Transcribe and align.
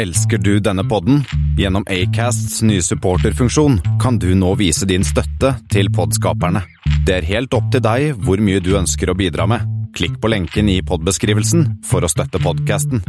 Elsker 0.00 0.38
du 0.38 0.54
denne 0.64 0.80
podden? 0.88 1.18
Gjennom 1.60 1.84
Acasts 1.92 2.62
nye 2.64 2.80
supporterfunksjon 2.80 3.74
kan 4.00 4.16
du 4.16 4.30
nå 4.32 4.54
vise 4.56 4.86
din 4.88 5.02
støtte 5.04 5.50
til 5.68 5.90
podskaperne. 5.92 6.62
Det 7.04 7.18
er 7.18 7.26
helt 7.28 7.52
opp 7.52 7.66
til 7.74 7.82
deg 7.84 8.22
hvor 8.24 8.40
mye 8.40 8.62
du 8.64 8.70
ønsker 8.78 9.12
å 9.12 9.14
bidra 9.18 9.44
med. 9.50 9.66
Klikk 9.92 10.14
på 10.22 10.30
lenken 10.32 10.70
i 10.72 10.78
podbeskrivelsen 10.88 11.66
for 11.84 12.06
å 12.06 12.08
støtte 12.08 12.40
podkasten. 12.40 13.02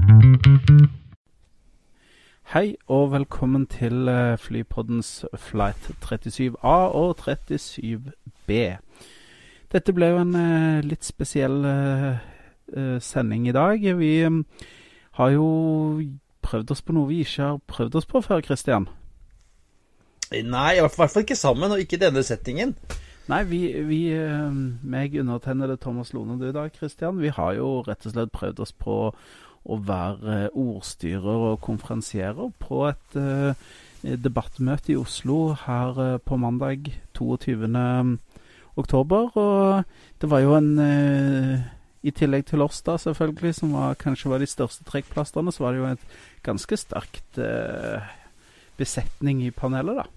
Hei 2.51 2.65
og 2.91 3.13
velkommen 3.13 3.69
til 3.71 4.11
eh, 4.11 4.35
Flypoddens 4.35 5.13
flight 5.39 5.87
37A 6.03 6.75
og 6.91 7.21
37B. 7.23 8.59
Dette 9.71 9.95
ble 9.95 10.11
jo 10.11 10.19
en 10.25 10.35
eh, 10.41 10.83
litt 10.83 11.07
spesiell 11.07 11.55
eh, 11.71 12.99
sending 12.99 13.47
i 13.47 13.55
dag. 13.55 13.79
Vi 13.79 14.11
eh, 14.27 14.67
har 15.21 15.31
jo 15.37 15.47
prøvd 16.43 16.73
oss 16.73 16.83
på 16.85 16.95
noe 16.95 17.09
vi 17.09 17.21
ikke 17.25 17.53
har 17.53 17.61
prøvd 17.71 17.99
oss 18.01 18.09
på 18.09 18.21
før, 18.25 18.41
Christian. 18.45 18.89
Nei, 20.31 20.77
i 20.77 20.83
hvert 20.83 20.95
fall 20.95 21.25
ikke 21.25 21.35
sammen, 21.35 21.73
og 21.73 21.81
ikke 21.81 21.97
i 21.99 22.03
denne 22.05 22.23
settingen. 22.23 22.75
Nei, 23.29 23.43
vi, 23.47 23.61
vi 23.85 24.01
eh, 24.15 24.51
meg 24.87 25.15
undertegnede 25.21 25.77
Thomas 25.79 26.13
Lone 26.15 26.39
du 26.39 26.49
da, 26.55 26.65
Christian, 26.73 27.19
vi 27.21 27.31
har 27.35 27.55
jo 27.59 27.81
rett 27.85 28.07
og 28.07 28.15
slett 28.15 28.33
prøvd 28.35 28.63
oss 28.63 28.73
på 28.75 28.97
å 29.61 29.77
være 29.85 30.49
ordstyrer 30.57 31.45
og 31.51 31.61
konferansierer 31.61 32.49
på 32.61 32.81
et 32.89 33.17
uh, 33.19 33.53
debattmøte 34.01 34.95
i 34.95 34.97
Oslo 34.97 35.53
her 35.67 35.99
uh, 35.99 36.17
på 36.17 36.39
mandag 36.41 36.89
22. 37.13 37.69
oktober. 38.81 39.29
Og 39.37 39.83
det 40.21 40.31
var 40.31 40.41
jo 40.41 40.55
en 40.57 40.71
eh, 40.81 41.69
I 42.01 42.13
tillegg 42.17 42.47
til 42.49 42.63
oss, 42.65 42.79
da, 42.81 42.95
selvfølgelig, 42.97 43.53
som 43.59 43.75
var, 43.77 43.99
kanskje 44.01 44.31
var 44.31 44.41
de 44.41 44.49
største 44.49 44.85
trekkplasterne, 44.87 45.53
så 45.53 45.65
var 45.65 45.75
det 45.75 45.81
jo 45.81 45.89
et 45.91 46.15
ganske 46.45 46.79
sterkt 46.79 47.37
eh, 47.37 48.09
besetning 48.79 49.43
i 49.45 49.51
panelet, 49.53 50.01
da. 50.01 50.07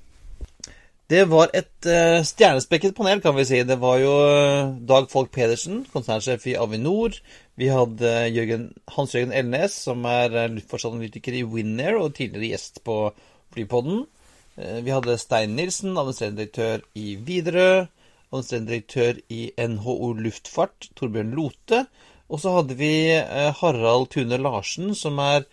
Det 1.12 1.26
var 1.28 1.50
et 1.52 1.84
uh, 1.84 2.24
stjernespekket 2.24 2.94
panel, 2.96 3.20
kan 3.20 3.34
vi 3.36 3.44
si. 3.44 3.58
Det 3.68 3.76
var 3.76 3.98
jo 4.00 4.12
eh, 4.24 4.70
Dag 4.88 5.10
Folk 5.12 5.28
Pedersen, 5.34 5.82
konsernsjef 5.92 6.46
i 6.48 6.56
Avinor. 6.56 7.18
Vi 7.60 7.68
hadde 7.68 8.12
Jørgen, 8.32 8.70
Hans-Jørgen 8.94 9.34
Elnes, 9.36 9.76
som 9.84 10.06
er 10.08 10.32
uh, 10.32 10.46
luftfartsanalytiker 10.54 11.36
i 11.36 11.44
Winair 11.44 12.00
og 12.00 12.14
tidligere 12.16 12.54
gjest 12.54 12.80
på 12.88 12.98
Flypodden. 13.52 14.06
Vi 14.54 14.92
hadde 14.94 15.18
Stein 15.18 15.56
Nilsen, 15.58 15.96
administrerende 15.98 16.40
direktør 16.40 16.82
i 16.94 17.16
Widerøe. 17.26 17.84
Administrerende 18.34 18.72
direktør 18.72 19.20
i 19.32 19.42
NHO 19.56 20.12
Luftfart, 20.18 20.90
Torbjørn 20.98 21.34
Lote. 21.38 21.84
Og 22.28 22.40
så 22.42 22.56
hadde 22.56 22.74
vi 22.78 22.90
Harald 23.60 24.10
Tune 24.10 24.40
Larsen, 24.40 24.94
som 24.98 25.20
er 25.22 25.44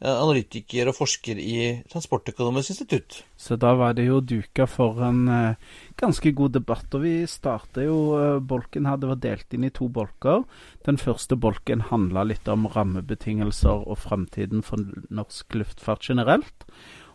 analytiker 0.00 0.88
og 0.88 0.96
forsker 0.96 1.38
i 1.40 1.56
Transportøkonomisk 1.92 2.72
institutt. 2.72 3.18
Så 3.36 3.58
da 3.60 3.74
var 3.76 3.92
det 3.98 4.06
jo 4.06 4.22
duka 4.24 4.64
for 4.68 5.02
en 5.04 5.26
eh, 5.28 5.58
ganske 6.00 6.32
god 6.36 6.54
debatt. 6.56 6.88
Og 6.96 7.04
vi 7.04 7.14
starta 7.28 7.84
jo 7.84 7.98
eh, 8.16 8.38
Bolken 8.40 8.88
her, 8.88 8.96
det 9.00 9.10
var 9.10 9.20
delt 9.20 9.56
inn 9.56 9.68
i 9.68 9.72
to 9.76 9.90
bolker. 9.92 10.46
Den 10.88 11.00
første 11.00 11.36
bolken 11.36 11.84
handla 11.90 12.24
litt 12.30 12.48
om 12.48 12.68
rammebetingelser 12.72 13.84
og 13.84 14.00
framtiden 14.00 14.64
for 14.64 14.88
norsk 15.12 15.60
luftfart 15.60 16.08
generelt. 16.08 16.64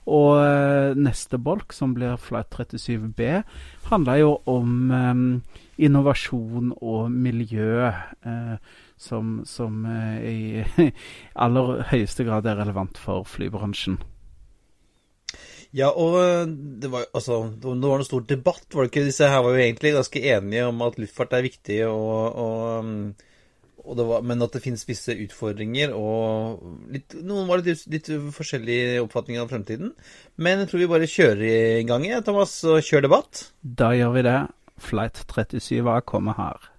Og 0.05 0.37
eh, 0.37 0.95
neste 0.97 1.39
bolk, 1.41 1.73
som 1.73 1.95
blir 1.97 2.19
Flight 2.21 2.53
37B, 2.53 3.41
handler 3.89 4.21
jo 4.21 4.33
om 4.49 4.91
eh, 4.93 5.53
innovasjon 5.87 6.73
og 6.79 7.07
miljø. 7.11 7.91
Eh, 8.25 8.57
som, 8.97 9.41
som 9.45 9.85
eh, 9.85 10.17
i 10.23 10.89
aller 11.45 11.85
høyeste 11.91 12.25
grad 12.27 12.47
er 12.47 12.59
relevant 12.61 12.99
for 13.01 13.25
flybransjen. 13.27 13.99
Ja, 15.75 15.89
og 15.91 16.15
eh, 16.21 16.45
det 16.47 16.91
var, 16.93 17.07
altså, 17.11 17.41
det 17.51 17.67
var 17.67 17.79
noe 17.81 18.07
stor 18.07 18.23
debatt, 18.29 18.67
var 18.71 18.85
det 18.85 18.93
ikke? 18.93 19.07
Disse 19.09 19.29
her 19.31 19.43
var 19.43 19.57
jo 19.57 19.63
egentlig 19.65 19.95
ganske 19.97 20.21
enige 20.31 20.67
om 20.69 20.83
at 20.85 20.99
luftfart 21.01 21.35
er 21.35 21.47
viktig, 21.49 21.81
og, 21.89 22.38
og, 22.45 22.85
mm, 22.85 23.33
var, 23.85 24.23
men 24.25 24.41
at 24.41 24.56
det 24.56 24.63
finnes 24.63 24.85
visse 24.88 25.13
utfordringer. 25.25 25.94
og 25.94 26.63
litt, 26.91 27.16
Noen 27.22 27.47
var 27.50 27.62
litt, 27.62 27.85
litt 27.91 28.09
forskjellige 28.35 29.01
oppfatninger 29.06 29.44
av 29.44 29.51
fremtiden. 29.53 29.94
Men 30.38 30.63
jeg 30.63 30.72
tror 30.72 30.84
vi 30.84 30.91
bare 30.91 31.09
kjører 31.09 31.46
i 31.81 31.88
gang, 31.88 32.07
Thomas, 32.25 32.57
og 32.68 32.81
kjør 32.85 33.07
debatt. 33.07 33.50
Da 33.62 33.94
gjør 33.95 34.16
vi 34.18 34.25
det. 34.28 34.40
Flight 34.81 35.22
37A 35.31 36.01
kommer 36.07 36.35
her. 36.40 36.72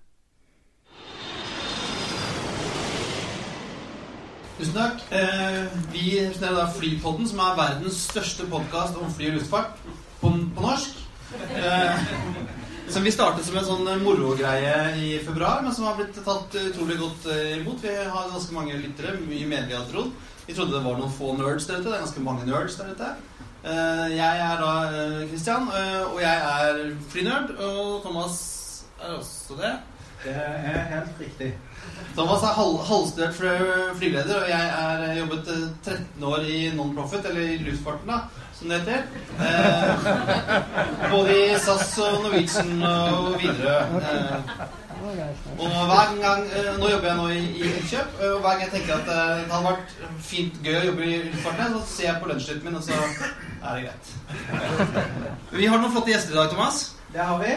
Tusen 4.57 4.73
takk. 4.73 5.03
Eh, 5.13 5.65
vi 5.93 6.05
representerer 6.17 6.57
da 6.57 6.69
Flypodden, 6.73 7.27
som 7.29 7.43
er 7.45 7.59
verdens 7.59 7.99
største 8.09 8.47
podkast 8.49 8.97
om 8.97 9.11
fly 9.13 9.29
og 9.29 9.37
luftfart 9.37 9.83
på, 10.21 10.31
på 10.33 10.65
norsk. 10.65 11.03
Eh, 11.61 12.07
som 12.89 13.03
vi 13.03 13.13
startet 13.13 13.47
som 13.47 13.57
en 13.59 13.67
sånn 13.67 13.89
morogreie 14.03 14.75
i 15.03 15.11
februar, 15.25 15.63
men 15.65 15.75
som 15.75 15.89
har 15.89 15.97
blitt 15.99 16.17
tatt 16.25 16.55
utrolig 16.61 16.99
godt 17.01 17.27
eh, 17.33 17.57
imot. 17.59 17.83
Vi 17.83 17.95
har 17.95 18.31
ganske 18.33 18.55
mange 18.55 18.79
lyttere, 18.79 19.17
mye 19.27 19.49
mer 19.51 19.65
enn 19.65 19.71
vi. 19.71 20.05
Vi 20.47 20.55
trodde 20.55 20.77
det 20.77 20.85
var 20.85 20.99
noen 21.01 21.13
få 21.13 21.33
nerds 21.35 21.67
der 21.67 21.81
ute. 21.81 21.89
Det 21.89 21.97
er 21.97 22.05
ganske 22.05 22.23
mange 22.23 22.47
nerds 22.47 22.79
der 22.79 22.93
ute. 22.95 23.11
Eh, 23.67 24.07
jeg 24.15 24.43
er 24.47 24.61
da 24.63 24.73
eh, 24.87 25.23
Christian, 25.29 25.67
eh, 25.75 26.03
og 26.07 26.21
jeg 26.23 26.37
er 26.53 26.83
flynerd. 27.11 27.51
Og 27.59 28.03
Thomas 28.05 28.37
er 29.03 29.17
også 29.17 29.59
det. 29.59 29.73
Det 30.23 30.35
er 30.37 30.87
helt 30.93 31.21
riktig. 31.21 31.51
Thomas 32.17 32.43
er 32.43 32.57
halv, 32.57 32.79
halvstudert 32.89 33.35
flygeleder, 33.99 34.39
og 34.41 34.49
jeg 34.49 34.67
er 34.81 35.19
jobbet 35.19 35.51
13 35.85 36.25
år 36.25 36.47
i 36.49 36.71
non-profit, 36.77 37.29
eller 37.29 37.41
i 37.53 37.59
luftfarten, 37.67 38.09
da, 38.09 38.47
som 38.57 38.73
det 38.73 38.81
heter. 38.81 39.03
Eh, 39.37 41.11
både 41.13 41.37
i 41.37 41.59
SAS 41.61 41.93
og 41.99 42.23
Norwegian 42.25 42.83
og 42.89 43.37
Widerøe. 43.37 43.77
Eh, 44.01 44.67
og 45.59 45.69
hver 45.69 46.17
gang, 46.23 46.47
eh, 46.57 46.79
Nå 46.81 46.89
jobber 46.89 47.09
jeg 47.09 47.17
nå 47.17 47.29
i, 47.29 47.45
i 47.61 47.69
innkjøp, 47.69 48.17
og 48.21 48.41
hver 48.41 48.51
gang 48.51 48.63
jeg 48.65 48.73
tenker 48.79 48.95
at 48.97 49.13
eh, 49.13 49.45
det 49.45 49.53
hadde 49.53 49.69
vært 49.69 49.95
fint 50.33 50.59
gøy 50.65 50.81
å 50.81 50.85
jobbe 50.89 51.07
i 51.07 51.23
luftfarten, 51.29 51.77
så 51.77 51.87
ser 51.93 52.09
jeg 52.09 52.21
på 52.23 52.33
lunsjtiden 52.33 52.65
min, 52.65 52.81
og 52.81 52.83
så 52.83 52.97
er 52.97 53.77
det 53.77 53.85
greit. 53.87 54.05
Vi 55.53 55.69
har 55.69 55.81
noen 55.81 55.93
flotte 55.93 56.15
gjester 56.15 56.33
i 56.33 56.41
dag, 56.41 56.53
Thomas. 56.53 56.81
Det 57.13 57.29
har 57.29 57.39
vi. 57.45 57.55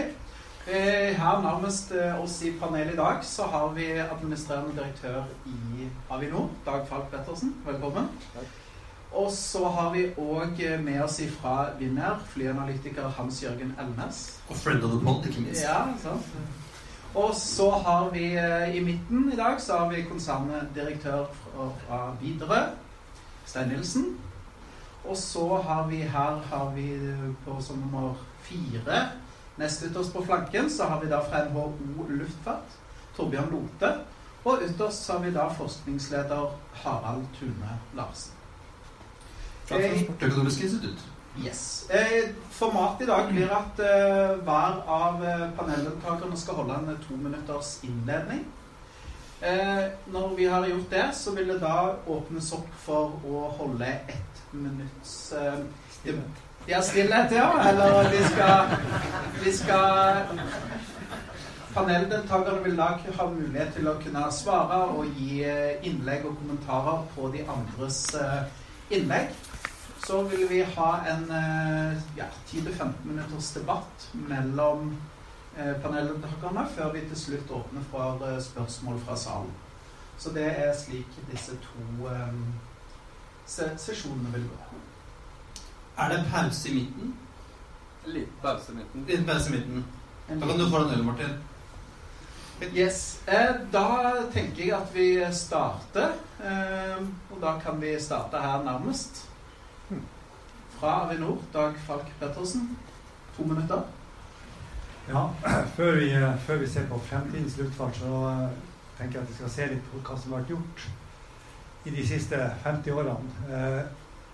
Her 0.70 1.42
nærmest 1.42 1.92
oss 2.22 2.42
i 2.46 2.52
panelet 2.60 2.94
i 2.94 2.98
dag 2.98 3.24
så 3.26 3.44
har 3.50 3.72
vi 3.74 3.86
administrerende 3.86 4.76
direktør 4.78 5.24
i 5.46 5.88
Avinor, 6.10 6.50
Dag 6.66 6.88
Falk 6.88 7.08
Pettersen. 7.10 7.56
Velkommen. 7.66 8.10
Takk. 8.36 8.52
Og 9.12 9.32
så 9.32 9.70
har 9.70 9.90
vi 9.94 10.04
òg 10.14 10.60
med 10.84 11.02
oss 11.02 11.22
fra 11.40 11.72
Vinner 11.80 12.20
flyanalytiker 12.30 13.08
Hans 13.18 13.44
Jørgen 13.44 13.74
Elnes. 13.82 14.20
Og 14.50 14.56
friend 14.56 14.84
of 14.84 14.92
the 14.92 15.00
pod, 15.06 15.26
ikke 15.26 15.42
minst. 15.42 15.64
Ja, 15.64 15.80
sant. 16.04 16.28
Og 17.16 17.34
så 17.36 17.70
har 17.70 18.10
vi 18.14 18.28
i 18.78 18.84
midten 18.84 19.32
i 19.34 19.36
dag 19.36 19.62
så 19.62 19.78
har 19.78 19.90
vi 19.90 20.04
konserndirektør 20.12 21.26
fra 21.56 22.14
Widerøe, 22.22 22.68
Stein 23.46 23.74
Nilsen. 23.74 24.06
Og 25.06 25.18
så 25.18 25.48
har 25.66 25.88
vi 25.88 25.96
her 25.96 26.38
har 26.52 26.70
vi 26.76 26.92
på 27.46 27.58
som 27.62 27.82
nummer 27.82 28.14
fire 28.42 29.02
Nest 29.60 29.84
ytterst 29.84 30.14
på 30.14 30.24
flanken 30.26 30.70
så 30.72 30.88
har 30.88 31.02
vi 31.04 31.10
da 31.12 31.20
fra 31.20 31.44
NHO 31.50 32.06
Luftfart, 32.10 32.76
Torbjørn 33.18 33.50
Lote. 33.52 33.94
Og 34.48 34.62
ytterst 34.64 35.10
har 35.12 35.20
vi 35.20 35.32
da 35.36 35.50
forskningsleder 35.52 36.54
Harald 36.84 37.26
Tune 37.40 37.80
Larsen. 37.96 38.38
Fra 39.66 39.82
Transportøkonomisk 39.82 40.64
institutt. 40.64 41.04
Yes. 41.46 41.90
Eh, 41.90 42.32
formatet 42.52 43.04
i 43.04 43.10
dag 43.10 43.28
blir 43.32 43.52
at 43.54 43.82
eh, 43.84 44.40
hver 44.48 44.80
av 44.88 45.20
paneldeltakerne 45.60 46.40
skal 46.40 46.62
holde 46.62 46.80
en 46.80 47.04
to 47.04 47.20
minutters 47.20 47.76
innledning. 47.84 48.48
Eh, 49.42 49.86
når 50.08 50.36
vi 50.36 50.48
har 50.52 50.68
gjort 50.68 50.90
det, 50.92 51.06
så 51.14 51.36
vil 51.36 51.48
det 51.48 51.60
da 51.62 51.76
åpnes 52.08 52.52
opp 52.56 52.72
for 52.86 53.20
å 53.28 53.44
holde 53.60 53.92
ett 54.08 54.44
minutts 54.52 55.34
ja, 56.70 56.82
stillhet, 56.82 57.32
ja. 57.32 57.70
Eller 57.70 58.10
vi 58.10 58.24
skal, 58.24 58.66
de 59.44 59.54
skal 59.58 60.40
Paneldeltakerne 61.74 62.64
vil 62.64 62.78
da 62.78 62.88
ha 63.18 63.26
mulighet 63.30 63.76
til 63.78 63.88
å 63.88 63.94
kunne 64.02 64.24
svare 64.34 64.80
og 64.90 65.20
gi 65.20 65.44
innlegg 65.86 66.26
og 66.26 66.40
kommentarer 66.42 67.04
på 67.14 67.30
de 67.36 67.44
andres 67.46 68.00
innlegg. 68.90 69.30
Så 70.02 70.24
vil 70.32 70.48
vi 70.50 70.64
ha 70.76 70.90
en 71.12 71.24
ja, 72.18 72.26
10-15 72.50 73.06
minutters 73.06 73.52
debatt 73.54 74.10
mellom 74.14 74.96
paneldeltakerne 75.56 76.66
før 76.74 76.94
vi 76.98 77.06
til 77.12 77.22
slutt 77.24 77.54
åpner 77.62 77.86
for 77.94 78.26
spørsmål 78.50 79.02
fra 79.06 79.18
salen. 79.28 79.54
Så 80.18 80.34
det 80.36 80.50
er 80.50 80.74
slik 80.76 81.22
disse 81.30 81.54
to 81.70 82.10
sesjonene 83.46 84.34
vil 84.34 84.50
gå. 84.50 84.89
Er 86.00 86.10
det 86.10 86.26
pause 86.32 86.70
i 86.70 86.74
midten? 86.74 87.14
Liten 88.06 88.34
pause 88.42 88.72
i 88.72 88.76
midten. 88.76 89.06
Liten 89.08 89.26
pause 89.26 89.50
i 89.50 89.52
midten. 89.58 89.86
Da 90.30 90.48
kan 90.48 90.60
du 90.60 90.70
få 90.70 90.78
en 90.78 90.94
øl, 90.94 91.04
Martin. 91.04 91.34
Yes. 92.76 93.22
Eh, 93.28 93.56
da 93.74 94.14
tenker 94.34 94.64
jeg 94.64 94.74
at 94.76 94.96
vi 94.96 95.26
starter. 95.32 96.16
Eh, 96.44 97.02
og 97.32 97.42
da 97.42 97.60
kan 97.64 97.82
vi 97.82 98.00
starte 98.00 98.38
her 98.38 98.64
nærmest. 98.64 99.26
Fra 100.80 101.04
Avinor, 101.04 101.38
Dag 101.54 101.76
Falk 101.88 102.08
Pettersen. 102.20 102.78
To 103.38 103.44
minutter. 103.44 103.82
Ja, 105.10 105.28
før 105.76 105.96
vi, 105.96 106.10
før 106.40 106.58
vi 106.58 106.68
ser 106.68 106.88
på 106.88 107.00
fremtidens 107.00 107.58
luftfart, 107.58 107.96
så 107.96 108.26
eh, 108.30 108.50
tenker 108.98 109.20
jeg 109.20 109.22
at 109.22 109.30
vi 109.30 109.36
skal 109.36 109.50
se 109.50 109.68
litt 109.74 109.92
på 109.92 110.04
hva 110.04 110.20
som 110.20 110.32
har 110.32 110.42
vært 110.42 110.56
gjort 110.56 110.90
i 111.86 111.96
de 111.96 112.08
siste 112.08 112.38
50 112.64 112.92
årene. 112.92 113.48
Eh, 113.50 113.82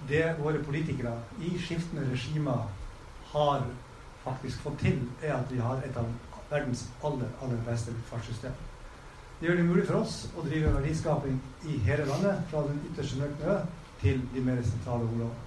det 0.10 0.36
våre 0.40 0.62
politikere 0.64 1.16
i 1.42 1.56
skiftende 1.62 2.06
regimer 2.12 2.68
har 3.32 3.66
faktisk 4.24 4.62
fått 4.66 4.80
til, 4.82 5.02
er 5.22 5.36
at 5.38 5.52
vi 5.52 5.62
har 5.62 5.82
et 5.86 5.98
av 5.98 6.10
verdens 6.50 6.86
aller, 7.04 7.30
aller 7.42 7.62
beste 7.68 7.94
luftfartssystem. 7.94 8.54
Det 9.40 9.50
gjør 9.50 9.58
det 9.60 9.66
mulig 9.68 9.88
for 9.88 10.02
oss 10.02 10.20
å 10.38 10.46
drive 10.46 10.76
verdiskaping 10.78 11.40
i 11.68 11.80
hele 11.88 12.06
landet, 12.08 12.46
fra 12.52 12.64
den 12.68 12.80
ytterste 12.92 13.20
nøkne 13.20 13.58
til 14.02 14.22
de 14.34 14.44
mer 14.46 14.62
sentrale 14.64 15.08
områdene. 15.10 15.42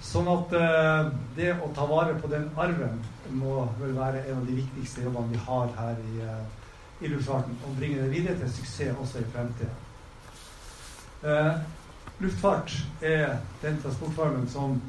Sånn 0.00 0.28
at 0.32 0.54
eh, 0.56 1.10
det 1.36 1.50
å 1.60 1.68
ta 1.76 1.84
vare 1.88 2.14
på 2.22 2.30
den 2.32 2.46
arven 2.56 3.02
må 3.36 3.66
vel 3.82 3.92
være 3.98 4.22
en 4.30 4.38
av 4.40 4.46
de 4.48 4.56
viktigste 4.56 5.04
jobbene 5.04 5.34
vi 5.34 5.42
har 5.44 5.74
her 5.76 6.00
i, 6.06 6.14
eh, 6.24 7.04
i 7.04 7.10
luftfarten. 7.12 7.58
Og 7.68 7.76
bringe 7.76 8.00
det 8.00 8.14
videre 8.14 8.38
til 8.40 8.54
suksess 8.54 8.96
også 8.96 9.20
i 9.20 9.28
fremtida. 9.34 9.74
Eh, 11.20 11.60
luftfart 12.20 12.86
er 13.00 13.36
den 13.62 13.78
transportformen 13.82 14.48
som 14.48 14.80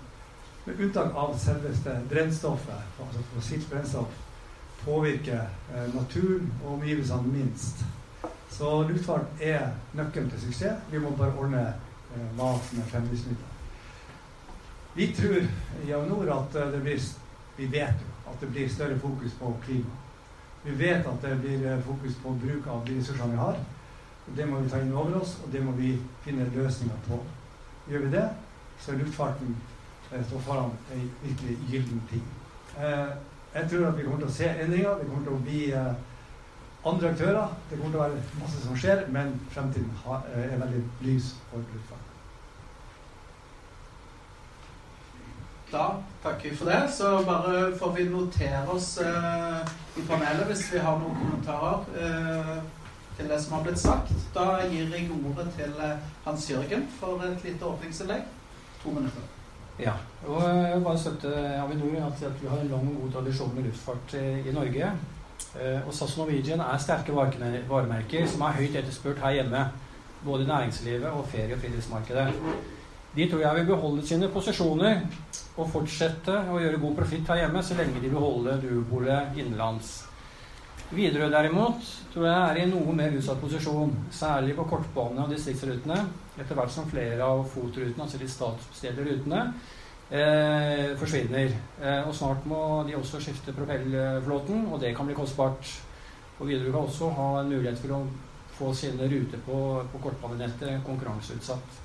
med 0.65 0.79
unntak 0.79 1.15
av 1.15 1.37
selveste 1.41 1.95
brennstoffet, 2.09 2.83
altså 3.01 3.23
fossilt 3.33 3.69
brennstoff, 3.69 4.19
påvirker 4.83 5.47
eh, 5.73 5.87
naturen 5.95 6.51
og 6.63 6.73
omgivelsene 6.73 7.33
minst. 7.33 7.81
Så 8.51 8.83
luftfart 8.89 9.41
er 9.41 9.71
nøkkelen 9.97 10.29
til 10.29 10.41
suksess. 10.41 10.83
Vi 10.91 10.99
må 10.99 11.15
bare 11.17 11.33
ordne 11.37 11.63
eh, 11.67 12.27
mat 12.37 12.73
med 12.77 12.85
fremdriftsmidler. 12.91 13.47
Vi 14.95 15.07
tror 15.17 15.41
i 15.87 15.91
Avinor 15.91 16.33
at 16.35 16.55
eh, 16.55 16.71
det 16.71 16.81
blir 16.81 17.09
Vi 17.57 17.65
vet 17.71 17.99
at 18.29 18.41
det 18.41 18.47
blir 18.49 18.69
større 18.69 18.99
fokus 18.99 19.33
på 19.39 19.57
klima. 19.65 19.91
Vi 20.63 20.71
vet 20.79 21.05
at 21.05 21.21
det 21.21 21.39
blir 21.41 21.81
fokus 21.85 22.15
på 22.23 22.29
bruk 22.29 22.67
av 22.67 22.85
de 22.87 22.97
ressursene 22.97 23.31
vi 23.31 23.37
har. 23.37 23.57
Det 24.35 24.47
må 24.47 24.59
vi 24.59 24.69
ta 24.69 24.79
inn 24.79 24.93
over 24.93 25.19
oss, 25.21 25.37
og 25.43 25.51
det 25.53 25.63
må 25.65 25.71
vi 25.75 25.95
finne 26.25 26.47
løsninger 26.55 27.01
på. 27.07 27.19
Gjør 27.89 28.05
vi 28.05 28.11
det, 28.13 28.27
så 28.79 28.91
er 28.91 29.01
luftfarten 29.01 29.55
eh, 30.11 30.21
står 30.27 30.45
foran 30.45 30.77
ei 30.95 31.01
virkelig 31.23 31.57
gyllen 31.71 32.03
ting. 32.09 32.23
Eh, 32.77 33.11
jeg 33.53 33.69
tror 33.69 33.87
at 33.87 33.97
vi 33.97 34.03
kommer 34.03 34.21
til 34.21 34.29
å 34.29 34.37
se 34.37 34.47
endringer. 34.51 35.01
Det 35.01 35.09
kommer 35.09 35.25
til 35.27 35.35
å 35.35 35.41
bli 35.47 35.63
eh, 35.75 35.91
andre 36.85 37.11
aktører. 37.11 37.57
Det 37.69 37.79
kommer 37.79 37.91
til 37.91 37.99
å 37.99 38.05
være 38.05 38.23
masse 38.39 38.63
som 38.63 38.79
skjer, 38.79 39.03
men 39.11 39.35
fremtiden 39.51 39.91
er 40.35 40.57
veldig 40.63 40.85
lys 41.03 41.33
for 41.49 41.59
luftfarten. 41.59 42.07
Da 45.71 45.85
takker 46.23 46.49
vi 46.49 46.55
for 46.55 46.65
det. 46.65 46.81
Så 46.91 47.23
bare 47.27 47.77
får 47.79 47.91
vi 47.95 48.03
notere 48.09 48.67
oss 48.67 48.97
eh, 48.97 49.61
i 49.99 50.03
panelet 50.07 50.47
hvis 50.49 50.65
vi 50.73 50.81
har 50.83 50.99
noen 50.99 51.15
kommentarer 51.15 51.85
eh, 51.95 52.57
til 53.21 53.29
det 53.29 53.41
som 53.43 53.53
har 53.57 53.65
blitt 53.65 53.79
sagt. 53.79 54.13
Da 54.35 54.47
gir 54.71 54.89
jeg 54.89 55.11
ordet 55.13 55.47
til 55.57 55.77
eh, 55.85 56.09
Hans 56.25 56.49
Jørgen 56.49 56.87
for 56.99 57.21
et 57.27 57.45
lite 57.45 57.65
åpningsinnlegg. 57.65 58.25
To 58.81 58.89
minutter. 58.95 59.29
Ja, 59.79 59.93
og 60.27 60.41
jeg 60.43 60.75
vil 60.75 60.83
bare 60.85 60.99
støtte 60.99 61.31
Avinor 61.61 61.95
i 61.95 62.01
at 62.05 62.41
vi 62.41 62.49
har 62.49 62.59
en 62.61 62.71
lang 62.73 62.89
og 62.89 63.01
god 63.01 63.11
tradisjon 63.15 63.55
med 63.55 63.63
luftfart 63.69 64.13
i, 64.19 64.25
i 64.49 64.53
Norge. 64.53 64.91
Eh, 65.55 65.87
og 65.87 65.93
SAS 65.93 66.17
Norwegian 66.17 66.61
er 66.65 66.81
sterke 66.81 67.15
varemerker 67.15 68.27
som 68.27 68.45
er 68.45 68.59
høyt 68.59 68.75
etterspurt 68.75 69.21
her 69.23 69.39
hjemme. 69.39 69.65
Både 70.25 70.43
i 70.43 70.47
næringslivet 70.47 71.09
og 71.09 71.25
ferie- 71.31 71.55
og 71.55 71.61
fritidsmarkedet. 71.61 72.27
De 73.15 73.29
tror 73.29 73.41
jeg 73.41 73.55
vil 73.55 73.65
beholde 73.65 74.07
sine 74.07 74.29
posisjoner 74.31 75.01
og 75.57 75.67
fortsette 75.73 76.37
å 76.47 76.59
gjøre 76.61 76.79
god 76.79 76.95
profitt 77.01 77.27
her 77.27 77.41
hjemme 77.43 77.63
så 77.65 77.75
lenge 77.75 77.99
de 77.99 78.11
vil 78.11 78.21
holde 78.21 78.59
duopolet 78.61 79.35
innenlands. 79.35 80.10
Widerøe 80.91 81.29
derimot 81.31 81.85
tror 82.11 82.25
jeg 82.27 82.39
er 82.49 82.57
i 82.59 82.63
noe 82.67 82.93
mer 82.95 83.13
utsatt 83.15 83.39
posisjon, 83.39 83.93
særlig 84.11 84.57
på 84.57 84.65
kortbanene 84.67 85.23
og 85.23 85.31
distriktsrutene, 85.31 85.99
etter 86.35 86.57
hvert 86.57 86.73
som 86.73 86.89
flere 86.91 87.23
av 87.23 87.45
FOT-rutene, 87.53 88.03
altså 88.03 88.19
de 88.19 88.27
statsbestilte 88.27 89.05
rutene, 89.07 89.45
eh, 90.11 90.91
forsvinner. 90.99 91.55
Eh, 91.79 92.01
og 92.03 92.11
snart 92.15 92.43
må 92.45 92.83
de 92.87 92.97
også 92.99 93.21
skifte 93.23 93.55
propellflåten, 93.55 94.67
og 94.67 94.81
det 94.83 94.91
kan 94.97 95.07
bli 95.07 95.15
kostbart. 95.15 95.71
Og 96.39 96.49
Widerøe 96.49 96.73
kan 96.73 96.81
også 96.81 97.13
ha 97.15 97.29
en 97.39 97.53
mulighet 97.53 97.79
for 97.79 97.95
å 97.95 98.01
få 98.57 98.73
sine 98.75 99.07
ruter 99.07 99.39
på, 99.45 99.61
på 99.93 100.03
kortbanenettet 100.03 100.83
konkurranseutsatt. 100.85 101.79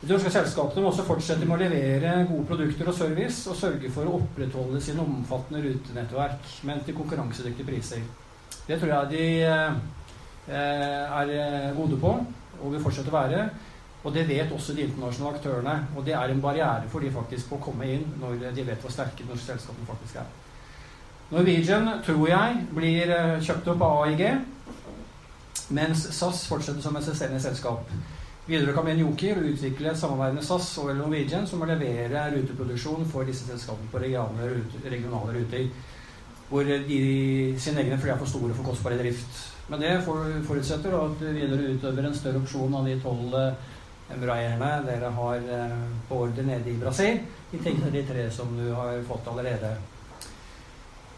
De 0.00 0.10
norske 0.10 0.30
selskapene 0.30 0.82
må 0.84 0.90
også 0.90 1.06
fortsette 1.08 1.46
med 1.48 1.56
å 1.56 1.60
levere 1.62 2.26
gode 2.28 2.44
produkter 2.50 2.90
og 2.90 2.96
service, 2.98 3.46
og 3.48 3.56
sørge 3.56 3.90
for 3.92 4.08
å 4.08 4.18
opprettholde 4.18 4.80
sine 4.84 5.04
omfattende 5.04 5.62
rutenettverk, 5.64 6.50
men 6.68 6.82
til 6.84 6.98
konkurransedyktige 6.98 7.68
priser. 7.68 8.02
Det 8.66 8.76
tror 8.80 8.92
jeg 8.92 9.12
de 9.14 9.24
eh, 9.46 9.78
er 10.52 11.72
gode 11.78 11.96
på, 12.02 12.12
og 12.60 12.74
vil 12.74 12.84
fortsette 12.84 13.12
å 13.12 13.16
være. 13.16 13.46
Og 14.06 14.12
det 14.14 14.26
vet 14.28 14.52
også 14.54 14.74
de 14.76 14.84
internasjonale 14.86 15.38
aktørene. 15.38 15.76
Og 15.96 16.04
det 16.06 16.14
er 16.14 16.30
en 16.30 16.42
barriere 16.42 16.90
for 16.92 17.02
de 17.02 17.10
faktisk 17.10 17.48
på 17.50 17.58
å 17.58 17.64
komme 17.64 17.88
inn 17.90 18.04
når 18.20 18.52
de 18.54 18.66
vet 18.68 18.82
hvor 18.82 18.92
sterke 18.94 19.24
de 19.24 19.30
norske 19.30 19.48
selskapene 19.48 19.88
faktisk 19.88 20.20
er. 20.20 20.28
Norwegian 21.32 21.88
tror 22.06 22.28
jeg 22.30 22.60
blir 22.76 23.10
eh, 23.10 23.40
kjøpt 23.42 23.72
opp 23.72 23.82
av 23.82 24.04
AIG, 24.04 24.22
mens 25.74 26.04
SAS 26.14 26.44
fortsetter 26.46 26.84
som 26.84 26.94
et 27.00 27.08
selvstendig 27.08 27.40
selskap. 27.42 27.90
Kan 28.46 28.84
bli 28.84 28.92
en 28.92 28.98
joker 28.98 29.42
utvikle 29.42 29.96
samarbeid 29.96 30.36
med 30.36 30.44
SAS 30.46 30.68
og 30.78 30.92
Norwegian 30.94 31.46
som 31.50 31.58
må 31.58 31.66
levere 31.66 32.28
ruteproduksjon 32.30 33.08
for 33.10 33.26
disse 33.26 33.48
selskapene 33.48 33.90
på 33.90 33.98
regionale 33.98 34.52
ruter, 34.52 34.84
regionale 34.90 35.34
ruter 35.34 35.64
hvor 36.46 36.62
de 36.62 36.98
sine 37.58 37.82
egne 37.82 37.98
fly 37.98 38.12
er 38.12 38.20
for 38.20 38.30
store 38.30 38.54
for 38.54 38.68
kostbar 38.68 38.94
drift. 39.00 39.40
Men 39.66 39.82
det 39.82 39.96
forutsetter 40.46 40.94
at 40.94 41.24
Widerøe 41.24 41.74
utøver 41.74 42.06
en 42.06 42.14
større 42.14 42.38
opsjon 42.38 42.78
av 42.78 42.86
de 42.86 42.94
tolv 43.02 43.34
Embraerne 44.14 44.68
dere 44.86 45.08
har 45.10 45.46
eh, 45.50 45.78
på 46.06 46.20
ordre 46.28 46.42
nede 46.46 46.70
i 46.70 46.78
Brasil, 46.78 47.16
i 47.50 47.58
tillegg 47.58 47.80
til 47.82 47.94
de 47.96 48.02
tre 48.06 48.26
som 48.30 48.52
du 48.54 48.68
har 48.70 49.00
fått 49.08 49.26
allerede. 49.32 49.72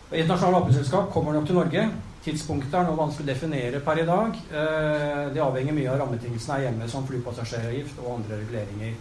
Et 0.09 0.23
Internasjonale 0.23 0.63
apeselskap 0.63 1.11
kommer 1.13 1.37
nok 1.37 1.45
til 1.51 1.61
Norge. 1.61 1.83
Tidspunktet 2.29 2.75
er 2.77 2.85
noe 2.85 2.99
vanskelig 2.99 3.25
å 3.25 3.29
definere 3.31 3.79
per 3.81 4.03
i 4.03 4.09
dag. 4.09 4.35
Eh, 4.53 5.29
Det 5.33 5.41
avhenger 5.41 5.73
mye 5.73 5.89
av 5.89 6.01
rammebetingelsene 6.03 6.57
her 6.59 6.65
hjemme, 6.67 6.89
som 6.89 7.07
flypassasjeravgift 7.09 8.03
og 8.03 8.19
andre 8.19 8.43
reguleringer. 8.43 8.99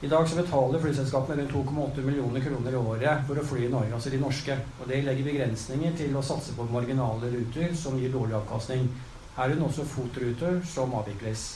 I 0.00 0.08
dag 0.08 0.28
så 0.30 0.38
betaler 0.38 0.80
flyselskapene 0.80 1.42
rundt 1.42 1.52
2,8 1.52 2.04
millioner 2.06 2.40
kroner 2.40 2.72
i 2.72 2.80
året 2.80 3.26
for 3.26 3.36
å 3.36 3.44
fly 3.44 3.66
i 3.66 3.70
Norge, 3.72 3.92
altså 3.92 4.12
de 4.14 4.20
norske. 4.22 4.56
Og 4.80 4.88
det 4.88 5.04
legger 5.04 5.28
begrensninger 5.28 5.96
til 5.98 6.16
å 6.16 6.22
satse 6.24 6.54
på 6.56 6.68
marginale 6.72 7.32
ruter 7.34 7.74
som 7.76 7.98
gir 7.98 8.14
dårlig 8.14 8.38
avkastning. 8.38 8.88
Herunder 9.36 9.68
også 9.68 9.84
fotruter 9.84 10.62
som 10.64 10.94
avvikles. 10.94 11.48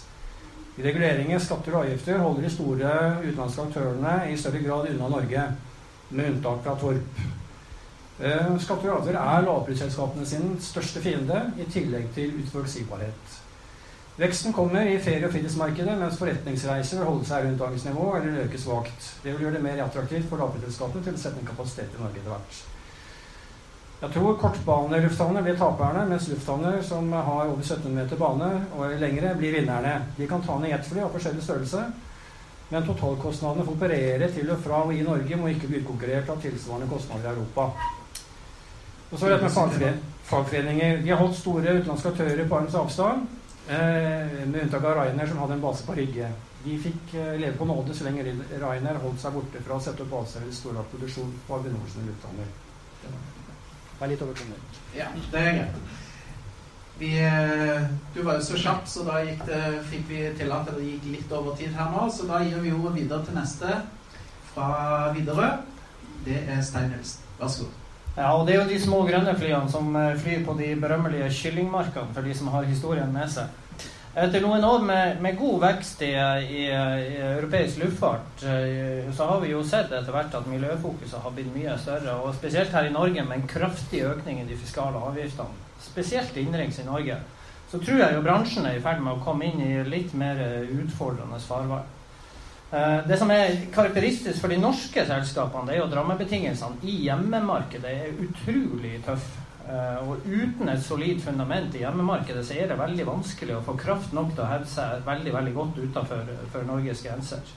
Reguleringer, 0.77 1.39
skatter 1.39 1.77
og 1.77 1.87
avgifter 1.87 2.19
holder 2.19 2.43
de 2.43 2.51
store 2.51 2.97
utenlandske 3.23 3.69
aktørene 3.69 4.17
i 4.33 4.37
større 4.37 4.65
grad 4.67 4.91
unna 4.91 5.09
Norge, 5.09 5.53
med 6.11 6.35
unntak 6.35 6.67
fra 6.67 6.77
Torp. 6.77 7.23
Eh, 8.23 8.50
Skatter 8.62 8.87
og 8.93 9.00
avgifter 9.00 9.17
er 9.19 9.47
lavprisselskapene 9.49 10.26
sin 10.26 10.52
største 10.62 11.00
fiende, 11.02 11.41
i 11.59 11.64
tillegg 11.67 12.05
til 12.14 12.37
utforutsigbarhet. 12.38 13.38
Veksten 14.21 14.52
kommer 14.55 14.87
i 14.87 14.99
ferie- 15.02 15.26
og 15.26 15.33
fritidsmarkedet, 15.33 15.97
mens 15.99 16.19
forretningsreiser 16.21 17.00
vil 17.00 17.09
holde 17.09 17.25
seg 17.26 17.47
rundt 17.47 17.59
dagens 17.59 17.87
nivå 17.88 18.05
eller 18.17 18.45
øke 18.45 18.61
svakt. 18.61 19.09
Det 19.25 19.33
vil 19.33 19.47
gjøre 19.47 19.57
det 19.57 19.62
mer 19.64 19.81
attraktivt 19.83 20.29
for 20.29 20.38
lavprisselskapene 20.38 21.02
til 21.02 21.17
å 21.17 21.23
sette 21.23 21.41
en 21.41 21.49
kapasitet 21.49 21.97
i 21.97 22.02
Norge 22.02 22.21
etter 22.21 22.31
hvert. 22.31 22.61
Jeg 24.02 24.14
tror 24.14 24.38
kortbanelufthavner 24.43 25.43
blir 25.43 25.59
taperne, 25.59 26.05
mens 26.11 26.29
lufthavner 26.29 26.79
som 26.83 27.11
har 27.12 27.50
over 27.50 27.62
17 27.62 27.91
meter 27.95 28.21
bane 28.21 28.50
og 28.76 28.95
lengre, 29.00 29.35
blir 29.38 29.57
vinnerne. 29.57 29.97
De 30.19 30.29
kan 30.31 30.43
ta 30.43 30.59
ned 30.59 30.71
jetfly 30.76 31.02
av 31.02 31.11
forskjellig 31.17 31.43
størrelse, 31.43 31.83
men 32.71 32.87
totalkostnadene 32.87 33.67
for 33.67 33.75
å 33.75 33.81
operere 33.81 34.31
til 34.31 34.55
og 34.55 34.62
fra 34.62 34.85
og 34.87 34.95
i 34.95 35.02
Norge 35.07 35.41
må 35.41 35.50
ikke 35.50 35.73
bli 35.73 35.83
utkonkurrert 35.83 36.31
av 36.31 36.41
tilsvarende 36.43 36.91
kostnader 36.93 37.33
i 37.33 37.35
Europa. 37.35 37.67
Og 39.12 39.19
så 39.19 39.26
er 39.26 39.37
det 39.37 39.42
med 39.42 39.50
fagfore 39.52 39.92
fagforeninger. 40.25 41.02
De 41.02 41.11
har 41.11 41.21
holdt 41.21 41.37
store 41.37 41.76
utenlandske 41.76 42.09
aktører 42.09 42.49
på 42.49 42.59
arm's 42.59 42.76
avstand, 42.78 43.26
eh, 43.69 44.49
med 44.49 44.62
unntak 44.62 44.85
av 44.85 44.97
Rainer, 44.97 45.26
som 45.28 45.38
hadde 45.38 45.59
en 45.59 45.64
base 45.64 45.87
på 45.87 45.97
Rygge. 45.99 46.28
De 46.64 46.78
fikk 46.78 47.14
eh, 47.14 47.40
leve 47.40 47.57
på 47.59 47.64
nåde 47.64 47.95
så 47.95 48.07
lenge 48.07 48.25
Rainer 48.62 49.00
holdt 49.02 49.21
seg 49.21 49.35
borte 49.35 49.62
fra 49.66 49.76
å 49.76 49.83
sette 49.83 50.04
opp 50.04 50.14
baser 50.14 50.45
eller 50.45 50.54
storlagt 50.54 50.95
produksjon 50.95 51.35
på 51.49 51.59
Avinors 51.59 51.99
lufthavner. 52.07 52.54
Vær 53.99 54.11
litt 54.11 54.23
over. 54.23 54.47
Ja, 54.97 55.11
det 55.33 55.42
er 55.42 55.59
greit. 55.59 55.83
Vi, 56.99 57.11
eh, 57.19 57.83
du 58.14 58.23
var 58.23 58.38
jo 58.38 58.47
så 58.47 58.57
kjapp, 58.62 58.87
så 58.88 59.04
da 59.04 59.21
det, 59.25 59.61
fikk 59.90 60.09
vi 60.09 60.23
tillatt 60.38 60.69
at 60.71 60.78
det 60.78 60.87
gikk 60.87 61.11
litt 61.16 61.33
over 61.35 61.57
tid 61.59 61.75
her 61.75 61.90
nå. 61.90 62.09
Så 62.14 62.31
da 62.31 62.40
gir 62.45 62.62
vi 62.62 62.73
ordet 62.73 62.95
videre 63.00 63.25
til 63.26 63.37
neste 63.40 63.76
fra 64.54 64.73
Widerøe. 65.16 65.52
Det 66.25 66.45
er 66.47 66.62
Stein 66.62 66.92
Nilsen. 66.95 67.25
Vær 67.40 67.50
så 67.50 67.66
god. 67.66 67.82
Ja, 68.12 68.35
og 68.37 68.45
det 68.47 68.54
er 68.54 68.61
jo 68.61 68.69
de 68.69 68.78
små 68.81 68.99
grønne 69.09 69.33
flyene 69.38 69.73
som 69.73 69.95
eh, 69.97 70.14
flyr 70.21 70.42
på 70.45 70.52
de 70.59 70.75
berømmelige 70.76 71.31
kyllingmarkene, 71.33 72.12
for 72.12 72.26
de 72.26 72.35
som 72.37 72.50
har 72.52 72.69
historien 72.69 73.12
med 73.12 73.31
seg. 73.33 73.59
Etter 74.12 74.42
noen 74.45 74.64
år 74.69 74.83
med, 74.85 75.21
med 75.25 75.38
god 75.40 75.62
vekst 75.62 76.02
i, 76.04 76.11
i, 76.12 76.66
i, 76.69 77.14
europeisk 77.31 77.81
luftfart, 77.81 78.45
eh, 78.45 79.09
så 79.16 79.31
har 79.31 79.40
vi 79.40 79.54
jo 79.54 79.62
sett 79.64 79.88
etter 79.88 80.12
hvert 80.12 80.37
at 80.37 80.50
miljøfokuset 80.50 81.25
har 81.25 81.33
blitt 81.33 81.49
mye 81.54 81.78
større. 81.81 82.19
Og 82.21 82.37
spesielt 82.37 82.76
her 82.76 82.90
i 82.90 82.92
Norge 82.92 83.25
med 83.25 83.38
en 83.38 83.49
kraftig 83.49 84.04
økning 84.11 84.42
i 84.42 84.49
de 84.50 84.61
fiskale 84.61 85.00
avgiftene. 85.00 85.64
Spesielt 85.81 86.37
innenriks 86.37 86.83
i 86.83 86.87
Norge. 86.90 87.16
Så 87.73 87.81
tror 87.81 88.02
jeg 88.02 88.19
jo 88.19 88.26
bransjen 88.26 88.69
er 88.69 88.76
i 88.76 88.85
ferd 88.85 89.00
med 89.00 89.14
å 89.14 89.25
komme 89.25 89.49
inn 89.49 89.64
i 89.64 89.73
litt 89.88 90.12
mer 90.12 90.37
utfordrende 90.69 91.40
farvann. 91.40 91.88
Eh, 92.73 92.99
det 93.09 93.19
som 93.21 93.31
er 93.31 93.59
karakteristisk 93.75 94.41
for 94.41 94.49
de 94.49 94.57
norske 94.61 95.05
selskapene, 95.05 95.69
det 95.69 95.75
er 95.75 95.83
jo 95.83 95.88
at 95.91 95.97
rammebetingelsene 95.99 96.81
i 96.88 96.99
hjemmemarkedet 97.05 97.91
er 97.93 98.21
utrolig 98.25 98.95
tøffe. 99.05 99.43
Eh, 99.62 99.99
og 100.09 100.25
uten 100.26 100.71
et 100.73 100.83
solid 100.83 101.21
fundament 101.23 101.75
i 101.76 101.85
hjemmemarkedet 101.85 102.47
så 102.49 102.57
er 102.57 102.71
det 102.71 102.79
veldig 102.81 103.05
vanskelig 103.07 103.59
å 103.59 103.64
få 103.67 103.76
kraft 103.79 104.14
nok 104.17 104.33
til 104.33 104.45
å 104.47 104.49
hevde 104.50 104.71
seg 104.73 105.05
veldig 105.07 105.35
veldig 105.37 105.52
godt 105.59 105.83
utenfor 105.85 106.64
Norges 106.67 107.05
grenser. 107.05 107.52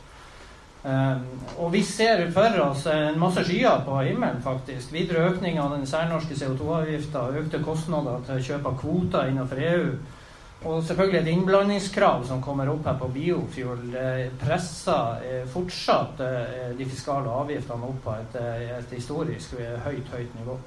Um, 0.85 1.23
og 1.57 1.71
vi 1.73 1.79
ser 1.81 2.19
for 2.29 2.59
oss 2.61 2.83
en 2.91 3.15
masse 3.17 3.41
skyer 3.47 3.79
på 3.87 3.95
himmelen, 4.05 4.37
faktisk. 4.45 4.91
Videre 4.93 5.31
økning 5.31 5.57
av 5.57 5.71
den 5.73 5.87
særnorske 5.89 6.37
CO2-avgifta, 6.37 7.23
økte 7.39 7.63
kostnader 7.65 8.21
til 8.27 8.43
kjøp 8.51 8.67
av 8.69 8.75
kvoter 8.83 9.31
innenfor 9.31 9.63
EU. 9.65 9.87
Og 10.65 10.81
selvfølgelig 10.83 11.19
et 11.19 11.27
innblandingskrav 11.29 12.23
som 12.25 12.41
kommer 12.41 12.71
opp 12.71 12.87
her 12.89 12.95
på 12.97 13.09
biofuel, 13.13 13.83
presser 14.41 15.25
eh, 15.25 15.43
fortsatt 15.53 16.23
eh, 16.25 16.71
de 16.77 16.87
fiskale 16.89 17.29
avgiftene 17.29 17.85
opp 17.85 17.99
på 18.05 18.15
et, 18.17 18.39
eh, 18.41 18.71
et 18.79 18.95
historisk 18.97 19.53
høyt, 19.85 20.09
høyt 20.15 20.39
nivå. 20.39 20.57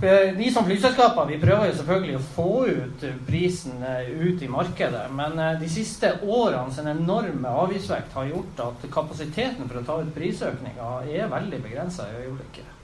Vi 0.00 0.46
som 0.54 0.64
flyselskaper 0.64 1.26
vi 1.28 1.36
prøver 1.42 1.66
jo 1.68 1.74
selvfølgelig 1.76 2.14
å 2.16 2.28
få 2.36 2.52
ut 2.70 3.02
prisen 3.26 3.82
ut 3.82 4.40
i 4.40 4.48
markedet. 4.48 5.02
Men 5.12 5.36
de 5.60 5.68
siste 5.68 6.14
årene 6.24 6.72
sin 6.72 6.88
enorme 6.88 7.52
avgiftsvekt 7.66 8.16
har 8.16 8.30
gjort 8.30 8.64
at 8.70 8.88
kapasiteten 8.94 9.68
for 9.68 9.82
å 9.82 9.84
ta 9.84 10.00
ut 10.00 10.14
prisøkninger 10.16 11.10
er 11.18 11.28
veldig 11.34 11.60
begrensa 11.66 12.08
i 12.08 12.22
øyeblikket. 12.22 12.79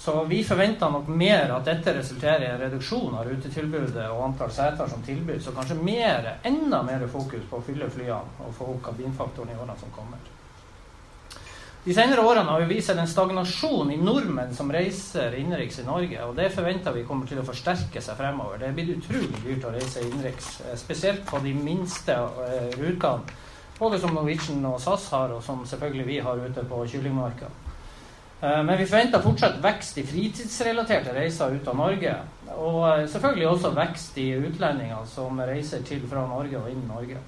Så 0.00 0.24
vi 0.24 0.44
forventer 0.44 0.88
nok 0.90 1.08
mer 1.12 1.50
at 1.52 1.66
dette 1.68 1.92
resulterer 1.92 2.46
i 2.46 2.48
en 2.48 2.60
reduksjon 2.62 3.18
av 3.20 3.26
rutetilbudet 3.28 4.06
og 4.08 4.22
antall 4.30 4.52
seter 4.56 4.88
som 4.88 5.02
tilbys, 5.04 5.50
og 5.50 5.58
kanskje 5.58 5.76
mer, 5.76 6.30
enda 6.48 6.80
mer 6.86 7.04
fokus 7.12 7.44
på 7.50 7.58
å 7.58 7.66
fylle 7.66 7.90
flyene 7.92 8.46
og 8.46 8.54
få 8.56 8.70
opp 8.72 8.80
kabinfaktoren 8.86 9.52
i 9.52 9.58
årene 9.60 9.76
som 9.76 9.92
kommer. 9.92 10.22
De 11.84 11.92
senere 11.96 12.24
årene 12.24 12.48
har 12.48 12.64
vi 12.64 12.78
vist 12.78 12.94
en 12.94 13.04
stagnasjon 13.08 13.92
i 13.92 14.00
nordmenn 14.00 14.56
som 14.56 14.72
reiser 14.72 15.36
innenriks 15.36 15.82
i 15.84 15.86
Norge, 15.86 16.24
og 16.24 16.32
det 16.40 16.48
forventer 16.56 16.96
vi 16.96 17.04
kommer 17.04 17.28
til 17.28 17.44
å 17.44 17.44
forsterke 17.52 18.00
seg 18.00 18.16
fremover. 18.16 18.56
Det 18.56 18.70
er 18.70 18.76
blitt 18.80 18.96
utrolig 18.96 19.44
dyrt 19.44 19.68
å 19.68 19.76
reise 19.76 20.04
innenriks, 20.04 20.52
eh, 20.64 20.76
spesielt 20.80 21.28
på 21.28 21.44
de 21.44 21.52
minste 21.56 22.16
uh, 22.16 22.72
rutene, 22.80 23.40
både 23.76 24.00
som 24.00 24.16
Norwegian 24.16 24.64
og 24.68 24.80
SAS 24.80 25.10
har, 25.12 25.36
og 25.36 25.44
som 25.44 25.60
selvfølgelig 25.68 26.08
vi 26.08 26.22
har 26.24 26.40
ute 26.48 26.64
på 26.72 26.86
Kyllingmarka. 26.88 27.52
Eh, 28.40 28.62
men 28.62 28.78
vi 28.78 28.86
forventer 28.86 29.20
fortsatt 29.20 29.58
vekst 29.64 29.98
i 30.00 30.06
fritidsrelaterte 30.06 31.12
reiser 31.16 31.56
ut 31.56 31.68
av 31.68 31.76
Norge. 31.76 32.14
Og 32.56 32.78
eh, 32.88 33.08
selvfølgelig 33.12 33.48
også 33.50 33.74
vekst 33.76 34.16
i 34.22 34.30
utlendinger 34.38 35.04
som 35.08 35.42
reiser 35.44 35.84
til 35.84 36.06
fra 36.08 36.24
Norge 36.28 36.62
og 36.62 36.70
inn 36.72 36.86
Norge. 36.88 37.20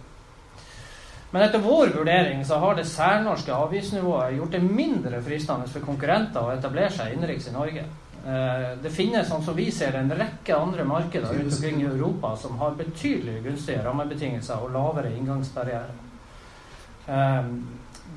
Men 1.32 1.46
etter 1.46 1.62
vår 1.64 1.94
vurdering 1.94 2.42
så 2.44 2.58
har 2.60 2.76
det 2.76 2.84
særnorske 2.88 3.52
avgiftsnivået 3.56 4.36
gjort 4.36 4.56
det 4.56 4.62
mindre 4.64 5.20
fristende 5.24 5.68
for 5.72 5.84
konkurrenter 5.84 6.44
å 6.44 6.52
etablere 6.52 6.92
seg 6.92 7.14
innenriks 7.14 7.48
i 7.48 7.54
Norge. 7.56 7.84
Eh, 8.22 8.66
det 8.80 8.92
finnes 8.92 9.28
sånn 9.28 9.44
som 9.44 9.56
vi 9.56 9.68
ser 9.74 9.96
en 9.98 10.12
rekke 10.16 10.56
andre 10.56 10.84
markeder 10.88 11.32
rundt 11.36 11.56
omkring 11.56 11.80
i 11.82 11.88
Europa 11.90 12.34
som 12.40 12.56
har 12.60 12.76
betydelig 12.80 13.42
gunstige 13.44 13.84
rammebetingelser 13.84 14.64
og 14.64 14.72
lavere 14.76 15.12
inngangsbarrierer. 15.16 15.96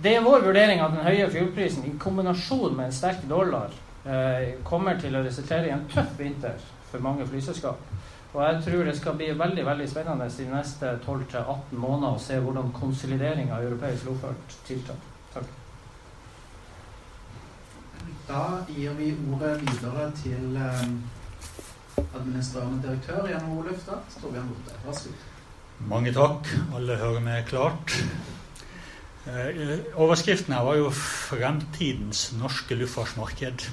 Det 0.03 0.15
er 0.15 0.23
vår 0.25 0.43
vurdering 0.45 0.81
at 0.83 0.93
den 0.93 1.05
høye 1.05 1.27
fuelprisen 1.31 1.85
i 1.87 1.95
kombinasjon 1.99 2.75
med 2.77 2.89
en 2.89 2.95
sterk 2.95 3.23
dollar 3.29 3.73
eh, 4.05 4.55
kommer 4.67 4.99
til 5.01 5.15
å 5.15 5.23
resultere 5.25 5.69
i 5.69 5.73
en 5.73 5.85
tøff 5.91 6.17
vinter 6.19 6.59
for 6.91 7.03
mange 7.03 7.25
flyselskap. 7.27 7.81
Og 8.35 8.41
jeg 8.43 8.63
tror 8.65 8.83
det 8.83 8.95
skal 8.97 9.15
bli 9.15 9.29
veldig 9.39 9.65
veldig 9.65 9.89
spennende 9.89 10.27
de 10.37 10.47
neste 10.51 10.97
12-18 11.05 11.77
måneder 11.79 12.17
å 12.17 12.19
se 12.19 12.39
hvordan 12.43 12.73
konsolidering 12.75 13.53
av 13.55 13.63
europeisk 13.63 14.09
luftfart 14.09 14.57
tiltar. 14.67 14.99
Takk. 15.33 15.53
Da 18.27 18.43
gir 18.67 18.97
vi 18.99 19.13
ordet 19.31 19.55
videre 19.63 20.09
til 20.19 20.59
eh, 20.59 20.83
administrerende 22.03 22.83
direktør 22.83 23.29
i 23.29 23.39
NHO 23.39 23.61
Luftfart, 23.69 24.19
Torbjørn 24.21 24.51
Borte. 24.51 24.79
Vær 24.85 24.99
så 24.99 25.13
god. 25.13 25.31
Mange 25.95 26.13
takk. 26.15 26.49
Alle 26.75 26.99
hører 26.99 27.23
meg 27.23 27.47
klart. 27.47 27.95
Eh, 29.25 29.79
overskriften 29.95 30.53
her 30.53 30.63
var 30.63 30.75
jo 30.75 30.89
'Fremtidens 30.89 32.33
norske 32.37 32.75
luftfartsmarked'. 32.75 33.69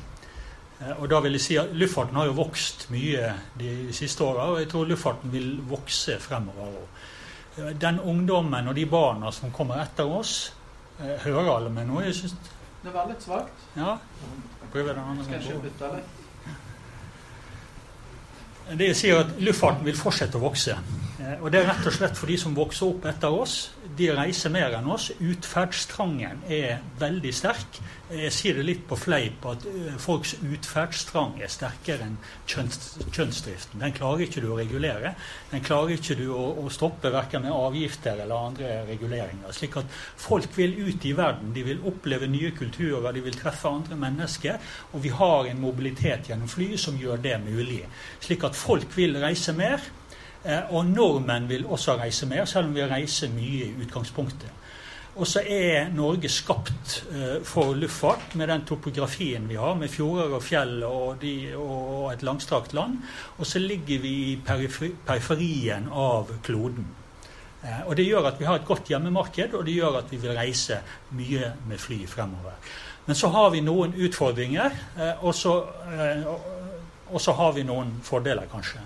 Eh, 0.80 1.02
og 1.02 1.10
da 1.10 1.20
vil 1.20 1.32
jeg 1.32 1.40
si 1.40 1.56
at 1.56 1.76
Luftfarten 1.76 2.16
har 2.16 2.24
jo 2.24 2.32
vokst 2.32 2.90
mye 2.90 3.34
de 3.58 3.92
siste 3.92 4.24
åra, 4.24 4.50
og 4.50 4.58
jeg 4.58 4.68
tror 4.68 4.84
luftfarten 4.84 5.32
vil 5.32 5.60
vokse 5.68 6.18
fremover. 6.18 6.66
òg. 6.66 7.78
den 7.80 8.00
ungdommen 8.00 8.68
og 8.68 8.76
de 8.76 8.86
barna 8.86 9.30
som 9.30 9.50
kommer 9.50 9.82
etter 9.82 10.04
oss, 10.04 10.54
hører 10.98 11.56
alle 11.56 11.70
med 11.70 11.86
noe? 11.86 12.02
Jeg 12.04 12.14
synes... 12.14 12.34
Det 12.84 12.94
var 12.94 13.08
litt 13.08 13.22
svakt. 13.22 13.52
Ja. 13.76 13.96
Prøver 14.72 14.92
den 14.92 15.02
andre 15.10 15.24
Skal 15.24 15.34
jeg 15.34 15.42
ikke 15.42 15.62
bytte 15.62 15.96
litt? 15.96 16.21
Det 18.78 18.92
sier 18.96 19.20
at 19.20 19.32
luftfarten 19.42 19.84
vil 19.86 19.96
fortsette 19.98 20.38
å 20.38 20.44
vokse. 20.46 20.76
Og 21.40 21.50
det 21.52 21.60
er 21.60 21.68
rett 21.68 21.86
og 21.86 21.94
slett 21.94 22.18
for 22.18 22.30
de 22.30 22.36
som 22.40 22.54
vokser 22.56 22.88
opp 22.88 23.06
etter 23.08 23.34
oss 23.34 23.56
de 23.96 24.08
reiser 24.16 24.52
mer 24.52 24.76
enn 24.78 24.88
oss. 24.90 25.10
Utferdstrangen 25.20 26.44
er 26.50 26.80
veldig 27.00 27.32
sterk. 27.34 27.80
Jeg 28.12 28.32
sier 28.34 28.58
det 28.58 28.64
litt 28.66 28.82
på 28.88 28.96
fleip 28.98 29.44
at 29.48 29.62
eh, 29.68 29.94
folks 30.00 30.34
utferdstrang 30.44 31.38
er 31.40 31.48
sterkere 31.52 32.04
enn 32.04 32.18
kjønns, 32.50 32.98
kjønnsdriften. 33.06 33.80
Den 33.80 33.94
klarer 33.96 34.26
ikke 34.26 34.42
du 34.44 34.50
å 34.52 34.58
regulere. 34.58 35.14
Den 35.52 35.64
klarer 35.64 35.94
ikke 35.94 36.18
du 36.18 36.26
å, 36.34 36.42
å 36.60 36.68
stoppe 36.72 37.12
verken 37.14 37.46
med 37.46 37.56
avgifter 37.56 38.20
eller 38.24 38.50
andre 38.50 38.74
reguleringer. 38.90 39.54
Slik 39.56 39.78
at 39.80 39.96
folk 40.20 40.52
vil 40.58 40.76
ut 40.82 41.06
i 41.08 41.14
verden. 41.16 41.54
De 41.56 41.64
vil 41.64 41.80
oppleve 41.88 42.28
nye 42.28 42.52
kulturer, 42.56 43.08
de 43.16 43.24
vil 43.24 43.38
treffe 43.38 43.72
andre 43.72 43.96
mennesker. 44.04 44.60
Og 44.92 45.06
vi 45.06 45.14
har 45.16 45.48
en 45.48 45.64
mobilitet 45.64 46.28
gjennom 46.28 46.52
fly 46.52 46.74
som 46.80 47.00
gjør 47.00 47.22
det 47.24 47.38
mulig. 47.46 47.84
Slik 48.20 48.44
at 48.44 48.58
folk 48.58 48.92
vil 48.98 49.16
reise 49.24 49.56
mer. 49.56 49.80
Eh, 50.44 50.74
og 50.74 50.84
nordmenn 50.90 51.48
vil 51.48 51.64
også 51.70 51.96
reise 52.00 52.26
mer, 52.26 52.44
selv 52.50 52.68
om 52.68 52.76
vi 52.76 52.84
reiser 52.90 53.32
mye 53.32 53.70
i 53.70 53.86
utgangspunktet. 53.86 54.61
Og 55.12 55.26
så 55.28 55.42
er 55.44 55.90
Norge 55.92 56.28
skapt 56.32 57.02
eh, 57.12 57.42
for 57.44 57.74
luftfart 57.76 58.32
med 58.40 58.48
den 58.48 58.64
topografien 58.64 59.44
vi 59.48 59.58
har, 59.60 59.74
med 59.76 59.92
fjorder 59.92 60.38
og 60.38 60.44
fjell 60.44 60.78
og, 60.88 61.18
de, 61.20 61.52
og, 61.52 62.08
et 62.14 62.24
langstrakt 62.24 62.72
land. 62.72 62.96
Og 63.36 63.46
så 63.46 63.60
ligger 63.60 64.00
vi 64.00 64.14
i 64.30 64.38
periferien 64.46 65.90
av 65.92 66.32
kloden. 66.46 66.88
Eh, 67.60 67.84
og 67.84 67.96
Det 67.96 68.08
gjør 68.08 68.30
at 68.30 68.40
vi 68.40 68.48
har 68.48 68.56
et 68.56 68.68
godt 68.68 68.88
hjemmemarked, 68.88 69.52
og 69.52 69.68
det 69.68 69.76
gjør 69.76 70.00
at 70.00 70.08
vi 70.12 70.22
vil 70.22 70.36
reise 70.38 70.80
mye 71.18 71.52
med 71.68 71.80
fly 71.80 72.06
fremover. 72.08 72.56
Men 73.04 73.18
så 73.18 73.28
har 73.34 73.50
vi 73.52 73.60
noen 73.60 73.92
utfordringer, 73.92 74.78
eh, 74.96 75.24
og, 75.24 75.34
så, 75.36 75.58
så 77.20 77.36
har 77.36 77.52
vi 77.52 77.68
noen 77.68 77.98
fordeler, 78.06 78.48
kanskje 78.48 78.80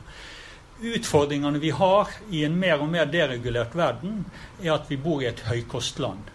utfordringene 0.83 1.59
vi 1.59 1.71
har 1.71 2.11
i 2.31 2.45
en 2.45 2.57
mer 2.59 2.81
og 2.83 2.91
mer 2.93 3.09
deregulert 3.11 3.77
verden, 3.77 4.25
er 4.63 4.75
at 4.77 4.91
vi 4.91 4.99
bor 5.01 5.23
i 5.23 5.31
et 5.31 5.41
høykostland. 5.49 6.33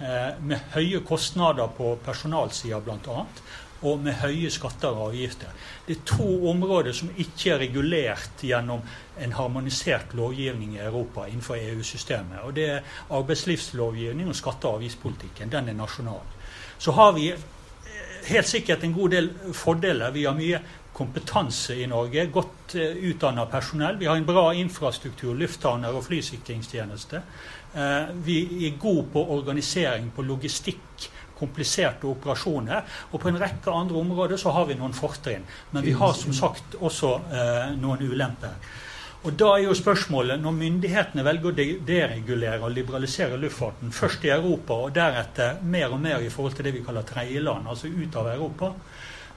Eh, 0.00 0.30
med 0.40 0.70
høye 0.72 1.02
kostnader 1.04 1.68
på 1.76 1.96
personalsida 2.04 2.80
bl.a. 2.80 3.24
Og 3.80 4.00
med 4.00 4.18
høye 4.20 4.50
skatter 4.52 4.92
og 4.92 5.10
avgifter. 5.10 5.52
Det 5.86 5.94
er 5.94 6.02
to 6.08 6.28
områder 6.50 6.92
som 6.96 7.08
ikke 7.16 7.54
er 7.54 7.62
regulert 7.62 8.42
gjennom 8.44 8.82
en 9.20 9.32
harmonisert 9.32 10.12
lovgivning 10.16 10.74
i 10.76 10.82
Europa 10.84 11.24
innenfor 11.28 11.56
EU-systemet. 11.56 12.42
Og 12.44 12.54
Det 12.54 12.66
er 12.68 12.82
arbeidslivslovgivning 13.10 14.28
og 14.28 14.36
skatte- 14.36 14.68
og 14.68 14.80
avgiftspolitikken. 14.80 15.52
Den 15.52 15.68
er 15.68 15.76
nasjonal. 15.76 16.24
Så 16.78 16.92
har 16.92 17.12
vi 17.12 17.30
eh, 17.32 17.40
helt 18.28 18.48
sikkert 18.48 18.84
en 18.84 18.94
god 18.94 19.10
del 19.10 19.30
fordeler. 19.52 20.10
Vi 20.10 20.24
har 20.24 20.36
mye 20.36 20.60
kompetanse 20.92 21.74
i 21.74 21.86
Norge. 21.86 22.26
Godt 22.32 22.74
eh, 22.74 22.98
utdanna 23.10 23.46
personell. 23.46 23.96
Vi 24.00 24.06
har 24.06 24.16
en 24.16 24.26
bra 24.26 24.50
infrastruktur, 24.54 25.34
lufthavner 25.38 25.96
og 25.96 26.04
flysikringstjeneste. 26.08 27.22
Uh, 27.70 28.10
vi 28.26 28.66
er 28.66 28.78
gode 28.82 29.04
på 29.12 29.22
organisering, 29.30 30.08
på 30.10 30.24
logistikk, 30.26 31.06
kompliserte 31.38 32.08
operasjoner. 32.10 32.82
Og 33.12 33.22
på 33.22 33.30
en 33.30 33.38
rekke 33.40 33.72
andre 33.72 34.00
områder 34.00 34.40
så 34.40 34.50
har 34.56 34.66
vi 34.66 34.76
noen 34.78 34.96
fortrinn. 34.96 35.46
Men 35.70 35.86
vi 35.86 35.94
har 35.96 36.16
som 36.18 36.34
sagt 36.34 36.74
også 36.80 37.12
uh, 37.30 37.68
noen 37.78 38.02
ulemper. 38.10 38.58
Og 39.20 39.34
da 39.36 39.50
er 39.52 39.66
jo 39.66 39.74
spørsmålet, 39.76 40.40
Når 40.40 40.52
myndighetene 40.56 41.24
velger 41.24 41.50
å 41.50 41.84
deregulere 41.86 42.64
og 42.64 42.72
liberalisere 42.72 43.36
luftfarten, 43.36 43.92
først 43.92 44.24
i 44.24 44.32
Europa 44.32 44.78
og 44.86 44.94
deretter 44.96 45.60
mer 45.62 45.92
og 45.92 46.00
mer 46.00 46.24
i 46.24 46.30
forhold 46.32 46.56
til 46.56 46.64
det 46.64 46.74
vi 46.78 46.84
kaller 46.84 47.04
tredjeland, 47.04 47.68
altså 47.68 47.88
ut 47.88 48.16
av 48.16 48.30
Europa, 48.32 48.72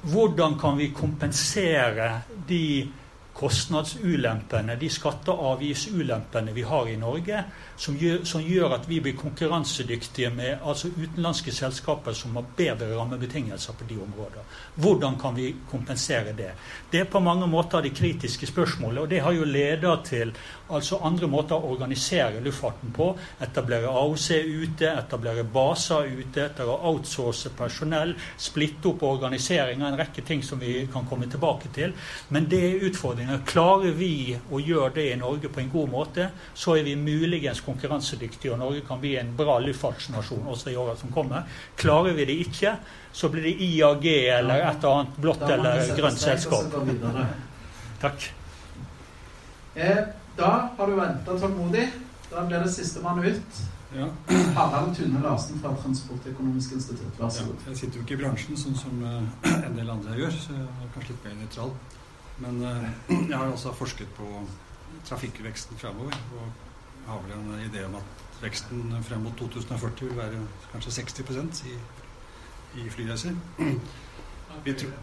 hvordan 0.04 0.58
kan 0.60 0.78
vi 0.78 0.92
kompensere 0.96 2.22
de 2.50 2.90
kostnadsulempene, 3.34 4.76
de 4.80 4.90
skatte- 4.90 5.32
og 5.32 5.54
avgiftsulempene 5.54 6.54
vi 6.54 6.62
har 6.62 6.88
i 6.88 6.96
Norge, 6.96 7.44
som 7.78 7.98
gjør, 7.98 8.24
som 8.26 8.42
gjør, 8.42 8.76
at 8.76 8.90
vi 8.90 9.00
blir 9.02 9.16
konkurransedyktige 9.18 10.30
med 10.30 10.62
altså 10.64 10.92
utenlandske 10.94 11.52
selskaper 11.52 12.14
som 12.14 12.36
har 12.36 12.46
bedre 12.58 12.92
rammebetingelser 12.96 13.74
på 13.74 13.88
de 13.90 13.98
områdene. 13.98 14.46
Hvordan 14.76 15.18
kan 15.20 15.36
vi 15.36 15.56
kompensere 15.72 16.34
det? 16.38 16.52
Det 16.92 17.00
er 17.00 17.10
på 17.10 17.20
mange 17.20 17.48
måter 17.48 17.82
det 17.82 17.96
kritiske 17.96 18.48
spørsmålet, 18.48 19.02
og 19.02 19.10
det 19.10 19.22
har 19.22 19.32
jo 19.32 19.44
ledet 19.44 20.04
til 20.06 20.34
altså 20.70 21.00
andre 21.04 21.28
måter 21.28 21.56
å 21.56 21.74
organisere 21.74 22.42
luftfarten 22.44 22.94
på. 22.94 23.10
Etablere 23.42 23.90
AOC 23.90 24.30
ute, 24.46 24.90
etablere 24.94 25.44
baser 25.44 26.08
ute, 26.08 26.46
etter 26.46 26.70
å 26.70 26.80
outsource 26.92 27.50
personell, 27.58 28.14
splitte 28.38 28.92
opp 28.94 29.04
organiseringa, 29.04 29.90
en 29.90 30.00
rekke 30.00 30.22
ting 30.26 30.44
som 30.44 30.62
vi 30.62 30.88
kan 30.94 31.08
komme 31.10 31.28
tilbake 31.32 31.74
til. 31.74 31.94
Men 32.30 32.48
det 32.50 32.62
er 32.70 32.88
utfordringer. 33.24 33.46
Klarer 33.46 33.92
vi 33.92 34.40
å 34.52 34.60
gjøre 34.60 34.94
det 34.96 35.06
i 35.14 35.18
Norge 35.18 35.50
på 35.50 35.60
en 35.60 35.72
god 35.72 35.90
måte, 35.90 36.30
så 36.54 36.78
er 36.78 36.84
vi 36.84 36.96
muligens 36.96 37.62
konkurransedyktige, 37.62 38.54
og 38.54 38.60
Norge 38.60 38.82
kan 38.88 39.00
bli 39.00 39.16
en 39.18 39.36
bra 39.36 39.60
luftfartsnasjon 39.60 40.48
også 40.48 40.72
i 40.72 40.76
åra 40.76 40.96
som 40.96 41.12
kommer. 41.12 41.44
Klarer 41.76 42.14
vi 42.14 42.26
det 42.26 42.38
ikke, 42.48 42.78
så 43.12 43.30
blir 43.30 43.44
det 43.44 43.58
IAG 43.62 44.06
eller 44.08 44.66
et 44.70 44.84
annet 44.84 45.18
blått 45.18 45.44
eller 45.50 45.96
grønt 45.96 46.20
selskap. 46.20 46.74
Takk. 48.02 48.32
Eh, 49.76 50.02
da 50.38 50.50
har 50.78 50.88
du 50.88 50.96
venta 50.96 51.38
tålmodig. 51.40 51.92
Da 52.30 52.42
blir 52.46 52.60
det 52.60 52.72
sistemann 52.74 53.24
ut. 53.24 53.64
Ja. 53.94 54.08
Harald 54.56 54.96
Tune 54.98 55.20
Larsen 55.22 55.60
fra 55.62 55.70
Transportøkonomisk 55.78 56.72
institutt. 56.74 57.14
Vær 57.20 57.30
så 57.30 57.44
Ja, 57.46 57.70
jeg 57.70 57.78
sitter 57.78 58.00
jo 58.00 58.02
ikke 58.02 58.16
i 58.18 58.22
bransjen, 58.24 58.58
sånn 58.58 58.78
som 58.78 59.04
eh, 59.06 59.52
en 59.54 59.76
del 59.78 59.92
andre 59.94 60.16
gjør, 60.18 60.34
så 60.34 60.56
jeg 60.56 60.66
er 60.66 60.90
kanskje 60.96 61.14
litt 61.14 61.28
mer 61.28 61.36
nøytral. 61.44 61.76
Men 62.42 62.62
eh, 62.64 62.90
jeg 63.30 63.38
har 63.38 63.52
også 63.52 63.74
forsket 63.78 64.08
på 64.18 64.28
trafikkveksten 65.06 65.78
fremover, 65.78 66.12
og 66.38 66.52
har 67.08 67.22
vel 67.26 67.34
en 67.38 67.66
idé 67.70 67.84
om 67.86 67.96
at 68.00 68.22
veksten 68.44 68.94
frem 69.04 69.22
mot 69.26 69.36
2040 69.40 70.08
vil 70.10 70.18
være 70.18 70.40
kanskje 70.72 70.92
60 70.92 71.64
i, 71.68 71.74
i 72.82 72.90
flyreiser. 72.90 73.36
Vi 74.64 74.74
tror 74.74 74.94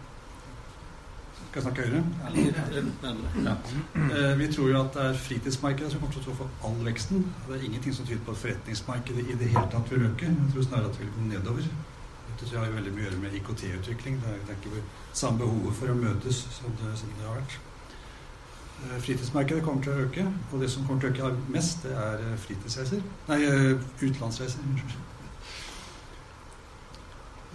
Skal 1.51 1.59
jeg 1.59 1.63
snakke 1.63 1.81
høyere? 1.87 2.03
Ja. 3.45 3.55
Eh, 3.95 4.39
Vi 4.39 4.47
tror 4.53 4.69
jo 4.69 4.81
at 4.81 4.93
det 4.93 5.05
er 5.05 5.17
fritidsmarkedet 5.19 5.91
som 5.91 5.99
kommer 5.99 6.13
til 6.21 6.31
å 6.31 6.35
få 6.41 6.47
all 6.67 6.77
veksten. 6.85 7.25
Det 7.47 7.57
er 7.57 7.65
ingenting 7.67 7.95
som 7.95 8.05
tyder 8.07 8.21
på 8.25 8.31
at 8.31 8.37
forretningsmarkedet 8.43 9.25
i 9.29 9.35
det 9.41 9.49
hele 9.51 9.67
tatt 9.73 9.91
vil 9.91 10.05
øke. 10.07 10.29
Jeg 10.29 10.53
tror 10.53 10.63
snarere 10.69 10.91
at 10.91 10.99
det 10.99 11.05
vil 11.07 11.11
gå 11.17 11.25
nedover. 11.33 11.67
Vi 12.49 12.57
har 12.57 12.65
jo 12.65 12.77
veldig 12.77 12.91
mye 12.95 13.03
å 13.03 13.09
gjøre 13.09 13.19
med 13.21 13.35
IKT-utvikling. 13.37 14.21
Det 14.21 14.37
det 14.47 14.55
er 14.55 14.63
ikke 14.63 14.81
samme 15.13 15.43
behovet 15.43 15.77
for 15.77 15.91
å 15.91 15.97
møtes 15.97 16.41
som 16.55 16.73
det, 16.79 16.95
som 16.99 17.11
det 17.17 17.27
har 17.27 17.37
vært. 17.37 17.59
Eh, 18.81 18.97
Fritidsmarkedet 19.05 19.63
kommer 19.63 19.83
til 19.85 19.93
å 19.93 20.03
øke, 20.07 20.25
og 20.51 20.61
det 20.63 20.69
som 20.73 20.85
kommer 20.87 21.03
til 21.03 21.11
å 21.11 21.29
øke 21.29 21.53
mest, 21.53 21.83
det 21.85 21.93
er 21.93 22.23
eh, 22.25 22.37
fritidsreiser. 22.45 23.03
Nei, 23.29 23.39
eh, 23.45 23.87
utenlandsreiser. 24.01 24.67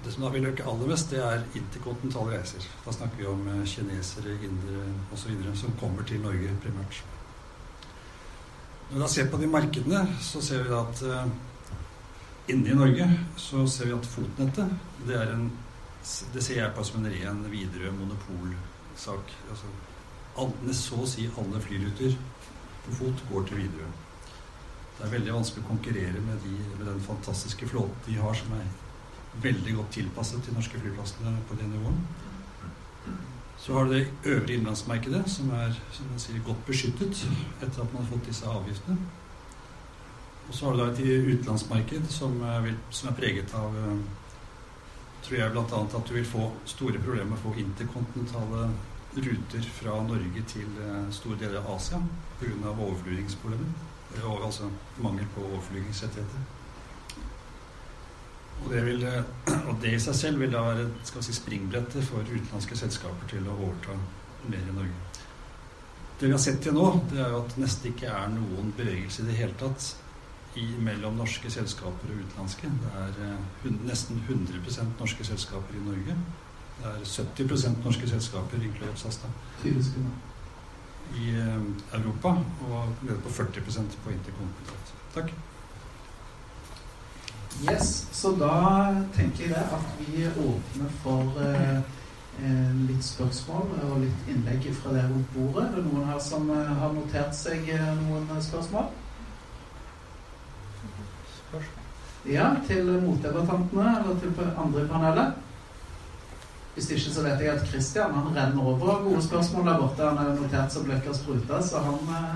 Det 0.06 0.12
som 0.14 0.22
da 0.22 0.28
vil 0.30 0.44
øke 0.46 0.62
aller 0.70 0.86
mest, 0.86 1.10
det 1.10 1.18
er 1.18 1.40
interkontinentale 1.58 2.36
reiser. 2.36 2.62
Da 2.84 2.92
snakker 2.94 3.18
vi 3.18 3.24
om 3.26 3.40
kinesere, 3.66 4.36
indere 4.46 4.84
osv. 5.10 5.32
som 5.58 5.72
kommer 5.80 6.06
til 6.06 6.20
Norge 6.22 6.52
primært. 6.62 7.00
Når 8.90 8.94
vi 8.94 9.02
da 9.02 9.08
ser 9.10 9.26
på 9.32 9.40
de 9.40 9.48
markedene, 9.50 10.04
så 10.22 10.42
ser 10.46 10.62
vi 10.62 10.76
at 10.78 11.02
inne 12.52 12.70
i 12.70 12.78
Norge 12.78 13.06
så 13.40 13.66
ser 13.70 13.90
vi 13.90 13.96
at 13.96 14.06
fotnettet 14.06 14.74
det 15.06 15.22
en 15.24 15.48
det 16.06 16.42
ser 16.44 16.60
jeg 16.60 16.74
på 16.74 16.84
som 16.86 17.00
en 17.00 17.10
ren 17.10 17.38
Widerøe 17.50 17.90
monopolsak. 17.96 19.32
Altså, 19.50 19.70
alle, 20.38 20.74
så 20.78 21.00
å 21.02 21.08
si 21.10 21.24
alle 21.40 21.62
flyruter 21.64 22.14
på 22.84 22.94
fot 23.00 23.24
går 23.30 23.48
til 23.48 23.58
Widerøe. 23.62 23.88
Det 24.96 25.04
er 25.04 25.12
veldig 25.16 25.34
vanskelig 25.34 25.64
å 25.64 25.70
konkurrere 25.72 26.22
med, 26.24 26.38
de, 26.44 26.54
med 26.76 26.86
den 26.88 27.02
fantastiske 27.04 27.66
flåten 27.68 28.06
de 28.06 28.20
har, 28.20 28.38
som 28.38 28.54
er 28.56 28.70
veldig 29.42 29.74
godt 29.80 29.92
tilpasset 29.98 30.46
til 30.46 30.54
norske 30.56 30.78
flyplassene 30.80 31.34
på 31.50 31.58
det 31.58 31.66
nivået. 31.72 32.22
Så 33.60 33.74
har 33.74 33.84
du 33.88 33.96
det 33.96 34.06
øvrige 34.24 34.60
innenlandsmarkedet, 34.60 35.24
som 35.32 35.50
er 35.58 35.74
som 35.92 36.08
sier, 36.22 36.38
godt 36.46 36.62
beskyttet 36.68 37.26
etter 37.60 37.82
at 37.82 37.92
man 37.92 38.04
har 38.04 38.10
fått 38.12 38.30
disse 38.30 38.46
avgiftene. 38.46 38.96
Og 40.48 40.54
så 40.54 40.66
har 40.66 40.72
du 40.72 40.78
da 40.78 40.90
et 40.92 41.00
utenlandsmarked 41.26 42.10
som 42.10 42.38
vil- 42.64 42.78
som 42.90 43.08
er 43.08 43.18
preget 43.18 43.54
av 43.54 43.76
eh, 43.76 43.98
tror 45.26 45.38
jeg 45.38 45.52
bl.a. 45.52 45.80
at 45.98 46.08
du 46.08 46.14
vil 46.14 46.24
få 46.28 46.50
store 46.64 47.00
problemer 47.02 47.32
med 47.32 47.38
å 47.38 47.48
få 47.48 47.54
interkontinentale 47.58 48.68
ruter 49.16 49.64
fra 49.78 49.96
Norge 50.06 50.42
til 50.46 50.68
eh, 50.84 51.08
store 51.10 51.38
deler 51.40 51.58
av 51.62 51.72
Asia 51.76 52.00
pga. 52.40 52.70
overflygingsproblemer. 52.70 53.72
Altså 54.26 54.70
mangel 55.02 55.26
på 55.34 55.42
overflygingsrettigheter. 55.44 56.44
Og 58.64 58.70
det, 58.72 58.84
vil, 58.86 59.02
eh, 59.04 59.68
og 59.68 59.74
det 59.82 59.96
i 59.96 60.00
seg 60.00 60.14
selv 60.14 60.40
vil 60.44 60.52
da 60.54 60.62
være 60.62 60.86
skal 61.04 61.26
si, 61.26 61.34
springbrettet 61.36 62.06
for 62.06 62.22
utenlandske 62.22 62.78
selskaper 62.78 63.28
til 63.34 63.48
å 63.50 63.58
overta 63.58 63.98
mer 64.46 64.62
i 64.62 64.78
Norge. 64.78 65.02
Det 66.20 66.30
vi 66.30 66.32
har 66.32 66.40
sett 66.40 66.62
til 66.64 66.72
nå, 66.72 66.86
det 67.10 67.18
er 67.20 67.34
jo 67.34 67.42
at 67.42 67.50
det 67.52 67.60
nesten 67.66 67.92
ikke 67.92 68.08
er 68.08 68.30
noen 68.32 68.70
bevegelse 68.78 69.22
i 69.22 69.26
det 69.26 69.36
hele 69.36 69.56
tatt 69.60 69.90
i, 70.56 70.66
mellom 70.80 71.18
norske 71.20 71.50
selskaper 71.50 72.12
og 72.12 72.22
utenlandske. 72.24 72.70
Det 72.82 72.92
er 73.02 73.18
eh, 73.26 73.72
nesten 73.86 74.22
100% 74.28 75.00
norske 75.00 75.24
selskaper 75.24 75.76
i 75.76 75.84
Norge. 75.88 76.16
Det 76.76 76.92
er 76.92 77.04
70 77.04 77.84
norske 77.84 78.08
selskaper, 78.08 78.62
inkludert 78.62 79.00
SAS, 79.00 79.20
da, 79.24 79.32
i 81.16 81.28
eh, 81.30 81.60
Europa, 82.00 82.36
og 82.68 82.96
nede 83.02 83.18
på 83.24 83.28
40% 83.28 84.00
på 84.04 84.16
interkontinentalt. 84.16 84.96
Takk. 85.14 85.36
Yes, 87.64 88.08
så 88.12 88.34
da 88.36 88.56
tenker 89.16 89.44
jeg 89.48 89.56
at 89.56 89.92
vi 90.00 90.26
åpner 90.28 90.90
for 91.00 91.38
eh, 91.40 91.78
litt 92.84 93.04
spørsmål 93.04 93.70
og 93.86 94.02
litt 94.02 94.28
innlegg 94.28 94.68
fra 94.76 94.92
dere 94.92 95.08
rundt 95.08 95.32
bordet. 95.32 95.70
Er 95.70 95.78
det 95.78 95.86
noen 95.86 96.04
her 96.10 96.20
som 96.20 96.50
eh, 96.52 96.72
har 96.82 96.92
notert 96.92 97.32
seg 97.36 97.70
noen 98.02 98.28
eh, 98.34 98.42
spørsmål? 101.48 101.82
Ja, 102.26 102.46
til 102.66 102.88
motdebattantene 103.04 103.90
eller 104.00 104.20
til 104.20 104.46
andre 104.58 104.84
i 104.84 104.88
panelet? 104.90 105.42
Hvis 106.74 106.90
ikke 106.90 107.12
så 107.14 107.22
vet 107.24 107.40
jeg 107.40 107.54
at 107.54 107.68
Christian 107.68 108.12
han 108.12 108.34
renner 108.36 108.62
over 108.62 108.90
av 108.92 109.04
gode 109.06 109.22
spørsmål 109.24 109.66
der 109.66 109.78
borte. 109.80 110.08
Han 110.08 110.18
har 110.20 110.34
notert 110.36 110.72
som 110.72 110.84
bløkka 110.84 111.14
spruta, 111.16 111.62
så 111.62 111.80
han 111.86 112.10
eh, 112.18 112.34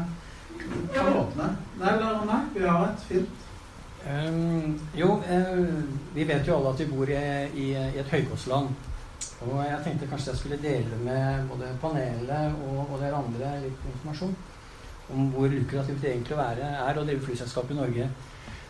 kan 0.95 1.11
åpne. 1.13 1.49
Nei, 1.81 1.91
eller 1.93 2.25
nei, 2.29 2.41
vi 2.55 2.65
har 2.65 2.87
et 2.87 3.05
fint 3.09 3.41
um, 4.07 4.79
jo, 4.97 5.11
uh, 5.21 5.83
vi 6.15 6.25
vet 6.25 6.49
jo 6.49 6.57
alle 6.57 6.73
at 6.73 6.81
vi 6.81 6.89
bor 6.89 7.11
i, 7.13 7.19
i, 7.55 7.67
i 7.75 8.01
et 8.01 8.15
høykostland. 8.15 8.73
Og 9.41 9.61
jeg 9.65 9.81
tenkte 9.85 10.09
kanskje 10.09 10.33
jeg 10.33 10.39
skulle 10.41 10.63
dele 10.63 11.03
med 11.05 11.49
både 11.49 11.69
panelet 11.81 12.57
og, 12.69 12.81
og 12.87 12.97
dere 13.01 13.21
andre 13.21 13.53
litt 13.65 13.87
informasjon 13.93 14.35
om 15.11 15.31
hvor 15.35 15.51
lukrativt 15.51 16.03
det 16.05 16.13
egentlig 16.13 16.37
å 16.37 16.41
være, 16.41 16.67
er 16.87 16.99
å 16.99 17.05
drive 17.07 17.25
flyselskap 17.25 17.73
i 17.73 17.79
Norge. 17.79 18.05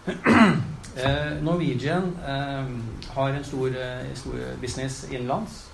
Eh, 0.06 1.42
Norwegian 1.42 2.16
eh, 2.26 2.64
har 3.14 3.30
en 3.30 3.44
stor, 3.44 3.68
eh, 3.68 4.14
stor 4.14 4.32
business 4.60 5.06
innenlands. 5.10 5.70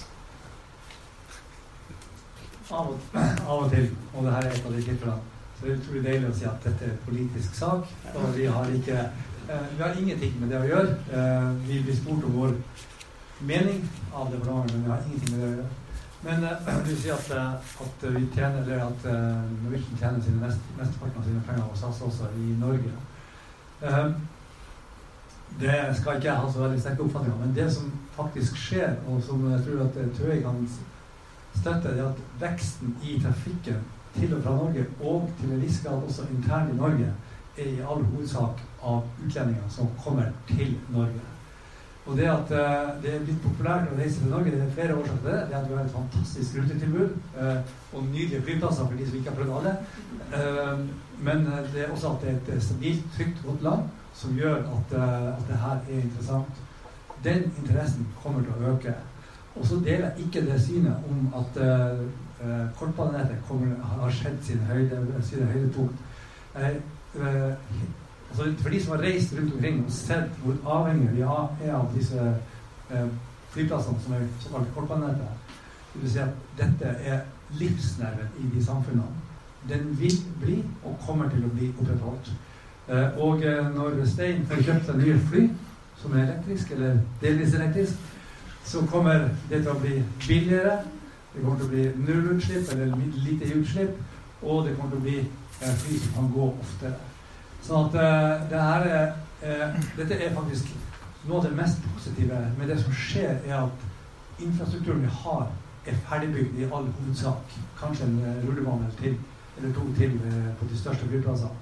Av 2.73 2.89
og, 2.95 3.19
av 3.19 3.59
og 3.59 3.69
til, 3.75 3.91
og 4.15 4.25
det 4.25 4.33
her 4.33 4.49
er 4.49 4.55
et 4.55 4.71
av 4.71 4.73
de 4.79 4.87
tilfellene, 4.87 5.29
så 5.59 5.67
det 5.67 5.73
er 5.73 5.83
utrolig 5.83 6.05
deilig 6.07 6.31
å 6.31 6.39
si 6.39 6.49
at 6.49 6.65
dette 6.65 6.87
er 6.87 6.95
en 6.95 7.05
politisk 7.05 7.59
sak. 7.59 7.93
Og 8.15 8.33
vi 8.39 8.47
har, 8.55 8.73
ikke, 8.79 9.03
vi 9.51 9.83
har 9.83 10.01
ingenting 10.01 10.41
med 10.41 10.55
det 10.55 10.63
å 10.63 10.71
gjøre. 10.71 11.21
Vi 11.67 11.83
blir 11.85 11.99
spurt 11.99 12.25
om 12.31 12.39
vår 12.39 12.57
mening 13.45 13.85
av 14.15 14.33
departementet, 14.33 14.79
men 14.79 14.87
vi 14.87 14.95
har 14.95 15.05
ingenting 15.05 15.35
med 15.35 15.43
det 15.43 15.51
å 15.51 15.55
gjøre. 15.59 15.82
Men 16.23 16.45
uh, 16.45 16.85
du 16.87 16.93
sier 16.97 17.15
at, 17.15 17.31
eh, 17.31 17.55
at, 17.87 18.05
vi 18.15 18.27
tjener, 18.35 18.63
eller 18.63 18.85
at 18.85 19.07
uh, 19.07 19.41
Norwegian 19.65 19.99
tjener 19.99 20.23
sine 20.23 20.43
mest, 20.43 20.69
mesteparten 20.79 21.19
av 21.19 21.27
sine 21.27 21.43
penger 21.47 21.67
hos 21.71 21.83
oss 21.89 22.05
også 22.09 22.31
i 22.39 22.55
Norge. 22.61 22.93
Uh, 23.83 24.13
det 25.61 25.81
skal 25.99 26.17
ikke 26.17 26.29
jeg 26.29 26.43
ha 26.45 26.53
så 26.53 26.63
veldig 26.63 26.81
sterke 26.81 27.03
oppfatninger 27.05 27.35
av. 27.35 27.43
Men 27.47 27.57
det 27.57 27.67
som 27.75 27.91
faktisk 28.17 28.57
skjer, 28.57 28.95
og 29.09 29.19
som 29.23 29.43
jeg 29.51 29.65
tror 29.67 29.83
at 29.85 29.99
TØI 30.17 30.39
kan 30.47 30.63
støtte, 31.59 31.93
er 31.93 32.07
at 32.07 32.23
veksten 32.41 32.95
i 33.03 33.19
trafikken 33.21 33.83
til 34.15 34.35
og 34.37 34.43
fra 34.45 34.55
Norge, 34.57 34.87
og 35.01 35.29
til 35.41 35.53
en 35.53 35.61
viss 35.61 35.83
grad 35.85 36.07
også 36.07 36.29
internt 36.31 36.73
i 36.73 36.79
Norge, 36.79 37.11
er 37.57 37.69
i 37.69 37.85
all 37.85 38.05
hovedsak 38.15 38.63
av 38.83 39.03
utlendinger 39.27 39.69
som 39.69 39.91
kommer 40.05 40.31
til 40.49 40.79
Norge. 40.95 41.32
Og 42.07 42.17
det 42.17 42.25
at 42.27 42.51
uh, 42.51 43.03
det 43.03 43.15
er 43.15 43.21
blitt 43.23 43.43
populært 43.45 43.91
å 43.93 43.97
reise 43.99 44.19
til 44.19 44.31
Norge, 44.33 44.51
det 44.51 44.65
er 44.65 44.75
flere 44.75 44.97
årsaker 44.99 45.21
til 45.23 45.29
det. 45.29 45.43
Det 45.51 45.59
at 45.59 45.69
vi 45.69 45.77
har 45.77 45.85
et 45.85 45.95
fantastisk 45.95 46.57
rutetilbud 46.59 47.13
uh, 47.37 47.61
og 47.93 48.09
nydelige 48.09 48.43
flyplasser 48.49 48.89
for 48.89 48.99
de 48.99 49.07
som 49.07 49.19
ikke 49.19 49.31
har 49.31 49.39
prøvd 49.39 49.53
alle. 49.59 49.75
Uh, 50.33 50.83
men 51.23 51.47
det 51.75 51.85
er 51.85 51.93
også 51.95 52.17
at 52.17 52.25
det 52.25 52.33
er 52.33 52.57
et 52.57 52.67
stabilt, 52.67 53.07
trygt, 53.15 53.45
godt 53.47 53.63
land 53.63 53.87
som 54.19 54.35
gjør 54.37 54.57
at, 54.57 54.97
at 54.99 55.45
det 55.49 55.61
her 55.63 55.79
er 55.79 56.01
interessant. 56.03 56.59
Den 57.25 57.47
interessen 57.63 58.09
kommer 58.23 58.43
til 58.43 58.53
å 58.59 58.73
øke. 58.75 58.97
Og 59.55 59.67
så 59.69 59.79
deler 59.85 60.11
jeg 60.11 60.27
ikke 60.27 60.43
det 60.49 60.59
synet 60.61 61.07
om 61.09 61.31
at 61.39 61.61
kortbanenettet 62.77 63.39
har 63.95 64.13
skjedd 64.13 64.43
sin 64.45 64.67
høyde, 64.69 65.01
sine 65.23 65.47
høydepunkt. 65.55 66.03
Altså, 68.33 68.63
for 68.63 68.69
de 68.69 68.83
som 68.83 68.93
har 68.93 69.03
reist 69.03 69.35
rundt 69.39 69.55
omkring 69.55 69.85
og 69.85 69.93
sett 69.93 70.31
hvor 70.43 70.55
avhengige 70.73 71.11
vi 71.13 71.21
er 71.21 71.75
av 71.75 71.91
disse 71.97 72.21
eh, 72.91 73.11
flyplassene 73.53 74.01
som 74.01 74.15
er 74.17 74.23
såkalt 74.41 74.71
kortbanenettet, 74.75 75.53
vil 75.95 76.11
si 76.11 76.19
at 76.23 76.39
dette 76.57 76.95
er 77.05 77.21
livsnerven 77.59 78.33
i 78.41 78.49
de 78.55 78.65
samfunnene. 78.65 79.21
Den 79.69 80.01
vil 80.01 80.17
bli, 80.41 80.65
og 80.85 80.97
kommer 81.07 81.29
til 81.29 81.45
å 81.45 81.53
bli, 81.53 81.69
opprettholdt. 81.77 82.33
Eh, 82.89 83.21
og 83.21 83.45
eh, 83.45 83.69
når 83.77 84.01
Stein 84.15 84.47
får 84.49 84.65
kjøpt 84.65 84.89
seg 84.89 85.03
nye 85.03 85.21
fly, 85.29 85.45
som 86.01 86.17
er 86.17 86.25
elektrisk, 86.25 86.73
eller 86.73 86.99
delvis 87.21 87.55
elektrisk, 87.55 88.11
så 88.65 88.87
kommer 88.89 89.29
det 89.51 89.61
til 89.61 89.73
å 89.75 89.79
bli 89.85 90.01
billigere. 90.27 90.81
Det 91.35 91.45
kommer 91.45 91.61
til 91.61 91.69
å 91.69 91.73
bli 91.77 91.87
nullutslipp 92.09 92.73
eller 92.73 92.97
lite 93.29 93.55
utslipp, 93.61 93.97
og 94.43 94.65
det 94.67 94.77
kommer 94.79 94.97
til 94.97 95.03
å 95.03 95.07
bli 95.11 95.19
eh, 95.21 95.81
fly 95.85 96.01
som 96.01 96.17
kan 96.17 96.37
gå 96.41 96.55
oftere. 96.55 97.12
Sånn 97.63 97.89
at 97.89 97.97
uh, 97.97 98.45
det 98.51 98.61
er, 98.61 99.13
uh, 99.43 99.83
Dette 99.99 100.19
er 100.19 100.35
faktisk 100.35 100.71
noe 101.29 101.39
av 101.39 101.47
det 101.47 101.57
mest 101.59 101.83
positive 101.95 102.39
med 102.59 102.71
det 102.71 102.79
som 102.83 102.95
skjer, 102.95 103.37
er 103.47 103.59
at 103.61 104.43
infrastrukturen 104.43 105.05
vi 105.05 105.13
har, 105.23 105.45
er 105.87 106.01
ferdigbygd 106.09 106.59
i 106.59 106.67
all 106.67 106.89
hovedsak. 106.99 107.55
Kanskje 107.79 108.09
en 108.09 108.19
rullebane 108.47 108.89
til, 108.99 109.15
eller 109.59 109.75
to 109.77 109.87
til 109.99 110.17
på 110.59 110.67
de 110.71 110.79
største 110.79 111.07
flyplassene. 111.11 111.55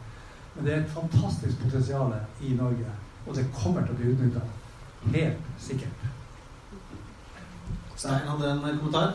Men 0.54 0.66
det 0.66 0.72
er 0.74 0.80
et 0.80 0.94
fantastisk 0.94 1.60
potensial 1.62 2.14
i 2.40 2.54
Norge, 2.56 2.94
og 3.26 3.36
det 3.36 3.46
kommer 3.54 3.84
til 3.84 3.94
å 3.94 3.98
bli 4.00 4.14
utnytta. 4.14 4.42
Helt 5.14 5.52
sikkert. 5.60 6.08
Stein 7.96 8.28
hadde 8.28 8.50
en 8.52 8.80
kommentar? 8.80 9.12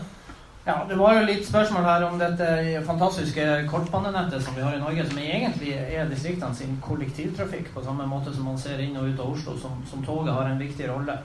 Ja, 0.67 0.85
Det 0.89 0.95
var 0.95 1.13
jo 1.13 1.25
litt 1.27 1.45
spørsmål 1.45 1.83
her 1.85 2.03
om 2.07 2.15
dette 2.17 2.45
fantastiske 2.87 3.43
kortbanenettet 3.69 4.41
som 4.41 4.55
vi 4.57 4.63
har 4.65 4.73
i 4.73 4.81
Norge, 4.81 5.03
som 5.05 5.19
egentlig 5.21 5.75
er 5.77 6.07
distriktene 6.09 6.57
sin 6.57 6.79
kollektivtrafikk, 6.81 7.67
på 7.73 7.83
samme 7.85 8.07
måte 8.09 8.33
som 8.33 8.47
man 8.49 8.57
ser 8.57 8.81
inn 8.81 8.97
og 8.97 9.11
ut 9.11 9.19
av 9.21 9.35
Oslo, 9.35 9.53
som, 9.61 9.75
som 9.85 10.01
toget 10.01 10.33
har 10.33 10.49
en 10.49 10.57
viktig 10.57 10.87
rolle. 10.89 11.19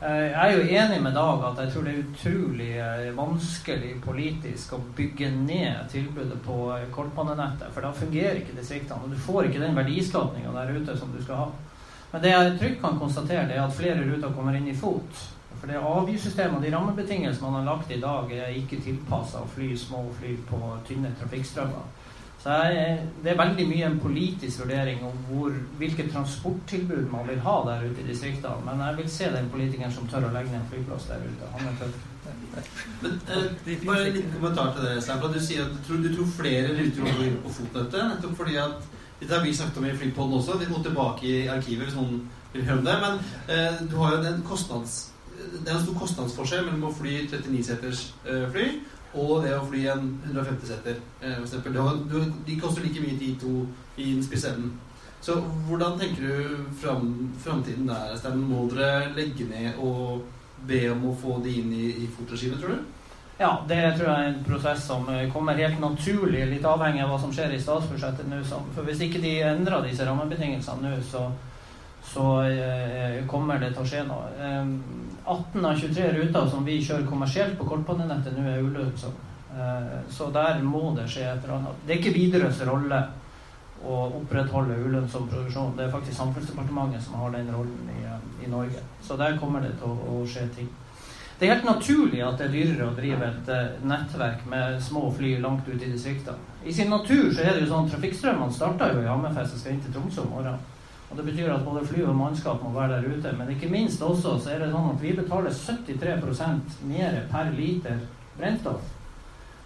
Eh, 0.00 0.30
jeg 0.30 0.38
er 0.40 0.54
jo 0.56 0.78
enig 0.80 1.00
med 1.04 1.12
Dag 1.12 1.44
at 1.50 1.60
jeg 1.60 1.74
tror 1.74 1.84
det 1.84 1.92
er 1.92 2.06
utrolig 2.06 2.70
eh, 2.80 3.10
vanskelig 3.18 3.90
politisk 4.06 4.72
å 4.72 4.78
bygge 4.96 5.28
ned 5.34 5.82
tilbudet 5.92 6.38
på 6.46 6.56
kortbanenettet, 6.94 7.68
for 7.74 7.84
da 7.84 7.90
fungerer 7.92 8.40
ikke 8.40 8.56
distriktene. 8.56 9.04
Og 9.04 9.12
du 9.12 9.20
får 9.26 9.50
ikke 9.50 9.60
den 9.60 9.76
verdiskapinga 9.76 10.54
der 10.56 10.72
ute 10.78 10.96
som 10.96 11.12
du 11.12 11.20
skal 11.20 11.42
ha. 11.42 11.50
Men 12.14 12.24
det 12.24 12.32
jeg 12.32 12.56
trygt 12.64 12.80
kan 12.80 12.96
konstatere, 13.04 13.44
er 13.52 13.60
at 13.60 13.76
flere 13.76 14.08
ruter 14.08 14.32
kommer 14.32 14.56
inn 14.56 14.72
i 14.72 14.78
fot. 14.86 15.20
For 15.58 15.68
det 15.68 15.80
avgiftssystemet 15.84 16.56
og 16.56 16.62
de 16.64 16.74
rammebetingelsene 16.76 17.50
man 17.50 17.58
har 17.60 17.74
lagt 17.74 17.90
i 17.92 18.00
dag, 18.00 18.30
er 18.32 18.54
ikke 18.56 18.80
tilpassa 18.84 19.42
å 19.42 19.48
fly 19.54 19.74
små 19.76 20.06
fly 20.20 20.36
på 20.48 20.60
tynne 20.88 21.10
trafikkstrømmer. 21.20 21.88
Så 22.42 22.50
jeg, 22.50 23.00
Det 23.24 23.32
er 23.32 23.36
veldig 23.36 23.66
mye 23.68 23.86
en 23.86 23.98
politisk 24.00 24.62
vurdering 24.62 25.02
om 25.04 25.16
hvor, 25.28 25.56
hvilket 25.78 26.12
transporttilbud 26.12 27.10
man 27.12 27.28
vil 27.28 27.42
ha 27.44 27.56
der 27.66 27.84
ute 27.90 28.00
i 28.00 28.06
distriktene. 28.06 28.64
Men 28.64 28.80
jeg 28.86 28.96
vil 28.96 29.10
se 29.10 29.28
den 29.34 29.50
politikeren 29.52 29.92
som 29.92 30.08
tør 30.08 30.30
å 30.30 30.32
legge 30.32 30.54
ned 30.54 30.62
en 30.62 30.70
flyplass 30.70 31.10
der 31.10 31.26
ute. 31.26 31.50
Han 31.56 31.68
er 31.68 31.76
tøff. 31.82 32.06
Men, 33.02 33.20
eh, 33.28 33.84
bare 33.86 34.06
en 34.06 34.14
liten 34.14 34.32
kommentar 34.32 34.72
til 34.72 34.86
det, 34.86 35.02
Stein. 35.02 35.20
Du 35.20 35.40
sier 35.40 35.64
at 35.64 35.70
du 35.70 35.78
tror, 35.86 36.02
du 36.02 36.16
tror 36.16 36.32
flere 36.38 36.72
ruter 36.78 37.00
går 37.02 37.36
på 37.44 37.54
fotnettet. 37.58 38.08
Nettopp 38.08 38.36
fordi 38.36 38.56
at 38.56 38.88
Dette 39.20 39.34
har 39.34 39.44
vi 39.44 39.52
snakket 39.52 39.76
om 39.76 39.84
i 39.84 39.96
Flypodden 39.96 40.34
også. 40.34 40.58
Vi 40.58 40.66
må 40.72 40.78
tilbake 40.82 41.26
i 41.28 41.46
arkivet 41.46 41.84
hvis 41.84 41.94
noen 41.94 42.22
vil 42.54 42.64
høre 42.64 42.78
om 42.78 42.84
det. 42.84 42.94
Men 43.02 43.18
eh, 43.52 43.82
du 43.90 43.96
har 43.96 44.16
jo 44.16 44.22
den 44.22 44.42
kostnads 44.48 45.09
det 45.40 45.68
er 45.68 45.76
en 45.76 45.82
stor 45.82 45.98
kostnadsforskjell 46.00 46.66
mellom 46.66 46.88
å 46.88 46.94
fly 46.94 47.16
39-seters 47.30 48.06
eh, 48.28 48.46
fly 48.52 48.66
og 49.18 49.40
det 49.42 49.56
å 49.56 49.64
fly 49.66 49.80
en 49.90 50.04
150-seter, 50.28 51.00
eh. 51.26 51.40
De 52.46 52.58
koster 52.60 52.84
like 52.84 53.02
mye 53.02 53.18
de 53.18 53.32
to 53.40 53.54
i 53.98 54.12
den 54.12 54.22
spisse 54.22 54.52
enden. 54.52 54.76
Så 55.20 55.34
hvordan 55.66 55.98
tenker 55.98 56.22
du 56.22 56.68
fram, 56.80 57.32
framtiden 57.42 57.90
der? 57.90 58.14
Stein? 58.16 58.38
Må 58.46 58.68
dere 58.70 59.10
legge 59.16 59.48
ned 59.50 59.82
og 59.82 60.22
be 60.68 60.84
om 60.92 61.08
å 61.10 61.16
få 61.18 61.40
de 61.42 61.56
inn 61.58 61.74
i, 61.74 61.88
i 62.04 62.08
fotregimet, 62.14 62.62
tror 62.62 62.76
du? 62.76 62.96
Ja, 63.40 63.50
det 63.66 63.80
tror 63.96 64.12
jeg 64.12 64.14
er 64.14 64.30
en 64.30 64.40
prosess 64.46 64.86
som 64.86 65.10
eh, 65.10 65.26
kommer 65.32 65.58
helt 65.58 65.82
naturlig, 65.82 66.46
litt 66.46 66.70
avhengig 66.70 67.02
av 67.02 67.10
hva 67.10 67.20
som 67.20 67.34
skjer 67.34 67.56
i 67.56 67.60
statsbudsjettet 67.60 68.30
nå. 68.30 68.40
For 68.46 68.86
hvis 68.86 69.02
ikke 69.08 69.22
de 69.24 69.40
endrer 69.50 69.88
disse 69.88 70.06
rammebetingelsene 70.06 70.86
nå, 70.86 70.98
så 71.10 71.30
så 72.10 72.22
kommer 73.30 73.60
det 73.60 73.74
til 73.74 73.82
å 73.82 73.88
skje 73.88 74.04
noe. 74.08 74.28
Eh, 75.26 75.32
18 75.32 75.64
av 75.64 75.78
23 75.78 76.12
ruter 76.12 76.46
som 76.50 76.64
vi 76.64 76.80
kjører 76.82 77.06
kommersielt 77.06 77.58
på 77.58 77.66
kortbanenettet 77.68 78.36
nå, 78.36 78.46
er 78.48 78.62
ulønnsomme. 78.62 79.28
Eh, 79.50 79.96
så 80.10 80.30
der 80.30 80.62
må 80.62 80.94
det 80.96 81.08
skje 81.10 81.26
et 81.26 81.44
eller 81.44 81.56
annet. 81.58 81.86
Det 81.86 81.94
er 81.94 82.00
ikke 82.00 82.14
Widerøes 82.14 82.62
rolle 82.68 83.00
å 83.80 83.96
opprettholde 84.20 84.76
ulønnsom 84.76 85.28
produksjon. 85.28 85.74
Det 85.76 85.86
er 85.86 85.94
faktisk 85.94 86.16
Samferdselsdepartementet 86.18 87.02
som 87.02 87.16
har 87.20 87.32
den 87.34 87.50
rollen 87.54 87.88
i, 87.94 88.04
i, 88.44 88.50
Norge. 88.50 88.82
Så 89.02 89.16
der 89.16 89.38
kommer 89.40 89.64
det 89.64 89.72
til 89.80 89.88
å, 89.88 89.96
å, 90.20 90.26
skje 90.28 90.46
ting. 90.56 90.68
Det 91.38 91.48
er 91.48 91.54
helt 91.54 91.64
naturlig 91.64 92.20
at 92.20 92.36
det 92.36 92.50
er 92.50 92.52
dyrere 92.52 92.90
å 92.90 92.96
drive 92.98 93.30
et 93.30 93.48
uh, 93.48 93.78
nettverk 93.88 94.42
med 94.52 94.76
små 94.84 95.06
fly 95.16 95.38
langt 95.40 95.64
ute 95.70 95.86
i 95.86 95.94
distriktene. 95.94 96.36
I 96.68 96.74
sin 96.76 96.92
natur 96.92 97.30
så 97.32 97.40
er 97.40 97.56
det 97.56 97.62
jo 97.64 97.70
sånn 97.70 97.88
trafikkstrømmene 97.88 98.52
starter 98.52 98.92
jo 98.92 99.06
i 99.06 99.08
Hammerfest 99.08 99.56
og 99.56 99.62
skal 99.62 99.72
inn 99.72 99.80
til 99.86 99.94
Tromsø 99.94 100.26
om 100.26 100.34
morgenen. 100.34 100.60
Og 101.10 101.16
Det 101.16 101.24
betyr 101.26 101.52
at 101.52 101.64
både 101.66 101.86
fly 101.86 102.04
og 102.06 102.16
mannskap 102.16 102.62
må 102.62 102.70
være 102.70 103.00
der 103.00 103.08
ute. 103.10 103.34
Men 103.38 103.50
ikke 103.50 103.68
minst 103.68 104.02
også 104.02 104.38
så 104.38 104.50
er 104.54 104.62
det 104.62 104.70
sånn 104.70 104.92
at 104.92 105.02
vi 105.02 105.16
betaler 105.18 105.50
73% 105.50 106.80
mer 106.86 107.20
per 107.32 107.50
liter 107.56 107.98
brentstoff 108.38 108.96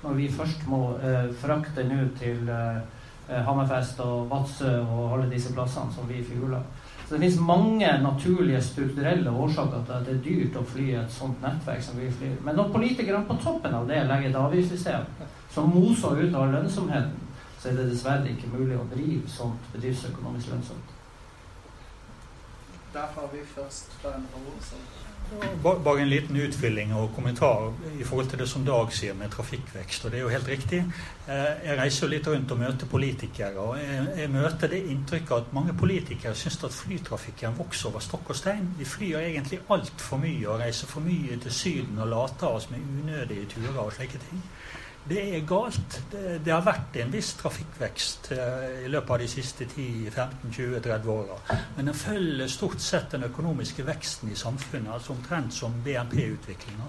når 0.04 0.16
vi 0.18 0.28
først 0.28 0.66
må 0.68 0.80
eh, 1.00 1.30
frakte 1.40 1.84
nå 1.88 2.02
til 2.18 2.48
eh, 2.52 2.80
Hammerfest 3.46 4.00
og 4.04 4.26
Vadsø 4.28 4.72
og 4.82 5.14
alle 5.14 5.30
disse 5.30 5.52
plassene 5.54 5.92
som 5.94 6.08
vi 6.08 6.20
fugler. 6.24 6.60
Så 7.04 7.14
det 7.14 7.20
finnes 7.22 7.40
mange 7.40 7.88
naturlige 8.02 8.60
strukturelle 8.64 9.30
årsaker 9.30 9.84
til 9.86 9.94
at 9.96 10.06
det 10.06 10.14
er 10.14 10.22
dyrt 10.26 10.58
å 10.60 10.64
fly 10.68 10.90
et 11.00 11.12
sånt 11.12 11.40
nettverk 11.44 11.82
som 11.84 12.00
vi 12.00 12.10
flyr. 12.12 12.36
Men 12.44 12.56
når 12.60 12.72
politikerne 12.72 13.24
på 13.28 13.36
toppen 13.44 13.76
av 13.76 13.88
det 13.88 14.02
legger 14.08 14.30
et 14.30 14.40
avgiftssystem 14.40 15.08
som 15.52 15.72
moser 15.72 16.24
ut 16.24 16.36
av 16.36 16.52
lønnsomheten, 16.52 17.20
så 17.60 17.70
er 17.70 17.78
det 17.80 17.90
dessverre 17.92 18.32
ikke 18.32 18.52
mulig 18.52 18.76
å 18.76 18.88
drive 18.92 19.28
sånt 19.28 19.72
bedriftsøkonomisk 19.72 20.52
lønnsomt. 20.52 20.93
Der 22.94 23.06
har 23.14 23.28
vi 23.32 23.38
først 23.54 23.92
Stein 23.98 24.26
Bare 25.62 26.00
en 26.00 26.08
liten 26.08 26.36
utfylling 26.36 26.92
og 26.94 27.10
kommentar 27.14 27.72
i 28.00 28.04
forhold 28.04 28.28
til 28.30 28.38
det 28.38 28.46
som 28.48 28.64
Dag 28.64 28.92
sier 28.92 29.14
med 29.18 29.32
trafikkvekst. 29.32 30.04
og 30.04 30.10
Det 30.10 30.18
er 30.18 30.22
jo 30.22 30.28
helt 30.28 30.48
riktig. 30.48 30.78
Eh, 31.28 31.64
jeg 31.64 31.78
reiser 31.78 32.06
jo 32.06 32.10
litt 32.12 32.28
rundt 32.28 32.52
og 32.52 32.58
møter 32.58 32.86
politikere. 32.86 33.58
og 33.58 33.78
jeg 34.18 34.30
møter 34.30 34.68
det 34.68 34.84
inntrykket 34.92 35.32
at 35.36 35.52
mange 35.52 35.74
politikere 35.74 36.34
syns 36.34 36.64
at 36.64 36.72
flytrafikken 36.72 37.58
vokser 37.58 37.88
over 37.88 38.00
stokk 38.00 38.30
og 38.30 38.36
stein. 38.36 38.74
Vi 38.78 38.84
flyr 38.84 39.18
egentlig 39.18 39.60
altfor 39.70 40.16
mye 40.16 40.48
og 40.48 40.60
reiser 40.60 40.86
for 40.86 41.00
mye 41.00 41.40
til 41.42 41.52
Syden 41.52 41.98
og 41.98 42.08
later 42.08 42.46
oss 42.46 42.70
med 42.70 42.78
unødige 42.78 43.46
turer 43.46 43.78
og 43.78 43.92
slike 43.92 44.22
ting. 44.28 44.42
Det 45.08 45.36
er 45.36 45.42
galt. 45.44 45.98
Det, 46.12 46.38
det, 46.44 46.52
har 46.52 46.62
vært 46.64 46.94
en 47.02 47.10
viss 47.12 47.34
trafikkvekst 47.36 48.30
eh, 48.32 48.86
i 48.86 48.92
løpet 48.92 49.12
av 49.12 49.20
de 49.20 49.26
siste 49.28 49.66
10-15-20-30 49.68 51.10
åra. 51.12 51.36
Men 51.76 51.90
den 51.90 51.98
følger 51.98 52.48
stort 52.48 52.80
sett 52.80 53.12
den 53.12 53.26
økonomiske 53.28 53.84
veksten 53.84 54.32
i 54.32 54.38
samfunnet, 54.38 54.94
altså 54.94 55.12
omtrent 55.12 55.52
som 55.52 55.76
BNP-utviklinga. 55.84 56.88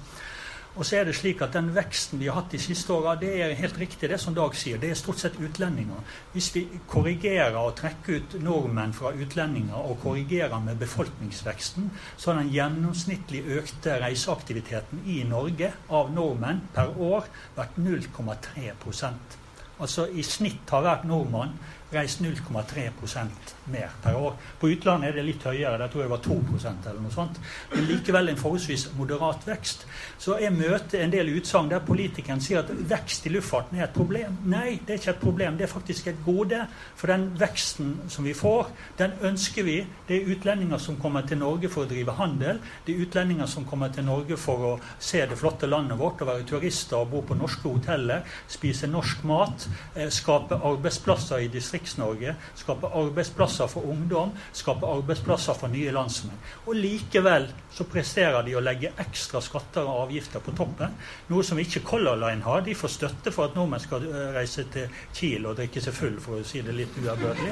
Og 0.75 0.83
så 0.83 0.97
er 0.99 1.05
det 1.07 1.15
slik 1.15 1.39
at 1.41 1.53
Den 1.55 1.69
veksten 1.75 2.19
vi 2.19 2.27
har 2.27 2.35
hatt 2.41 2.51
de 2.51 2.59
siste 2.59 2.91
åra, 2.91 3.13
det 3.19 3.29
er 3.41 3.53
helt 3.55 3.77
riktig 3.79 4.09
det 4.11 4.19
som 4.19 4.35
Dag 4.35 4.55
sier. 4.59 4.79
Det 4.81 4.89
er 4.91 4.99
stort 4.99 5.21
sett 5.21 5.37
utlendinger. 5.39 6.01
Hvis 6.33 6.49
vi 6.55 6.65
korrigerer 6.91 7.55
og 7.61 7.77
trekker 7.79 8.19
ut 8.19 8.35
nordmenn 8.43 8.93
fra 8.93 9.13
utlendinger 9.15 9.77
og 9.77 10.01
korrigerer 10.03 10.59
med 10.59 10.81
befolkningsveksten, 10.83 11.87
så 12.17 12.31
har 12.31 12.41
den 12.41 12.51
gjennomsnittlig 12.51 13.45
økte 13.61 13.95
reiseaktiviteten 14.03 15.05
i 15.07 15.21
Norge 15.29 15.71
av 15.89 16.11
nordmenn 16.11 16.65
per 16.75 16.91
år 16.99 17.31
vært 17.55 17.79
0,3% 17.79 19.41
Altså 19.75 20.05
i 20.07 20.23
snitt 20.23 20.71
har 20.71 20.83
hver 20.85 21.01
nordmann 21.07 21.57
reist 21.95 22.21
0,3% 22.21 23.53
mer 23.71 23.93
per 24.03 24.15
år. 24.15 24.35
På 24.59 24.69
utlandet 24.69 25.09
er 25.09 25.17
det 25.19 25.25
litt 25.27 25.45
høyere, 25.45 25.77
der 25.79 25.91
tror 25.91 26.03
jeg 26.03 26.09
det 26.09 26.15
var 26.15 26.23
2% 26.25 26.89
eller 26.89 27.03
noe 27.03 27.13
sånt. 27.13 27.39
Men 27.73 27.87
likevel 27.89 28.31
en 28.31 28.39
forholdsvis 28.39 28.87
moderat 28.97 29.45
vekst. 29.47 29.85
Så 30.21 30.37
jeg 30.41 30.53
møter 30.55 31.03
en 31.03 31.13
del 31.13 31.31
utsagn 31.37 31.71
der 31.71 31.83
politikeren 31.85 32.43
sier 32.43 32.63
at 32.63 32.71
vekst 32.89 33.27
i 33.29 33.33
luftfarten 33.33 33.79
er 33.79 33.87
et 33.87 33.95
problem. 33.95 34.37
Nei, 34.51 34.79
det 34.85 34.95
er 34.95 35.01
ikke 35.01 35.13
et 35.15 35.23
problem. 35.23 35.57
Det 35.57 35.67
er 35.67 35.71
faktisk 35.71 36.11
et 36.11 36.21
gode. 36.25 36.61
For 36.99 37.11
den 37.11 37.27
veksten 37.39 37.95
som 38.11 38.27
vi 38.27 38.35
får, 38.37 38.71
den 38.99 39.15
ønsker 39.25 39.67
vi. 39.67 39.79
Det 40.07 40.19
er 40.19 40.33
utlendinger 40.35 40.81
som 40.81 40.99
kommer 41.01 41.25
til 41.27 41.41
Norge 41.41 41.71
for 41.71 41.85
å 41.85 41.91
drive 41.91 42.17
handel. 42.19 42.61
Det 42.85 42.95
er 42.95 43.07
utlendinger 43.07 43.49
som 43.49 43.65
kommer 43.67 43.93
til 43.95 44.07
Norge 44.07 44.37
for 44.39 44.69
å 44.69 44.75
se 44.99 45.23
det 45.25 45.39
flotte 45.39 45.69
landet 45.69 45.99
vårt 45.99 46.21
og 46.21 46.31
være 46.31 46.47
turister 46.49 47.01
og 47.01 47.11
bo 47.13 47.23
på 47.25 47.37
norske 47.39 47.69
hoteller, 47.69 48.25
spise 48.51 48.87
norsk 48.91 49.23
mat, 49.27 49.67
eh, 49.95 50.09
skape 50.13 50.59
arbeidsplasser 50.59 51.45
i 51.45 51.51
distriktene 51.51 51.84
Distrikts-Norge, 51.85 52.35
skape 52.55 52.87
arbeidsplasser 52.87 53.67
for 53.67 53.85
ungdom, 53.89 54.31
skape 54.53 54.85
arbeidsplasser 54.85 55.53
for 55.53 55.69
nye 55.69 55.91
landsmenn. 55.93 56.37
Og 56.65 56.75
likevel 56.75 57.47
så 57.73 57.85
presterer 57.89 58.43
de 58.45 58.55
å 58.55 58.63
legge 58.63 58.93
ekstra 59.01 59.41
skatter 59.41 59.85
og 59.85 60.05
avgifter 60.05 60.41
på 60.43 60.53
toppen. 60.57 60.95
Noe 61.29 61.43
som 61.43 61.59
ikke 61.59 61.83
Color 61.85 62.17
Line 62.21 62.43
har. 62.45 62.63
De 62.65 62.75
får 62.75 62.93
støtte 62.95 63.33
for 63.35 63.49
at 63.49 63.57
nordmenn 63.57 63.83
skal 63.83 64.05
eh, 64.09 64.31
reise 64.35 64.65
til 64.73 64.89
Kiel 65.13 65.45
og 65.45 65.59
drikke 65.59 65.83
seg 65.83 65.95
full, 65.95 66.17
for 66.21 66.39
å 66.39 66.47
si 66.47 66.63
det 66.65 66.75
litt 66.75 66.97
uærbødig. 66.97 67.51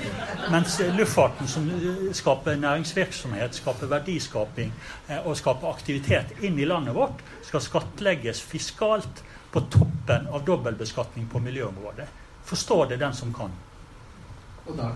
Mens 0.54 0.80
eh, 0.82 0.93
luftfarten, 0.98 1.50
som 1.50 1.69
eh, 1.69 2.10
skaper 2.15 2.58
næringsvirksomhet, 2.62 3.60
skaper 3.62 3.91
verdiskaping 3.91 4.74
og 5.24 5.36
skaper 5.38 5.69
aktivitet 5.69 6.34
inn 6.46 6.58
i 6.60 6.67
landet 6.67 6.96
vårt, 6.96 7.22
skal 7.46 7.62
skattlegges 7.62 8.41
fiskalt 8.41 9.22
på 9.54 9.62
toppen 9.74 10.26
av 10.34 10.46
dobbeltbeskatning 10.48 11.28
på 11.30 11.41
miljøområdet. 11.43 12.08
Forstår 12.48 12.89
det 12.93 12.98
den 13.04 13.13
som 13.15 13.34
kan. 13.36 13.54
God 14.67 14.78
dag. 14.78 14.91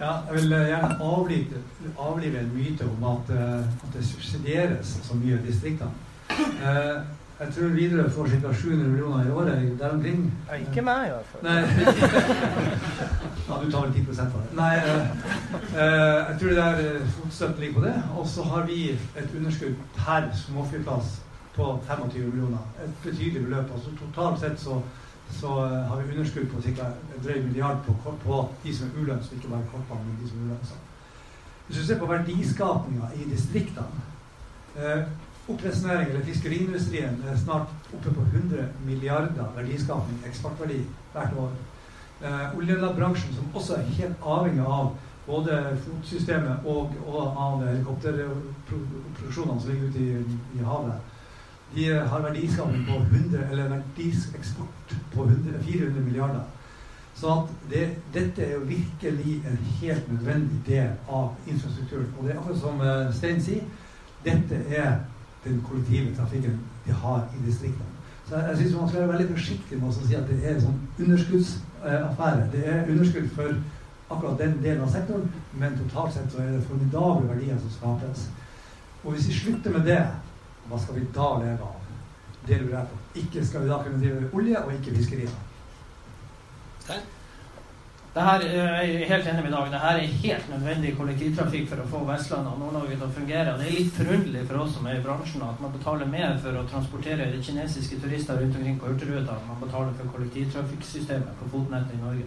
Ja, 0.00 0.12
jeg 0.26 0.42
vil 0.42 0.52
eh, 0.52 0.66
gjerne 0.66 0.96
avlive, 1.02 1.62
avlive 1.98 2.38
en 2.38 2.52
myte 2.54 2.84
om 2.86 3.04
at, 3.04 3.32
eh, 3.36 3.58
at, 3.58 3.88
det 3.94 4.06
subsidieres 4.06 4.92
så 5.02 5.16
mye 5.16 5.38
i 5.38 5.46
distriktene. 5.46 5.90
Eh, 6.30 7.00
jeg 7.40 7.52
tror 7.56 7.74
Widerøe 7.74 8.10
får 8.10 8.28
ca. 8.28 8.52
700 8.52 8.88
millioner 8.88 9.26
i 9.26 9.30
året 9.30 9.78
der 9.80 9.90
omkring. 9.90 10.34
Ja, 10.50 10.54
ikke 10.54 10.82
meg, 10.82 11.06
i 11.06 11.10
hvert 11.10 11.26
fall. 11.26 11.42
Nei. 11.42 11.60
ja, 13.48 13.58
du 13.64 13.70
tar 13.70 13.86
vel 13.86 13.92
10 13.92 14.20
av 14.20 14.36
det. 14.36 14.44
Nei, 14.60 14.74
jeg 16.28 16.36
tror 16.40 16.48
det 16.48 16.56
der 16.56 17.10
fotstøtten 17.16 17.60
ligger 17.60 17.80
på 17.80 17.86
det. 17.86 17.96
Og 18.18 18.28
så 18.28 18.42
har 18.52 18.66
vi 18.66 18.90
et 18.92 19.36
underskudd 19.38 19.74
per 19.96 20.30
småflyplass 20.44 21.20
på 21.56 21.78
25 21.88 22.26
millioner. 22.28 22.62
Et 22.84 22.94
betydelig 23.02 23.46
beløp. 23.46 23.72
Altså 23.74 23.96
totalt 24.04 24.40
sett 24.40 24.60
så 24.60 24.82
så 25.32 25.54
eh, 25.64 25.88
har 25.88 26.02
vi 26.02 26.12
underskudd 26.12 26.50
på 26.50 26.62
ca. 26.62 26.90
en 27.16 27.24
drøy 27.24 27.42
milliard 27.42 27.82
på, 27.86 28.14
på, 28.24 28.48
de 28.64 28.76
som 28.76 28.88
er 28.88 29.00
ulønnsomme, 29.00 29.38
ikke 29.38 29.52
bare 29.54 29.70
kortbanen, 29.72 30.06
men 30.06 30.22
de 30.22 30.28
som 30.28 30.38
er 30.38 30.44
ulønnsomme. 30.44 30.86
Hvis 31.66 31.78
du 31.78 31.86
ser 31.86 31.98
på 31.98 32.06
verdiskapinga 32.10 33.10
i 33.16 33.30
distriktene 33.30 34.06
eh, 34.76 35.02
Oppdrettsnæringen 35.50 36.12
eller 36.12 36.24
fiskeriindustrien 36.24 37.22
er 37.26 37.36
snart 37.36 37.66
oppe 37.94 38.10
på 38.14 38.20
100 38.20 38.68
milliarder 38.86 39.46
verdiskaping, 39.56 40.18
eksportverdi, 40.26 40.84
hvert 41.12 41.32
år. 41.38 41.50
Eh, 42.22 42.58
Oljebransjen, 42.58 43.34
som 43.34 43.54
også 43.54 43.74
er 43.74 43.82
helt 43.96 44.16
avhengig 44.22 44.66
av 44.66 44.92
både 45.26 45.78
fotsystemet 45.84 46.66
og, 46.66 46.92
og 47.06 47.22
av 47.38 47.64
helikopterproduksjonene 47.66 49.60
som 49.60 49.70
ligger 49.70 49.88
ute 49.88 50.00
i, 50.04 50.38
i 50.58 50.64
havet, 50.64 51.16
de 51.74 51.84
har 52.12 52.22
verdiskaping 52.22 52.86
på 52.86 52.96
100, 52.96 53.44
eller 53.50 53.68
verdiseksport 53.68 54.96
på 55.14 55.24
100, 55.24 55.62
400 55.62 56.02
milliarder. 56.02 56.42
Så 57.14 57.46
det, 57.70 57.88
dette 58.14 58.42
er 58.42 58.54
jo 58.54 58.60
virkelig 58.60 59.42
en 59.46 59.58
helt 59.80 60.12
nødvendig 60.12 60.60
del 60.66 60.90
av 61.08 61.34
infrastrukturen. 61.46 62.08
Og 62.18 62.24
det 62.24 62.32
er 62.32 62.38
akkurat 62.38 62.60
som 62.60 62.80
uh, 62.80 63.14
Stein 63.14 63.42
sier, 63.42 63.66
dette 64.24 64.62
er 64.68 64.94
den 65.44 65.60
kollektive 65.68 66.14
trafikken 66.16 66.60
de 66.86 66.92
har 66.92 67.26
i 67.36 67.46
distriktene. 67.46 67.98
Så 68.28 68.36
jeg, 68.36 68.48
jeg 68.48 68.56
syns 68.56 68.76
man 68.76 68.88
skal 68.88 69.00
være 69.00 69.12
veldig 69.12 69.28
forsiktig 69.34 69.78
med 69.78 69.88
å 69.90 69.92
si 69.98 70.16
at 70.16 70.28
det 70.30 70.38
er 70.40 70.56
en 70.56 70.64
sånn 70.64 70.80
underskuddsaffære. 70.98 72.46
Uh, 72.46 72.50
det 72.54 72.64
er 72.72 72.90
underskudd 72.94 73.28
for 73.36 73.60
akkurat 74.10 74.38
den 74.40 74.56
delen 74.62 74.82
av 74.86 74.90
sektoren, 74.90 75.28
men 75.60 75.78
totalt 75.78 76.16
sett 76.16 76.32
så 76.32 76.40
er 76.42 76.54
det 76.54 76.64
formidable 76.66 77.28
verdier 77.28 77.60
som 77.60 77.74
skapes. 77.76 78.26
Og 79.04 79.12
hvis 79.14 79.28
vi 79.28 79.38
slutter 79.42 79.76
med 79.76 79.86
det 79.86 80.00
hva 80.70 80.78
skal 80.80 80.98
vi 81.00 81.06
da 81.14 81.30
leve 81.42 81.68
av? 81.68 81.78
Det 82.46 82.58
lurer 82.60 82.76
jeg 82.78 82.90
på. 82.90 82.98
Ikke 83.22 83.46
skal 83.46 83.64
vi 83.64 83.70
da 83.70 83.80
kunne 83.84 84.02
drive 84.02 84.28
olje, 84.32 84.60
og 84.64 84.74
ikke 84.74 84.96
fiskerier. 84.96 85.38
Det 88.14 88.22
her, 88.22 88.40
eh, 88.40 88.90
jeg 88.90 89.02
er 89.02 89.08
helt 89.08 89.26
enig 89.30 89.42
med 89.42 89.52
Dag. 89.52 89.70
Det 89.70 89.80
her 89.80 89.96
er 89.96 90.14
helt 90.22 90.48
nødvendig 90.50 90.96
kollektivtrafikk 90.98 91.68
for 91.70 91.82
å 91.82 91.90
få 91.92 91.98
Vestlandet 92.08 92.52
og 92.52 92.58
Nord-Norge 92.58 92.96
til 92.96 93.06
å 93.06 93.14
fungere. 93.18 93.52
Det 93.58 93.66
er 93.68 93.76
litt 93.76 93.92
forunderlig 93.94 94.42
for 94.48 94.62
oss 94.64 94.74
som 94.74 94.86
er 94.86 94.98
i 94.98 95.04
bransjen 95.04 95.44
at 95.46 95.60
man 95.62 95.76
betaler 95.76 96.10
mer 96.10 96.34
for 96.42 96.58
å 96.58 96.66
transportere 96.72 97.28
kinesiske 97.38 98.00
turister 98.02 98.40
rundt 98.40 98.56
omkring 98.56 98.80
på 98.80 98.90
Hurtigruta 98.90 99.36
enn 99.36 99.46
man 99.46 99.62
betaler 99.62 99.94
for 99.94 100.10
kollektivtrafikksystemet 100.16 101.38
på 101.38 101.50
fotnettet 101.54 101.94
i 101.94 102.02
Norge. 102.02 102.26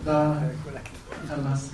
Det 0.00 0.14
er 0.18 0.54
korrekt. 0.64 0.94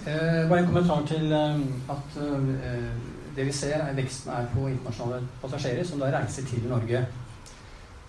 eh, 0.06 0.48
bare 0.48 0.58
en 0.58 0.66
kommentar 0.66 1.06
til 1.06 1.32
um, 1.32 1.82
at 1.88 2.20
uh, 2.20 3.15
det 3.36 3.46
vi 3.46 3.52
ser, 3.52 3.76
er 3.80 3.96
veksten 3.96 4.32
er 4.32 4.48
på 4.54 4.66
internasjonale 4.70 5.22
passasjerer 5.42 5.84
som 5.86 6.00
da 6.00 6.10
reiser 6.14 6.46
til 6.48 6.66
Norge. 6.70 7.04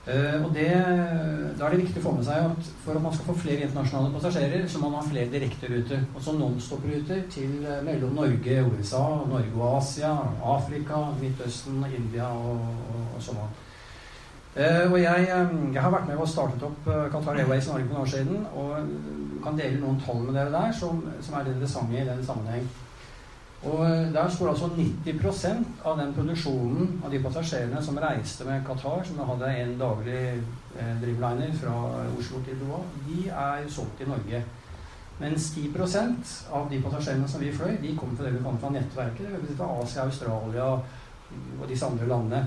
Uh, 0.08 0.46
og 0.46 0.54
det, 0.56 0.70
Da 1.60 1.66
er 1.66 1.74
det 1.74 1.82
viktig 1.82 2.00
å 2.00 2.04
få 2.06 2.12
med 2.16 2.24
seg 2.24 2.46
at 2.48 2.68
for 2.86 2.96
at 2.96 3.04
man 3.04 3.12
skal 3.12 3.28
få 3.28 3.34
flere 3.42 3.66
internasjonale 3.66 4.14
passasjerer, 4.14 4.64
så 4.72 4.80
må 4.80 4.92
man 4.94 5.02
ha 5.02 5.10
flere 5.10 5.34
direkteruter. 5.34 6.06
Altså 6.16 6.38
nonstop-ruter 6.38 7.26
til 7.34 7.58
uh, 7.66 7.82
mellom 7.84 8.16
Norge 8.16 8.62
USA, 8.70 9.04
Norge 9.28 9.52
og 9.58 9.82
Asia, 9.82 10.14
Afrika, 10.56 11.02
Midtøsten, 11.20 11.84
India 11.92 12.30
og, 12.32 12.64
og, 12.94 13.04
og 13.18 13.26
sånn. 13.28 13.44
Uh, 14.56 14.88
og 14.94 14.98
jeg, 15.02 15.28
jeg, 15.28 15.82
har 15.84 15.92
vært 15.92 16.08
med 16.08 16.24
og 16.24 16.32
startet 16.32 16.64
opp 16.70 16.88
Qatar 16.88 17.44
Airways 17.44 17.68
Norge 17.68 17.90
for 17.90 17.98
noen 17.98 18.06
år 18.06 18.14
siden, 18.16 18.48
og 18.56 19.44
kan 19.44 19.60
dele 19.60 19.84
noen 19.84 20.00
tall 20.08 20.24
med 20.24 20.40
dere 20.40 20.56
der 20.56 20.72
som, 20.80 21.04
som 21.20 21.36
er 21.36 21.52
interessante 21.52 22.00
i 22.00 22.08
den 22.08 22.24
sammenheng. 22.26 22.70
Og 23.64 23.86
eh, 23.86 24.14
Der 24.14 24.30
står 24.30 24.50
altså 24.50 24.70
90% 24.78 25.66
av 25.86 25.98
den 26.00 26.14
produksjonen 26.14 27.02
av 27.06 27.12
de 27.12 27.22
passasjerene 27.24 27.82
som 27.84 27.98
reiste 27.98 28.46
med 28.46 28.66
Qatar, 28.68 29.02
som 29.08 29.24
hadde 29.32 29.50
en 29.64 29.74
daglig 29.80 30.22
eh, 30.78 30.94
drivliner 31.02 31.58
fra 31.58 31.74
Oslo 32.20 32.44
til 32.46 32.60
Doha, 32.62 32.84
de 33.08 33.28
er 33.30 33.68
solgt 33.70 34.02
i 34.02 34.10
Norge. 34.10 34.44
Mens 35.20 35.50
10% 35.58 36.36
av 36.54 36.70
de 36.70 36.82
passasjerene 36.82 37.28
som 37.28 37.42
vi 37.42 37.52
fløy, 37.52 37.80
de 37.82 37.96
kom 37.98 38.14
fra 38.14 38.28
det 38.28 38.36
vi 38.36 38.44
kaller 38.44 38.62
fra 38.62 38.74
nettverket. 38.76 39.34
Det 39.48 39.58
fra 39.58 39.72
Asia, 39.82 40.06
Australia 40.06 40.70
og 40.78 41.68
disse 41.68 41.86
andre 41.86 42.08
landene. 42.08 42.46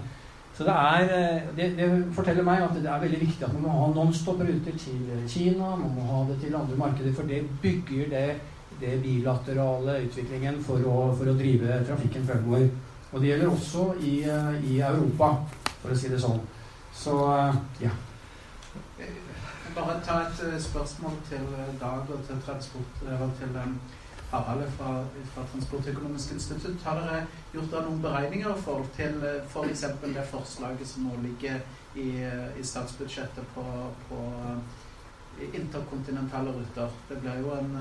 Så 0.54 0.64
det, 0.64 0.72
er, 0.72 1.02
eh, 1.16 1.42
det, 1.56 1.66
det, 1.78 1.88
forteller 2.14 2.46
meg 2.46 2.62
at 2.62 2.74
det 2.76 2.86
er 2.90 3.02
veldig 3.02 3.20
viktig 3.20 3.44
at 3.46 3.52
man 3.56 3.66
må 3.66 3.74
ha 3.74 3.90
nonstop-ruter 3.96 4.78
til 4.78 5.26
Kina, 5.28 5.74
man 5.80 5.94
må 5.96 6.06
ha 6.12 6.22
det 6.30 6.40
til 6.42 6.56
andre 6.56 6.76
markeder, 6.76 7.14
for 7.16 7.26
det 7.26 7.42
bygger 7.62 8.10
det 8.14 8.24
det 8.80 8.96
bilaterale 9.02 9.98
utviklingen 10.06 10.62
for 10.64 10.84
å, 10.88 10.96
for 11.16 11.30
å 11.30 11.36
drive 11.36 11.82
trafikken 11.86 12.26
fremover. 12.26 12.68
Og 13.12 13.20
det 13.20 13.32
gjelder 13.32 13.50
også 13.50 13.86
i, 14.00 14.14
eh, 14.22 14.52
i, 14.70 14.78
Europa, 14.80 15.32
for 15.82 15.92
å 15.92 15.98
si 15.98 16.10
det 16.12 16.20
sånn. 16.22 16.40
Så 16.94 17.16
eh, 17.34 17.58
ja. 17.86 17.94
Bare 19.74 19.98
ta 20.06 20.20
et 20.26 20.44
eh, 20.46 20.60
spørsmål 20.62 21.18
til 21.28 21.48
Dag 21.80 22.08
og 22.10 22.22
til 22.26 22.38
transport 22.46 23.02
og 23.18 23.34
til 23.40 23.58
Harald 24.30 24.70
fra, 24.76 24.92
fra 25.34 25.44
Transportøkonomisk 25.52 26.36
institutt. 26.36 26.78
Har 26.86 27.00
dere 27.00 27.24
gjort 27.52 27.74
noen 27.82 28.00
beregninger 28.04 28.54
i 28.54 28.62
forhold 28.62 28.92
til 28.94 29.18
f.eks. 29.42 29.84
For 29.98 30.14
det 30.14 30.28
forslaget 30.30 30.88
som 30.88 31.08
nå 31.08 31.18
ligger 31.24 31.58
i, 31.98 32.08
i 32.60 32.62
statsbudsjettet 32.62 33.50
på, 33.56 33.66
på 34.06 34.22
interkontinentale 35.50 36.54
ruter? 36.54 36.94
Det 37.08 37.18
blir 37.24 37.42
jo 37.42 37.58
en 37.58 37.74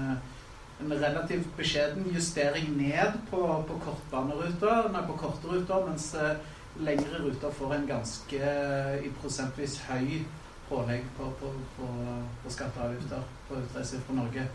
en 0.80 0.94
relativt 0.94 1.50
beskjeden 1.58 2.08
justering 2.14 2.72
ned 2.78 3.20
på, 3.32 3.42
på 3.68 3.80
kortbaneruter, 3.84 4.90
nei, 4.94 5.04
på 5.08 5.18
korte 5.20 5.52
ruter, 5.52 5.86
mens 5.90 6.14
eh, 6.16 6.38
lengre 6.80 7.20
ruter 7.26 7.52
får 7.58 7.76
en 7.76 7.88
ganske 7.90 8.54
i 9.04 9.12
prosentvis 9.20 9.80
høy 9.90 10.22
pålegg 10.70 11.06
på, 11.18 11.28
på, 11.40 11.52
på, 11.78 11.88
på 12.44 12.54
skatteavgifter 12.54 13.24
på 13.48 13.60
utreise 13.64 14.00
fra 14.06 14.18
Norge. 14.22 14.46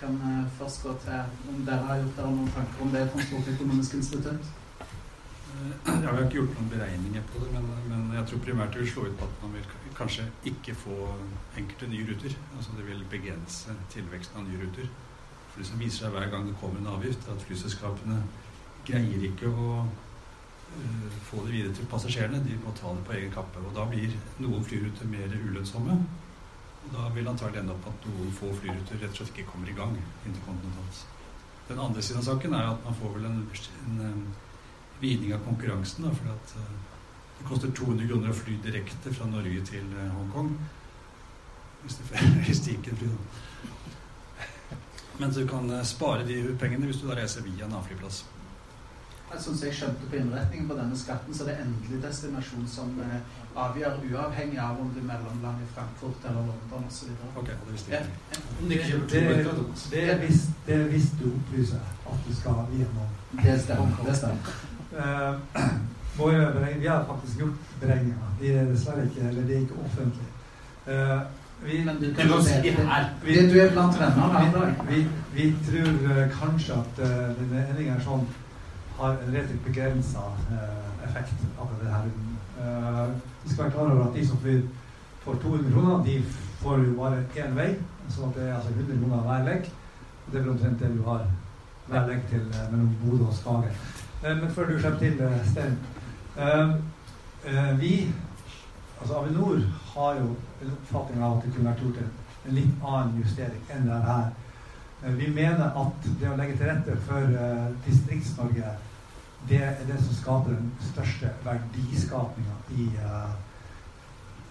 Kan 0.00 0.16
uh, 0.24 0.46
først 0.56 0.82
gå 0.82 0.94
til 1.02 1.52
om 1.52 1.60
dere 1.66 1.84
har 1.84 1.98
gjort 2.00 2.16
dere 2.16 2.32
noen 2.32 2.54
tanker 2.54 2.86
om 2.86 2.94
det, 2.94 3.02
Transportøkonomisk 3.12 4.00
institutt? 4.00 4.48
Ja, 5.50 5.92
Vi 5.92 6.06
har 6.06 6.20
ikke 6.22 6.38
gjort 6.38 6.52
noen 6.56 6.68
beregninger 6.72 7.24
på 7.28 7.40
det, 7.42 7.48
men, 7.52 7.66
men, 7.90 8.04
jeg 8.14 8.28
tror 8.30 8.42
primært 8.46 8.72
det 8.72 8.84
vil 8.84 8.90
slå 8.92 9.02
ut 9.08 9.16
på 9.18 9.26
at 9.26 9.42
man 9.42 9.56
vil 9.58 9.64
kanskje 9.98 10.24
ikke 10.46 10.76
få 10.78 10.96
enkelte 11.58 11.88
nye 11.90 12.06
ruter. 12.08 12.36
Altså 12.56 12.76
Det 12.78 12.86
vil 12.86 13.02
begrense 13.10 13.74
tilveksten 13.92 14.40
av 14.40 14.46
nye 14.46 14.60
ruter. 14.62 14.88
For 15.60 15.66
Det 15.66 15.72
som 15.74 15.80
viser 15.84 16.06
seg 16.06 16.14
hver 16.14 16.30
gang 16.32 16.46
det 16.48 16.54
kommer 16.56 16.80
en 16.80 16.94
avgift, 16.94 17.26
at 17.28 17.42
flyselskapene 17.44 18.14
greier 18.88 19.24
ikke 19.28 19.50
å 19.52 19.72
uh, 19.84 21.18
få 21.26 21.42
det 21.44 21.52
videre 21.52 21.74
til 21.76 21.88
passasjerene. 21.90 22.40
De 22.46 22.56
må 22.62 22.72
ta 22.78 22.94
det 22.96 23.02
på 23.04 23.12
egen 23.18 23.34
kappe. 23.34 23.60
og 23.60 23.74
Da 23.76 23.84
blir 23.90 24.14
noen 24.40 24.64
flyruter 24.64 25.10
mer 25.12 25.28
ulønnsomme. 25.34 25.98
Og 26.80 26.94
Da 26.94 27.10
vil 27.12 27.28
antagelig 27.28 27.60
ende 27.60 27.74
opp 27.74 27.90
at 27.92 28.08
noen 28.08 28.32
få 28.38 28.54
flyruter 28.62 29.02
rett 29.02 29.12
og 29.12 29.20
slett 29.20 29.34
ikke 29.34 29.50
kommer 29.50 29.68
i 29.68 29.76
gang 29.76 29.92
interkontinentalt. 30.00 31.02
Den 31.68 31.84
andre 31.84 32.06
siden 32.08 32.22
av 32.22 32.30
saken 32.30 32.56
er 32.56 32.70
at 32.70 32.88
man 32.88 32.98
får 33.02 33.14
vel 33.18 33.28
en, 33.28 33.44
en 34.06 34.24
vridning 35.02 35.36
av 35.36 35.44
konkurransen. 35.44 36.08
Da, 36.08 36.14
fordi 36.22 36.38
at 36.38 36.56
uh, 36.56 37.06
det 37.36 37.50
koster 37.52 37.76
200 37.84 38.08
kroner 38.08 38.32
å 38.32 38.40
fly 38.40 38.56
direkte 38.64 39.12
fra 39.12 39.28
Norge 39.28 39.68
til 39.74 39.92
uh, 39.92 40.08
Hongkong. 40.16 40.56
Hvis 41.84 42.00
det, 42.00 42.24
hvis 42.48 42.64
det 42.64 42.80
ikke 42.80 42.96
fly, 42.96 43.12
da. 43.12 43.46
Men 45.20 45.32
du 45.36 45.42
kan 45.48 45.70
uh, 45.70 45.82
spare 45.84 46.24
de 46.24 46.42
pengene 46.60 46.88
hvis 46.88 47.02
du 47.02 47.08
da 47.10 47.18
reiser 47.18 47.44
via 47.44 47.66
en 47.66 47.74
A-flyplass. 47.76 48.22
Jeg 49.30 49.42
som 49.44 49.58
jeg 49.62 49.74
skjønte 49.78 50.06
på 50.10 50.16
innretningen 50.18 50.66
på 50.66 50.74
denne 50.74 50.96
skatten, 50.98 51.34
så 51.36 51.44
det 51.46 51.52
er 51.52 51.60
endelig 51.62 52.00
destinasjon 52.02 52.64
som 52.66 52.96
eh, 53.04 53.36
avgjør 53.62 54.00
uavhengig 54.08 54.58
av 54.58 54.80
om 54.82 54.88
du 54.90 54.98
mellomlander 55.06 55.60
i 55.62 55.68
Frankfurt 55.74 56.24
eller 56.26 56.48
London 56.48 56.88
osv. 56.88 57.12
Okay, 57.38 57.54
det 57.66 57.76
visste 57.76 57.92
jeg 57.92 58.08
ikke. 58.08 58.40
Det, 58.72 58.80
det, 59.12 59.20
det, 59.92 60.02
er 60.08 60.18
hvis 60.24 60.40
det 60.66 60.80
er 60.80 60.88
du 61.20 61.28
opplyser 61.28 61.84
at 62.10 62.26
du 62.26 62.34
skal 62.40 62.58
gjennom. 62.74 63.14
Det 63.44 63.56
stemmer. 63.68 64.02
Det 64.08 64.18
stemmer. 64.22 64.52
Uh, 66.20 66.80
vi 66.80 66.86
har 66.86 67.04
faktisk 67.06 67.38
gjort 67.38 67.68
beregninger. 67.80 68.32
De 68.40 68.48
er 68.52 68.64
dessverre 68.68 69.04
ikke 69.06 69.28
eller 69.28 69.46
de 69.46 69.54
er 69.54 69.60
ikke 69.60 69.78
offentlige. 69.84 70.32
Uh, 70.86 71.22
vi, 71.64 71.82
Men 71.84 71.96
du 72.00 72.14
kan 72.14 72.42
si 72.42 72.52
her. 72.52 73.08
Vi, 73.24 73.36
du 73.52 73.58
er 73.60 73.72
blant 73.72 74.00
vennene 74.00 74.42
i 74.46 74.52
dag. 74.54 74.84
Vi, 74.88 75.06
vi, 75.34 75.48
tror 75.66 75.90
uh, 76.06 76.22
kanskje 76.40 76.72
at 76.72 77.02
uh, 77.02 77.10
denne 77.38 77.64
endringen 77.68 77.96
er 77.96 78.04
sånn 78.04 78.26
har 79.00 79.16
en 79.16 79.32
relativt 79.32 79.64
begrensa 79.64 80.26
uh, 80.50 81.04
effekt. 81.08 81.46
akkurat 81.56 81.82
det 81.84 81.94
her. 81.94 82.10
Uh, 82.60 83.14
vi 83.44 83.52
skal 83.52 83.64
være 83.64 83.74
klar 83.76 83.92
over 83.92 84.08
at 84.08 84.16
de 84.16 84.26
som 84.28 84.40
flyr 84.42 84.62
for 85.24 85.40
200 85.42 85.72
kroner, 85.72 86.04
de 86.04 86.18
får 86.60 86.84
jo 86.86 86.96
bare 86.98 87.22
én 87.36 87.56
vei. 87.56 87.70
Så 88.08 88.32
det 88.36 88.48
er 88.48 88.56
altså 88.58 88.74
100 88.76 89.00
kroner 89.04 89.24
hver 89.28 89.48
legg. 89.48 89.72
Det 90.30 90.38
er 90.38 90.42
vel 90.42 90.52
omtrent 90.56 90.80
det 90.80 90.92
du 90.96 91.02
har 91.08 91.26
hver 91.90 92.06
legg 92.06 92.28
til 92.30 92.46
uh, 92.52 92.66
mellom 92.72 92.94
Bodø 93.04 93.28
og 93.30 93.34
Skage 93.34 93.74
Eh, 94.24 94.36
men 94.36 94.50
før 94.50 94.66
du 94.68 94.78
slipper 94.78 94.98
til, 94.98 95.20
eh, 95.20 95.50
Stein. 95.50 95.78
Eh, 97.46 97.80
vi, 97.80 98.14
altså 99.00 99.14
Avinor, 99.14 99.60
har 99.94 100.14
jo 100.20 100.28
en 100.62 100.72
oppfatning 100.76 101.24
av 101.24 101.36
at 101.36 101.44
det 101.44 101.54
kunne 101.54 101.70
vært 101.70 101.82
gjort 101.84 102.00
en, 102.02 102.12
en 102.46 102.56
litt 102.58 102.84
annen 102.84 103.18
justering 103.20 103.74
enn 103.74 103.88
det 103.88 104.00
her. 104.06 104.30
Vi 105.02 105.30
mener 105.32 105.64
at 105.80 106.08
det 106.20 106.28
å 106.28 106.36
legge 106.36 106.58
til 106.58 106.68
rette 106.68 106.96
for 107.06 107.32
uh, 107.32 107.68
Distrikts-Norge 107.86 108.74
det 109.48 109.62
er 109.64 109.78
det 109.88 109.96
som 110.04 110.12
skaper 110.12 110.52
den 110.52 110.66
største 110.84 111.30
verdiskapinga 111.46 112.58
i, 112.76 112.90
uh, 113.00 113.30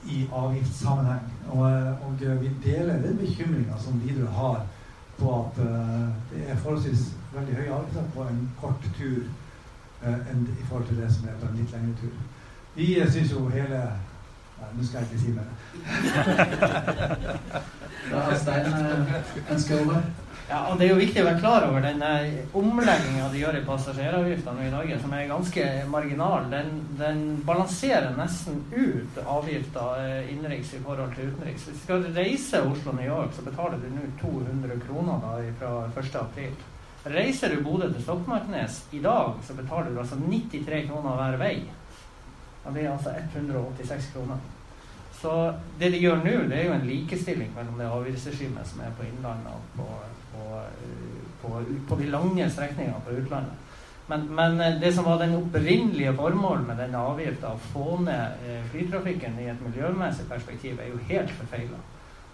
i 0.10 0.24
avgiftssammenheng. 0.34 1.28
Og, 1.52 1.62
eh, 1.70 2.08
og, 2.08 2.24
vi 2.42 2.50
deler 2.64 3.04
den 3.04 3.18
bekymringa 3.18 3.78
som 3.78 4.02
Widerøe 4.02 4.32
har 4.34 4.64
på 5.20 5.36
at 5.36 5.62
uh, 5.62 6.10
det 6.32 6.42
er 6.50 6.58
forholdsvis 6.64 7.12
veldig 7.36 7.60
høye 7.60 7.76
avgifter 7.78 8.10
på 8.16 8.26
en 8.26 8.42
kort 8.62 8.90
tur 8.98 9.22
enn 10.02 10.46
i 10.48 10.66
forhold 10.66 10.88
til 10.88 10.98
det 11.04 11.10
som 11.14 11.28
er 11.28 11.38
på 11.38 11.46
en 11.50 11.58
litt 11.60 11.74
lengre 11.76 11.96
tur. 12.02 12.20
Vi 12.76 12.94
syns 13.12 13.34
jo 13.36 13.50
hele 13.52 13.82
Nei, 14.60 14.72
nå 14.78 14.88
skal 14.88 15.00
jeg 15.00 15.08
ikke 15.10 15.22
si 15.24 15.32
mer. 15.36 15.48
da 18.12 18.26
har 18.26 18.36
Stein 18.42 18.68
ønsker 19.50 19.76
over. 19.84 20.02
Ja, 20.50 20.64
og 20.72 20.80
Det 20.80 20.88
er 20.88 20.90
jo 20.96 20.98
viktig 20.98 21.22
å 21.22 21.26
være 21.28 21.42
klar 21.44 21.66
over 21.68 21.84
den 21.84 22.00
omlegginga 22.58 23.28
de 23.30 23.42
gjør 23.44 23.60
i 23.60 23.66
passasjeravgiftene 23.68 24.64
i 24.66 24.72
Norge, 24.74 24.96
som 24.98 25.12
er 25.14 25.28
ganske 25.30 25.66
marginal. 25.94 26.48
Den, 26.50 26.72
den 26.98 27.22
balanserer 27.46 28.18
nesten 28.18 28.64
ut 28.74 29.20
avgifta 29.22 29.86
eh, 30.02 30.32
innenriks 30.34 30.74
i 30.74 30.82
forhold 30.82 31.14
til 31.14 31.30
utenriks. 31.30 31.68
Hvis 31.68 31.78
du 31.78 31.84
skal 31.84 32.10
reise 32.18 32.64
Oslo-New 32.66 33.06
York, 33.06 33.38
så 33.38 33.46
betaler 33.46 33.78
du 33.78 33.94
nå 33.94 34.10
200 34.24 34.82
kroner 34.88 35.22
da, 35.28 35.38
fra 35.62 35.76
1.4. 36.02 36.50
Reiser 37.14 37.54
du 37.54 37.62
Bodø 37.64 37.92
til 37.94 38.02
Stokmarknes 38.08 38.82
i 38.92 39.04
dag, 39.06 39.38
så 39.46 39.54
betaler 39.56 39.94
du 39.94 40.02
altså 40.02 40.18
93 40.18 40.90
kroner 40.90 41.22
hver 41.22 41.38
vei. 41.40 41.54
Det 42.70 42.78
blir 42.78 42.92
altså 42.94 43.12
186 43.34 44.14
kroner. 44.14 44.40
Så 45.20 45.34
det 45.80 45.90
de 45.92 46.00
gjør 46.00 46.22
nå, 46.24 46.36
det 46.48 46.62
er 46.62 46.70
jo 46.70 46.78
en 46.78 46.88
likestilling 46.88 47.50
mellom 47.56 47.82
det 47.82 47.90
avgiftsregimet 47.92 48.70
som 48.70 48.86
er 48.86 48.94
på 48.96 49.08
Innlandet 49.10 49.52
og 49.52 49.74
på 49.76 49.88
på, 50.40 50.62
på, 51.42 51.64
på 51.90 51.96
de 51.96 52.10
lange 52.10 52.50
strekningene 52.50 53.02
på 53.06 53.12
utlandet. 53.22 53.54
Men, 54.10 54.26
men, 54.36 54.62
eh, 54.62 54.82
det 54.82 54.94
som 54.94 55.06
var 55.06 55.20
den 55.22 55.36
opprinnelige 55.38 56.16
formålet 56.18 56.66
med 56.68 56.80
denne 56.82 57.02
avgifta, 57.12 57.54
å 57.54 57.62
få 57.74 58.00
ned 58.02 58.42
eh, 58.48 58.64
flytrafikken 58.72 59.38
i 59.38 59.52
et 59.52 59.62
miljømessig 59.62 60.26
perspektiv, 60.30 60.80
er 60.80 60.90
jo 60.90 61.04
helt 61.12 61.34
forfeila. 61.38 61.78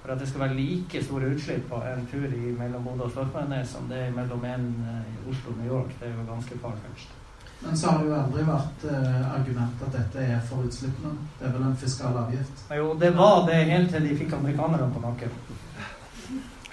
For 0.02 0.14
at 0.14 0.22
det 0.22 0.30
skal 0.30 0.46
være 0.46 0.56
like 0.60 1.04
store 1.04 1.34
utslipp 1.34 1.68
på 1.70 1.82
en 1.90 2.08
tur 2.12 2.32
mellom 2.60 2.86
Bodø 2.86 3.10
og 3.10 3.12
Stoltmarknes 3.12 3.76
som 3.76 3.90
det 3.92 4.06
er 4.06 4.16
mellom 4.16 4.48
en 4.48 4.72
eh, 4.88 5.12
i 5.12 5.30
Oslo 5.34 5.52
og 5.52 5.62
New 5.62 5.72
York. 5.74 5.96
Det 6.00 6.08
er 6.08 6.16
jo 6.16 6.28
ganske 6.32 6.60
farfetched. 6.64 7.25
Men 7.66 7.78
så 7.78 7.90
har 7.90 8.00
det 8.00 8.10
jo 8.10 8.18
aldri 8.18 8.44
vært 8.46 8.84
eh, 8.92 9.22
argument 9.34 9.86
at 9.88 9.96
dette 9.96 10.26
er 10.26 10.44
for 10.50 10.68
utslippene. 10.68 11.16
Det 11.40 11.48
er 11.48 11.56
vel 11.56 11.66
en 11.66 11.80
fiskal 11.82 12.20
avgift? 12.22 12.66
Jo, 12.78 12.92
det 13.02 13.10
var 13.18 13.48
det 13.48 13.64
helt 13.72 13.90
til 13.94 14.06
de 14.06 14.18
fikk 14.20 14.36
amerikanerne 14.38 14.92
på 14.94 15.02
nakken. 15.06 15.34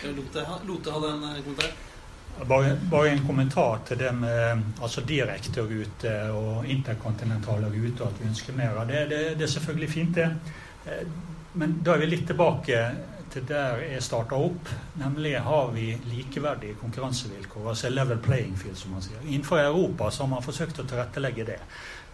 Lote 0.02 0.92
hadde 0.92 1.14
en 1.14 1.24
eh, 1.30 1.40
kommentar. 1.46 1.72
Bare, 2.48 2.76
bare, 2.90 3.08
en 3.08 3.26
kommentar 3.26 3.82
til 3.86 3.98
det 4.00 4.12
med 4.16 4.62
altså 4.82 5.02
direkterute 5.04 6.14
og 6.32 6.68
interkontinentale 6.68 7.68
ruter, 7.72 8.06
at 8.08 8.20
vi 8.20 8.28
ønsker 8.28 8.56
mer 8.56 8.80
av 8.80 8.88
det. 8.88 9.04
Det, 9.10 9.20
det 9.38 9.46
er 9.46 9.52
selvfølgelig 9.56 9.90
fint, 9.92 10.14
det. 10.16 10.28
Eh, 10.86 11.04
men 11.52 11.78
da 11.84 11.94
er 11.94 12.04
vi 12.04 12.12
litt 12.14 12.26
tilbake 12.28 12.78
til 13.32 13.46
der 13.48 13.80
jeg 13.84 14.02
starta 14.04 14.36
opp. 14.36 14.68
Nemlig 15.00 15.34
har 15.40 15.72
vi 15.74 15.88
likeverdige 16.10 16.76
konkurransevilkår, 16.80 17.68
altså 17.72 17.90
level 17.90 18.20
playing 18.22 18.58
field, 18.58 18.76
som 18.76 18.94
man 18.96 19.04
sier. 19.04 19.20
Innenfor 19.24 19.62
Europa 19.62 20.10
så 20.10 20.26
har 20.26 20.32
man 20.34 20.44
forsøkt 20.44 20.82
å 20.82 20.86
tilrettelegge 20.88 21.48
det. 21.48 21.58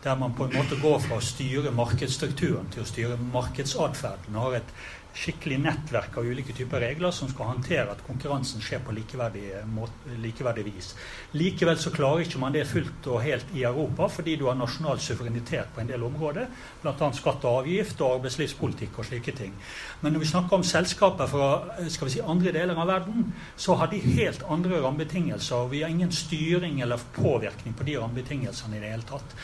Der 0.05 0.15
man 0.15 0.35
på 0.39 0.47
en 0.47 0.55
måte 0.55 0.79
går 0.79 1.01
fra 1.03 1.19
å 1.19 1.25
styre 1.25 1.73
markedsstrukturen 1.75 2.71
til 2.71 2.85
å 2.85 2.87
styre 2.87 3.17
markedsatferden. 3.33 4.39
Har 4.39 4.61
et 4.61 4.75
skikkelig 5.17 5.59
nettverk 5.63 6.17
av 6.21 6.27
ulike 6.27 6.55
typer 6.55 6.83
regler 6.83 7.13
som 7.15 7.31
skal 7.31 7.51
håndtere 7.51 7.91
at 7.93 8.03
konkurransen 8.07 8.63
skjer 8.63 8.83
på 8.87 8.95
likeverdig, 8.95 9.45
måte, 9.73 10.15
likeverdig 10.23 10.65
vis. 10.69 10.93
Likevel 11.35 11.79
så 11.81 11.93
klarer 11.95 12.25
ikke 12.25 12.41
man 12.43 12.55
det 12.55 12.67
fullt 12.71 13.09
og 13.11 13.23
helt 13.25 13.51
i 13.57 13.65
Europa, 13.67 14.09
fordi 14.13 14.37
du 14.39 14.47
har 14.49 14.59
nasjonal 14.59 15.01
suverenitet 15.03 15.73
på 15.75 15.83
en 15.83 15.91
del 15.91 16.05
områder. 16.07 16.49
Bl.a. 16.83 17.11
skatt 17.17 17.47
og 17.49 17.63
avgift 17.63 18.03
og 18.05 18.19
arbeidslivspolitikk 18.19 19.01
og 19.01 19.09
slike 19.11 19.35
ting. 19.39 19.55
Men 20.03 20.15
når 20.15 20.25
vi 20.25 20.33
snakker 20.33 20.59
om 20.59 20.67
selskaper 20.67 21.31
fra 21.31 21.51
skal 21.91 22.09
vi 22.09 22.17
si, 22.17 22.25
andre 22.25 22.55
deler 22.55 22.79
av 22.79 22.91
verden, 22.93 23.33
så 23.57 23.79
har 23.81 23.91
de 23.93 24.03
helt 24.05 24.45
andre 24.49 24.83
rammebetingelser. 24.85 25.65
og 25.65 25.73
Vi 25.75 25.83
har 25.83 25.91
ingen 25.91 26.13
styring 26.13 26.81
eller 26.85 27.03
påvirkning 27.17 27.75
på 27.75 27.89
de 27.89 27.99
rammebetingelsene 27.99 28.79
i 28.79 28.85
det 28.85 28.93
hele 28.95 29.09
tatt. 29.09 29.37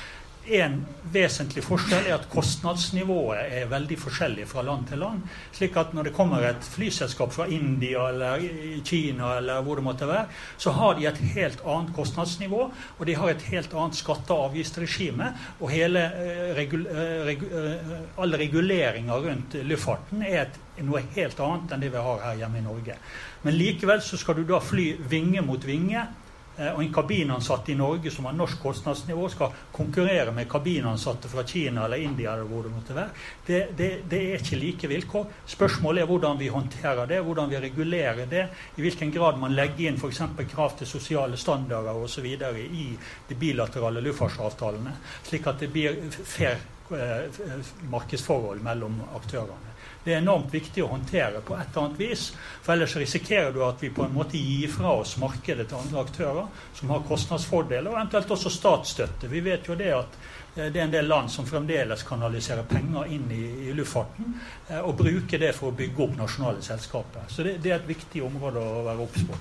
En 0.45 0.83
vesentlig 1.09 1.63
forskjell 1.65 2.09
er 2.09 2.19
at 2.19 2.27
kostnadsnivået 2.29 3.53
er 3.61 3.69
veldig 3.71 3.97
forskjellig 3.97 4.45
fra 4.51 4.63
land 4.67 4.87
til 4.91 5.01
land. 5.01 5.23
slik 5.53 5.77
at 5.77 5.95
når 5.95 6.03
det 6.09 6.13
kommer 6.13 6.45
et 6.45 6.65
flyselskap 6.65 7.33
fra 7.33 7.47
India 7.47 8.09
eller 8.09 8.43
Kina 8.85 9.37
eller 9.39 9.63
hvor 9.63 9.77
det 9.77 9.85
måtte 9.85 10.09
være, 10.09 10.27
så 10.59 10.71
har 10.71 10.95
de 10.95 11.07
et 11.07 11.21
helt 11.35 11.63
annet 11.65 11.95
kostnadsnivå, 11.97 12.71
og 12.99 13.07
de 13.07 13.15
har 13.15 13.29
et 13.31 13.43
helt 13.43 13.75
annet 13.75 13.97
skatte- 13.97 14.35
og 14.35 14.51
avgiftsregime. 14.51 15.33
Og 15.61 15.71
hele, 15.71 16.01
eh, 16.01 16.55
regu, 16.57 16.77
eh, 16.89 17.29
eh, 17.29 18.01
alle 18.19 18.39
reguleringer 18.39 19.15
rundt 19.15 19.55
luftfarten 19.55 20.23
er 20.23 20.43
et, 20.43 20.59
noe 20.83 21.01
helt 21.15 21.41
annet 21.41 21.73
enn 21.73 21.81
det 21.81 21.93
vi 21.93 21.97
har 21.97 22.19
her 22.19 22.37
hjemme 22.37 22.59
i 22.59 22.61
Norge. 22.61 22.97
Men 23.43 23.55
likevel 23.55 24.01
så 24.03 24.17
skal 24.19 24.35
du 24.35 24.45
da 24.45 24.59
fly 24.59 24.97
vinge 25.09 25.41
mot 25.41 25.65
vinge 25.65 26.07
og 26.55 26.83
en 26.83 26.93
kabinansatt 26.95 27.69
i 27.69 27.75
Norge 27.75 28.11
som 28.15 28.29
har 28.29 28.37
norsk 28.37 28.61
kostnadsnivå, 28.63 29.29
skal 29.33 29.55
konkurrere 29.75 30.33
med 30.35 30.49
kabinansatte 30.51 31.29
fra 31.29 31.43
Kina 31.47 31.85
eller 31.85 32.03
India 32.05 32.33
eller 32.33 32.47
hvor 32.47 32.63
det 32.63 32.75
måtte 32.75 32.95
være. 32.95 33.11
Det, 33.47 33.61
det, 33.77 33.89
det, 34.11 34.21
er 34.23 34.39
ikke 34.39 34.61
like 34.61 34.91
vilkår. 34.91 35.27
Spørsmålet 35.57 36.05
er 36.05 36.11
hvordan 36.11 36.39
vi 36.39 36.53
håndterer 36.55 37.11
det, 37.11 37.21
hvordan 37.27 37.51
vi 37.51 37.61
regulerer 37.67 38.31
det. 38.31 38.47
I 38.77 38.87
hvilken 38.87 39.11
grad 39.15 39.41
man 39.43 39.57
legger 39.57 39.89
inn 39.89 39.99
f.eks. 39.99 40.23
krav 40.55 40.79
til 40.79 40.87
sosiale 40.87 41.37
standarder 41.37 41.99
osv. 42.05 42.31
i 42.65 42.87
de 43.29 43.35
bilaterale 43.35 44.01
luftfartsavtalene, 44.05 44.95
slik 45.27 45.47
at 45.51 45.61
det 45.61 45.73
blir 45.75 46.01
fair 46.13 46.59
eh, 46.95 47.63
markedsforhold 47.91 48.63
mellom 48.63 49.01
aktørene. 49.17 49.74
Det 50.05 50.13
er 50.13 50.21
enormt 50.21 50.53
viktig 50.53 50.83
å 50.85 50.91
håndtere 50.91 51.41
på 51.41 51.55
et 51.57 51.71
eller 51.71 51.87
annet 51.87 52.01
vis. 52.03 52.27
For 52.61 52.75
ellers 52.75 52.97
risikerer 53.01 53.55
du 53.55 53.63
at 53.65 53.81
vi 53.81 53.89
på 53.95 54.05
en 54.05 54.13
måte 54.13 54.37
gir 54.37 54.69
fra 54.69 54.93
oss 55.01 55.15
markedet 55.21 55.71
til 55.71 55.81
andre 55.81 56.03
aktører 56.05 56.67
som 56.77 56.93
har 56.93 57.07
kostnadsfordeler, 57.09 57.89
og 57.89 57.97
eventuelt 57.97 58.35
også 58.37 58.53
statsstøtte. 58.53 59.31
Vi 59.33 59.41
vet 59.47 59.71
jo 59.71 59.79
det 59.81 59.89
at 59.97 60.19
eh, 60.19 60.69
det 60.69 60.83
er 60.83 60.85
en 60.85 60.93
del 60.93 61.09
land 61.09 61.33
som 61.33 61.49
fremdeles 61.49 62.05
kanaliserer 62.05 62.69
penger 62.69 63.09
inn 63.17 63.25
i, 63.33 63.43
i 63.71 63.73
luftfarten, 63.79 64.37
eh, 64.69 64.83
og 64.83 64.99
bruker 65.01 65.41
det 65.41 65.55
for 65.57 65.73
å 65.73 65.79
bygge 65.81 66.05
opp 66.05 66.21
nasjonale 66.21 66.61
selskaper. 66.69 67.25
Så 67.33 67.49
det, 67.49 67.57
det 67.65 67.73
er 67.73 67.81
et 67.81 67.93
viktig 67.95 68.27
område 68.29 68.61
å 68.61 68.85
være 68.85 69.09
obs 69.09 69.25
på. 69.25 69.41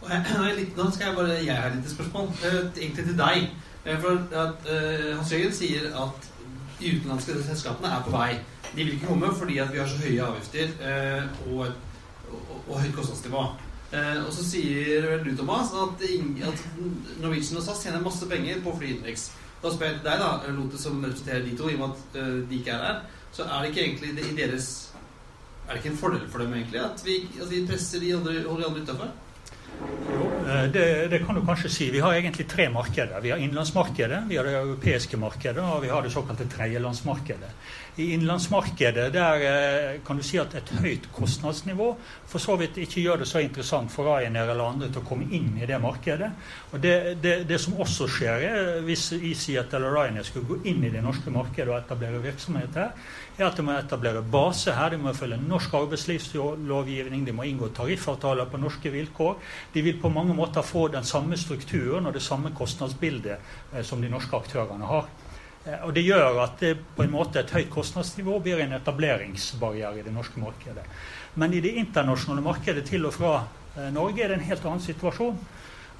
Nå 0.00 0.86
skal 0.94 1.10
jeg 1.10 1.16
bare 1.18 1.42
jeg 1.44 1.60
har 1.60 1.76
litt 1.76 1.92
spørsmål, 1.92 2.32
eh, 2.40 2.62
egentlig 2.80 3.10
til 3.10 3.20
deg. 3.20 3.50
For 3.80 4.36
at, 4.36 4.66
Hans 5.16 5.30
Jørgen 5.32 5.54
sier 5.56 5.86
at 5.96 6.29
de 6.80 6.94
utenlandske 6.96 7.36
selskapene 7.46 7.92
er 7.92 8.04
på 8.06 8.14
vei. 8.14 8.30
De 8.70 8.84
vil 8.84 8.94
ikke 8.94 9.10
komme 9.10 9.32
fordi 9.36 9.58
vi 9.72 9.80
har 9.80 9.88
så 9.90 9.98
høye 10.00 10.26
avgifter 10.28 10.72
eh, 10.86 11.42
og, 11.50 11.66
og, 12.30 12.54
og, 12.66 12.74
høyt 12.80 12.94
kostnadsnivå. 12.96 13.44
Eh, 13.90 14.18
og 14.22 14.32
så 14.34 14.46
sier 14.46 15.08
vel 15.10 15.24
du, 15.26 15.32
Thomas, 15.36 15.72
at, 15.74 16.04
at, 16.48 16.66
Norwegian 17.22 17.58
og 17.58 17.64
SAS 17.66 17.84
tjener 17.84 18.04
masse 18.04 18.28
penger 18.30 18.62
på 18.64 18.76
flyinnenriks. 18.78 19.30
Da 19.60 19.72
spør 19.74 19.90
jeg 19.90 20.04
deg, 20.04 20.22
da, 20.22 20.52
Lote, 20.56 20.78
som 20.80 21.02
representerer 21.04 21.42
de 21.44 21.56
to, 21.58 21.68
i 21.68 21.76
og 21.76 21.82
med 21.82 21.96
at 21.96 22.20
uh, 22.22 22.36
de 22.48 22.60
ikke 22.60 22.76
er 22.76 22.86
her. 22.86 23.00
Så 23.34 23.44
er 23.44 23.58
det 23.58 23.72
ikke 23.72 23.82
egentlig 23.82 24.14
det, 24.16 24.30
i 24.30 24.36
deres 24.38 24.68
Er 25.68 25.76
det 25.76 25.82
ikke 25.82 25.90
en 25.92 26.00
fordel 26.00 26.22
for 26.30 26.42
dem 26.42 26.54
egentlig 26.56 26.80
at 26.82 27.02
vi, 27.06 27.20
at 27.38 27.50
vi 27.50 27.60
presser 27.66 28.00
de 28.02 28.08
andre, 28.16 28.32
holder 28.42 28.64
de 28.64 28.70
andre 28.70 28.80
utafor? 28.82 29.12
Jo, 30.10 30.24
eh, 30.26 30.39
det, 30.72 31.08
det, 31.08 31.18
kan 31.26 31.34
du 31.34 31.42
kanskje 31.46 31.68
si. 31.70 31.90
Vi 31.90 32.00
har 32.00 32.14
egentlig 32.14 32.48
tre 32.48 32.68
markeder. 32.72 33.20
Vi 33.20 33.30
har 33.30 33.38
innenlandsmarkedet, 33.38 34.22
vi 34.28 34.36
har 34.36 34.44
det 34.48 34.56
europeiske 34.58 35.16
markedet 35.20 35.62
og 35.62 35.82
vi 35.82 35.90
har 35.92 36.02
det 36.02 36.10
såkalte 36.10 36.48
tredjelandsmarkedet. 36.50 37.50
I 38.00 38.12
innenlandsmarkedet 38.14 39.12
der 39.12 39.44
eh, 39.44 40.00
kan 40.06 40.16
du 40.16 40.24
si 40.24 40.38
at 40.40 40.54
et 40.56 40.72
høyt 40.80 41.08
kostnadsnivå 41.12 41.88
for 42.30 42.42
så 42.42 42.56
vidt 42.60 42.78
ikke 42.80 43.02
gjør 43.02 43.22
det 43.22 43.28
så 43.28 43.42
interessant 43.44 43.92
for 43.92 44.08
Ryanair 44.08 44.52
eller 44.54 44.72
andre 44.72 44.88
til 44.88 45.02
å 45.02 45.08
komme 45.08 45.28
inn 45.36 45.52
i 45.60 45.68
det 45.68 45.80
markedet. 45.82 46.30
Og 46.72 46.80
Det, 46.80 46.94
det, 47.22 47.34
det 47.48 47.60
som 47.60 47.76
også 47.80 48.08
skjer, 48.08 48.46
er, 48.48 48.70
hvis 48.86 49.10
EasyJet 49.18 49.74
eller 49.76 49.92
Ryanair 49.96 50.24
skulle 50.26 50.48
gå 50.48 50.60
inn 50.70 50.84
i 50.84 50.92
det 50.94 51.02
norske 51.04 51.30
markedet 51.34 51.68
og 51.68 51.80
etablere 51.82 52.22
virksomhet 52.22 52.78
her, 52.78 52.94
er 53.38 53.46
at 53.46 53.56
de 53.56 53.64
må 53.64 53.72
etablere 53.78 54.22
base 54.22 54.72
her, 54.76 54.90
de 54.92 54.98
må 55.00 55.12
følge 55.16 55.38
norsk 55.40 55.74
arbeidslivslovgivning, 55.78 57.24
de 57.26 57.34
må 57.36 57.46
inngå 57.48 57.70
tariffavtaler 57.76 58.50
på 58.50 58.60
norske 58.60 58.92
vilkår. 58.92 59.38
De 59.74 59.84
vil 59.86 60.00
på 60.00 60.10
mange 60.12 60.34
måter 60.36 60.66
få 60.66 60.88
den 60.92 61.04
samme 61.04 61.38
strukturen 61.40 62.06
og 62.06 62.14
det 62.16 62.22
samme 62.22 62.52
kostnadsbildet 62.56 63.36
eh, 63.72 63.82
som 63.86 64.02
de 64.02 64.10
norske 64.12 64.36
aktørene 64.36 64.90
har. 64.90 65.08
Eh, 65.64 65.78
og 65.86 65.94
Det 65.94 66.04
gjør 66.04 66.42
at 66.44 66.60
det 66.60 66.74
på 66.96 67.06
en 67.06 67.14
måte 67.14 67.40
et 67.40 67.54
høyt 67.54 67.70
kostnadsnivå 67.70 68.40
blir 68.44 68.60
en 68.64 68.76
etableringsbarriere 68.80 70.00
i 70.00 70.04
det 70.06 70.14
norske 70.14 70.40
markedet. 70.40 70.84
Men 71.34 71.54
i 71.54 71.60
det 71.60 71.76
internasjonale 71.78 72.44
markedet 72.44 72.84
til 72.88 73.06
og 73.06 73.16
fra 73.16 73.34
eh, 73.76 73.90
Norge 73.94 74.24
er 74.24 74.32
det 74.32 74.40
en 74.40 74.48
helt 74.50 74.64
annen 74.66 74.84
situasjon. 74.84 75.38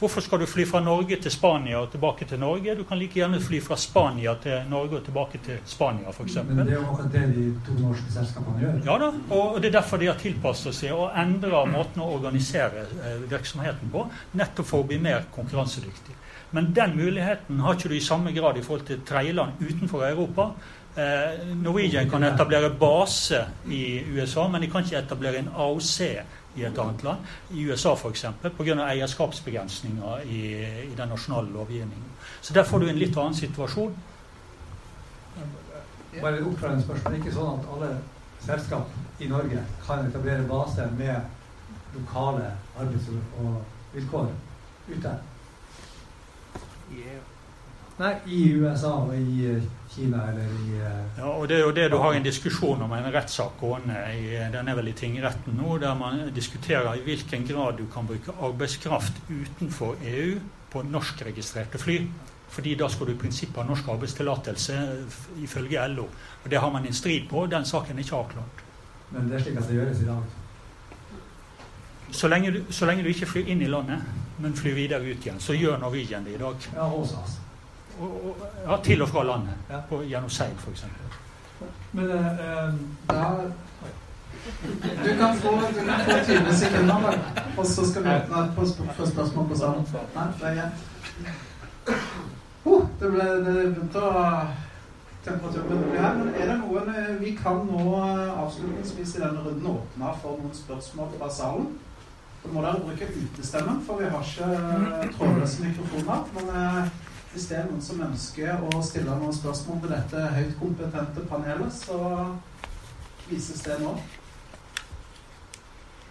Hvorfor 0.00 0.20
skal 0.24 0.40
du 0.40 0.46
fly 0.48 0.64
fra 0.64 0.80
Norge 0.80 1.16
til 1.20 1.32
Spania 1.32 1.76
og 1.82 1.90
tilbake 1.92 2.24
til 2.24 2.38
Norge? 2.40 2.72
Du 2.78 2.86
kan 2.88 2.96
like 2.96 3.18
gjerne 3.18 3.40
fly 3.44 3.58
fra 3.60 3.76
Spania 3.76 4.32
til 4.40 4.62
Norge 4.70 4.96
og 4.96 5.04
tilbake 5.04 5.40
til 5.44 5.58
Spania, 5.68 6.08
f.eks. 6.08 6.38
Men 6.48 6.62
det 6.64 6.72
er 6.72 6.78
jo 6.78 6.86
akkurat 6.86 7.12
det 7.12 7.24
de 7.34 7.44
to 7.66 7.76
norske 7.82 8.14
selskapene 8.14 8.62
gjør. 8.62 8.78
Ja 8.86 8.96
da, 9.02 9.10
og 9.36 9.60
det 9.60 9.68
er 9.68 9.76
derfor 9.76 10.00
de 10.00 10.08
har 10.08 10.16
tilpasset 10.22 10.78
seg 10.78 10.96
og 10.96 11.12
endra 11.20 11.66
måten 11.68 12.00
å 12.00 12.08
organisere 12.14 12.86
eh, 12.88 13.20
virksomheten 13.28 13.92
på, 13.92 14.06
nettopp 14.40 14.72
for 14.72 14.80
å 14.80 14.88
bli 14.88 15.02
mer 15.04 15.28
konkurransedyktig. 15.36 16.16
Men 16.56 16.72
den 16.74 16.96
muligheten 16.96 17.60
har 17.60 17.76
ikke 17.76 17.92
du 17.92 17.98
i 18.00 18.02
samme 18.02 18.32
grad 18.32 18.56
i 18.56 18.64
forhold 18.64 18.88
til 18.88 19.04
tredjeland 19.04 19.60
utenfor 19.60 20.08
Europa. 20.08 20.54
Eh, 20.96 21.44
Norwegian 21.60 22.08
kan 22.10 22.24
etablere 22.24 22.72
base 22.72 23.44
i 23.68 24.00
USA, 24.16 24.48
men 24.48 24.64
de 24.64 24.72
kan 24.72 24.88
ikke 24.88 25.04
etablere 25.04 25.44
en 25.44 25.52
AOC 25.52 26.00
i 26.56 26.64
et 26.66 26.78
annet 26.78 27.02
land. 27.06 27.26
I 27.50 27.64
USA 27.70 27.94
f.eks. 27.94 28.24
pga. 28.42 28.76
eierskapsbegrensninger 28.86 30.24
i, 30.26 30.40
i 30.90 30.94
den 30.96 31.08
nasjonale 31.08 31.50
lovgivningen. 31.54 32.08
Så 32.42 32.54
der 32.54 32.64
får 32.64 32.78
du 32.78 32.88
en 32.88 32.98
litt 32.98 33.16
annen 33.16 33.34
situasjon. 33.34 33.94
Bare 36.20 36.36
et 36.38 36.46
oppklarende 36.46 36.82
spørsmål. 36.84 37.18
Ikke 37.20 37.34
sånn 37.34 37.52
at 37.58 37.68
alle 37.74 37.90
selskap 38.42 39.20
i 39.20 39.28
Norge 39.30 39.64
kan 39.86 40.06
etablere 40.06 40.46
base 40.48 40.86
med 40.98 41.94
lokale 41.94 42.54
arbeids- 42.78 43.10
og 43.42 43.60
vilkår 43.94 44.32
ute? 44.90 45.18
Nei, 48.00 48.14
i 48.32 48.44
USA 48.56 48.94
og 49.02 49.10
i 49.12 49.42
eh, 49.44 49.64
Kina 49.92 50.22
eller 50.30 50.48
i 50.48 50.78
uh, 50.80 51.18
Ja, 51.18 51.26
og 51.34 51.48
Det 51.50 51.58
er 51.58 51.66
jo 51.66 51.72
det 51.76 51.90
du 51.92 51.98
har 52.00 52.14
en 52.16 52.24
diskusjon 52.24 52.80
om, 52.86 52.92
en 52.96 53.08
rettssak 53.12 53.58
gående. 53.60 53.96
Den 54.54 54.68
er 54.68 54.78
vel 54.78 54.88
i 54.88 54.94
tingretten 54.96 55.58
nå, 55.58 55.76
der 55.82 55.98
man 55.98 56.22
diskuterer 56.34 56.94
i 56.96 57.04
hvilken 57.04 57.44
grad 57.48 57.76
du 57.76 57.84
kan 57.92 58.08
bruke 58.08 58.32
arbeidskraft 58.40 59.20
utenfor 59.28 60.00
EU 60.14 60.38
på 60.72 60.84
norskregistrerte 60.88 61.78
fly. 61.78 61.98
Fordi 62.50 62.74
da 62.74 62.88
skal 62.88 63.06
du 63.06 63.12
i 63.12 63.18
prinsippet 63.18 63.60
ha 63.60 63.66
norsk 63.68 63.92
arbeidstillatelse 63.92 64.78
ifølge 65.44 65.84
LO. 65.92 66.08
Og 66.44 66.50
Det 66.50 66.60
har 66.60 66.70
man 66.70 66.86
en 66.86 66.94
strid 66.94 67.28
på. 67.28 67.44
Den 67.46 67.64
saken 67.64 67.98
er 67.98 68.02
ikke 68.06 68.16
avklart. 68.16 68.64
Men 69.10 69.28
det 69.28 69.36
er 69.36 69.44
slik 69.44 69.60
at 69.60 69.68
det 69.68 69.76
gjøres 69.76 70.00
i 70.00 70.08
dag? 70.08 70.22
Så 72.10 72.28
lenge, 72.28 72.50
du, 72.50 72.64
så 72.70 72.86
lenge 72.86 73.02
du 73.02 73.12
ikke 73.12 73.26
flyr 73.26 73.52
inn 73.52 73.62
i 73.62 73.68
landet, 73.68 74.02
men 74.38 74.56
flyr 74.56 74.74
videre 74.74 75.04
ut 75.04 75.26
igjen, 75.26 75.38
så 75.38 75.54
gjør 75.54 75.78
Norwegian 75.78 76.24
det 76.24 76.34
i 76.34 76.42
dag. 76.42 76.68
Ja, 76.74 76.88
hos 76.90 77.12
oss. 77.14 77.38
Ja, 78.66 78.76
til 78.84 79.02
og 79.02 79.08
fra 79.08 79.24
landet. 79.24 79.54
Ja. 79.70 79.80
På, 79.88 80.02
gjennom 80.02 80.30
seil, 80.30 80.54
f.eks. 80.58 80.84
Men 81.92 82.10
uh, 82.10 82.74
da 83.10 83.24
du 85.04 85.10
kan 85.18 85.36
få, 85.36 85.50
du 85.74 85.80
kan 85.84 86.00
få 86.06 86.16
20 86.24 86.54
sekunder, 86.56 87.18
og 87.58 87.66
så 87.66 87.90
skal 87.90 88.04
vi 88.04 88.14
åpne 88.14 88.52
på, 88.56 88.66
for 88.96 89.06
spørsmål 89.06 89.48
på 89.48 89.58
salen. 89.58 89.86
Nei, 90.14 90.54
det. 90.54 90.70
Uh, 92.64 92.86
det 93.00 93.10
ble 93.12 93.26
det 93.44 93.54
begynte 93.74 94.00
å 94.00 94.24
temperaturen 95.24 95.84
ble 95.90 96.00
her. 96.00 96.16
Men 96.16 96.32
er 96.34 96.50
det 96.50 96.56
noen 96.62 97.20
Vi 97.20 97.34
kan 97.36 97.62
nå 97.68 98.00
avslutningsvis 98.00 99.16
i 99.16 99.22
denne 99.24 99.44
runden 99.44 99.70
åpne 99.74 100.16
for 100.22 100.40
noen 100.40 100.56
spørsmål 100.56 101.12
fra 101.18 101.30
salen. 101.32 101.70
Da 102.40 102.52
må 102.54 102.64
dere 102.64 102.80
bruke 102.80 103.08
utestemmen, 103.12 103.82
for 103.84 104.00
vi 104.00 104.08
har 104.08 104.24
ikke 104.24 105.10
trådløse 105.16 105.66
mikrofoner. 105.66 106.22
Men 106.36 106.52
eh, 106.56 107.09
hvis 107.32 107.46
det 107.50 107.58
er 107.58 107.68
noen 107.68 107.82
som 107.84 108.00
ønsker 108.02 108.64
å 108.66 108.80
stille 108.82 109.18
noen 109.18 109.34
spørsmål 109.34 109.82
til 109.82 109.92
dette 109.94 110.22
høyt 110.34 110.56
kompetente 110.58 111.26
panelet, 111.30 111.74
så 111.74 111.98
vises 113.28 113.62
det 113.66 113.76
nå. 113.82 113.94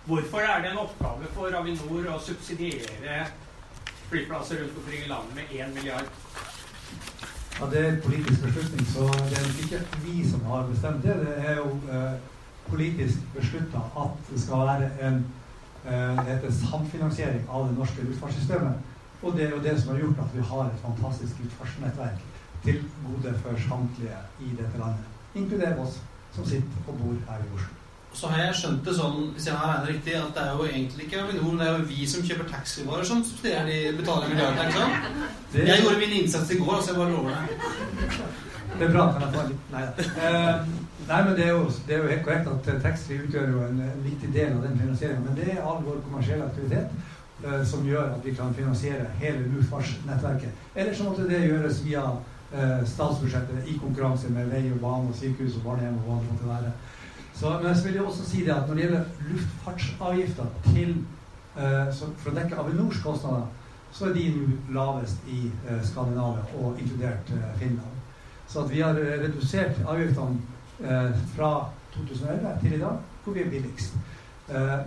Hvorfor 0.07 0.41
er 0.41 0.63
det 0.63 0.71
en 0.71 0.81
oppgave 0.85 1.27
for 1.35 1.53
Avinor 1.59 2.07
å 2.15 2.19
subsidiere 2.23 3.19
flyplasser 4.09 4.63
rundt 4.63 4.79
omkring 4.79 5.03
i 5.03 5.09
landet 5.11 5.35
med 5.37 5.51
1 5.59 5.75
milliard? 5.75 6.09
Ja, 7.59 7.67
Det 7.67 7.79
er 7.79 7.89
en 7.89 8.01
politisk 8.01 8.41
beslutning, 8.45 8.85
så 8.87 9.09
det 9.29 9.37
er 9.37 9.49
ikke 9.65 9.81
vi 10.05 10.23
som 10.29 10.45
har 10.47 10.63
bestemt 10.71 11.03
det. 11.03 11.17
Det 11.25 11.35
er 11.43 11.59
jo 11.59 11.73
eh, 11.91 12.15
politisk 12.69 13.27
beslutta 13.35 13.83
at 13.99 14.31
det 14.31 14.39
skal 14.41 14.65
være 14.69 14.89
en 15.03 15.19
Eh, 15.85 16.25
det 16.25 16.33
heter 16.33 16.51
samfinansiering 16.51 17.45
av 17.49 17.67
det 17.67 17.77
norske 17.77 18.03
luftfartssystemet. 18.03 18.73
Og 19.21 19.35
det 19.35 19.45
er 19.45 19.55
jo 19.55 19.63
det 19.63 19.75
som 19.79 19.93
har 19.93 20.03
gjort 20.03 20.21
at 20.25 20.35
vi 20.35 20.45
har 20.51 20.69
et 20.69 20.83
fantastisk 20.83 21.41
luftfartsnettverk 21.43 22.21
til 22.63 22.79
gode 23.07 23.33
for 23.41 23.59
samtlige 23.67 24.21
i 24.39 24.53
dette 24.59 24.79
landet. 24.79 25.05
Inkluderer 25.35 25.81
oss 25.83 25.99
som 26.35 26.45
sitter 26.45 26.87
og 26.87 26.97
bor 27.01 27.19
her 27.27 27.43
i 27.43 27.51
Oslo. 27.55 27.75
Så 28.13 28.27
har 28.27 28.39
jeg 28.41 28.55
skjønt 28.57 28.85
det 28.87 28.93
sånn, 28.97 29.17
hvis 29.35 29.47
jeg 29.47 29.57
har 29.59 29.69
regnet 29.69 29.89
riktig, 29.91 30.13
at 30.17 30.31
det 30.33 30.43
er 30.43 30.55
jo 30.57 30.65
egentlig 30.65 31.05
ikke 31.05 31.19
Avinor, 31.21 31.51
men 31.51 31.59
det 31.61 31.67
er 31.67 31.75
jo 31.77 31.89
vi 31.91 32.07
som 32.09 32.23
kjøper 32.25 32.47
taxivarer 32.49 33.05
som 33.05 33.21
subsidierer 33.23 33.69
de 33.69 33.97
betaler 33.99 34.31
milliarder, 34.31 34.71
ikke 34.71 34.79
sant? 34.79 35.27
Det... 35.53 35.65
Jeg 35.67 35.83
gjorde 35.83 35.99
min 36.01 36.15
innsats 36.21 36.53
i 36.55 36.57
går, 36.61 36.73
altså 36.75 36.91
jeg 36.91 36.99
bare 36.99 37.11
lover 37.11 37.29
det. 37.29 38.23
Det 38.79 38.87
er 38.87 38.93
bra. 38.95 39.05
Kan 39.13 39.25
jeg 39.27 39.35
få 39.35 39.45
litt 39.51 39.69
Nei 39.73 39.83
da. 39.85 40.07
Eh, 40.25 40.65
nei, 41.09 41.21
men 41.27 41.31
det 41.37 41.45
er, 41.45 41.53
jo, 41.53 41.69
det 41.85 41.95
er, 41.95 42.01
jo, 42.01 42.09
helt 42.13 42.25
korrekt 42.25 42.49
at 42.49 42.83
taxfree 42.83 43.23
utgjør 43.27 43.53
jo 43.53 43.63
en, 43.67 43.79
en, 43.85 44.03
viktig 44.05 44.33
del 44.33 44.57
av 44.57 44.65
den 44.65 44.81
finansieringen. 44.81 45.25
Men 45.27 45.39
det 45.39 45.47
er 45.53 45.63
all 45.63 45.81
vår 45.85 46.03
kommersielle 46.07 46.49
aktivitet 46.49 47.15
eh, 47.45 47.63
som 47.65 47.85
gjør 47.87 48.13
at 48.15 48.25
vi 48.25 48.35
kan 48.35 48.53
finansiere 48.53 49.07
hele 49.19 49.47
luftfartsnettverket. 49.55 50.67
Eller 50.75 50.93
så 50.93 51.07
måtte 51.07 51.27
det 51.29 51.45
gjøres 51.47 51.83
via 51.85 52.03
eh, 52.53 52.85
statsbudsjettet 52.85 53.67
i 53.67 53.77
konkurranse 53.81 54.31
med 54.33 54.51
vei 54.51 54.65
og 54.71 54.81
bane 54.83 55.11
og 55.11 55.15
sykehus 55.15 55.59
og 55.59 55.67
barnehjem 55.69 55.99
og 56.01 56.07
hva 56.07 56.19
det 56.21 56.31
måtte 56.31 56.49
være. 56.49 56.73
Så, 57.39 57.59
men 57.63 57.75
så 57.75 57.83
vil 57.85 57.93
jeg 57.93 58.03
også 58.03 58.25
si 58.25 58.43
det 58.43 58.51
at 58.51 58.67
når 58.67 58.75
det 58.75 58.83
gjelder 58.83 59.03
luftfartsavgifter 59.29 60.45
til, 60.65 60.89
eh, 61.55 61.87
for 61.95 62.31
å 62.31 62.35
dekke 62.35 62.59
Avinors 62.59 62.99
kostnader, 63.03 63.45
så 63.95 64.09
er 64.09 64.17
de 64.17 64.25
nå 64.35 64.57
lavest 64.75 65.29
i 65.31 65.45
eh, 65.47 65.79
Skandinavia, 65.87 66.43
og 66.59 66.81
inkludert 66.81 67.31
eh, 67.37 67.53
Finland. 67.61 67.95
Så 68.49 68.65
at 68.65 68.73
vi 68.73 68.81
har 68.81 68.97
redusert 68.97 69.79
avgiftene 69.87 70.39
fra 71.35 71.49
2011 71.93 72.53
til 72.61 72.73
i 72.73 72.79
dag, 72.81 73.01
hvor 73.23 73.33
vi 73.35 73.41
er 73.43 73.49
billigst. 73.51 73.97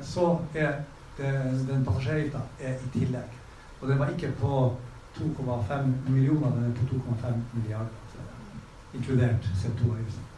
Så 0.03 0.25
er 0.59 0.81
det, 1.17 1.33
den 1.69 1.85
passasjeravgifta 1.85 2.41
i 2.61 2.91
tillegg. 2.99 3.39
Og 3.81 3.89
den 3.89 3.99
var 3.99 4.13
ikke 4.13 4.33
på 4.41 4.77
2,5 5.17 5.93
millioner, 6.09 6.51
den 6.51 6.71
er 6.71 6.77
på 6.77 6.95
2,5 6.95 7.41
milliarder. 7.53 7.99
Inkludert 8.95 9.49
CO2-avgiften. 9.63 10.29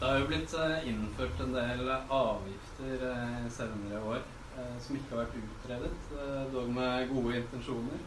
Det 0.00 0.08
har 0.08 0.18
jo 0.18 0.26
blitt 0.26 0.52
eh, 0.56 0.88
innført 0.88 1.40
en 1.44 1.54
del 1.54 1.90
avgifter 1.92 3.02
senere 3.04 3.50
senere 3.52 4.00
år 4.00 4.22
eh, 4.56 4.76
som 4.80 4.96
ikke 4.96 5.12
har 5.12 5.26
vært 5.26 5.40
utredet, 5.40 5.90
dog 6.54 6.70
med 6.72 7.10
gode 7.12 7.34
intensjoner. 7.42 8.06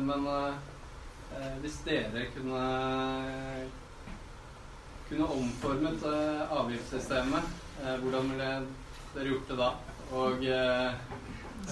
Men 0.00 0.24
hvis 1.60 1.76
dere 1.84 2.24
kunne, 2.32 2.64
kunne 5.08 5.28
omformet 5.36 6.04
avgiftssystemet, 6.50 7.52
hvordan 8.00 8.30
ville 8.30 8.50
dere 9.14 9.32
gjort 9.32 9.52
det 9.52 9.60
da? 9.60 9.70
Og 10.14 10.44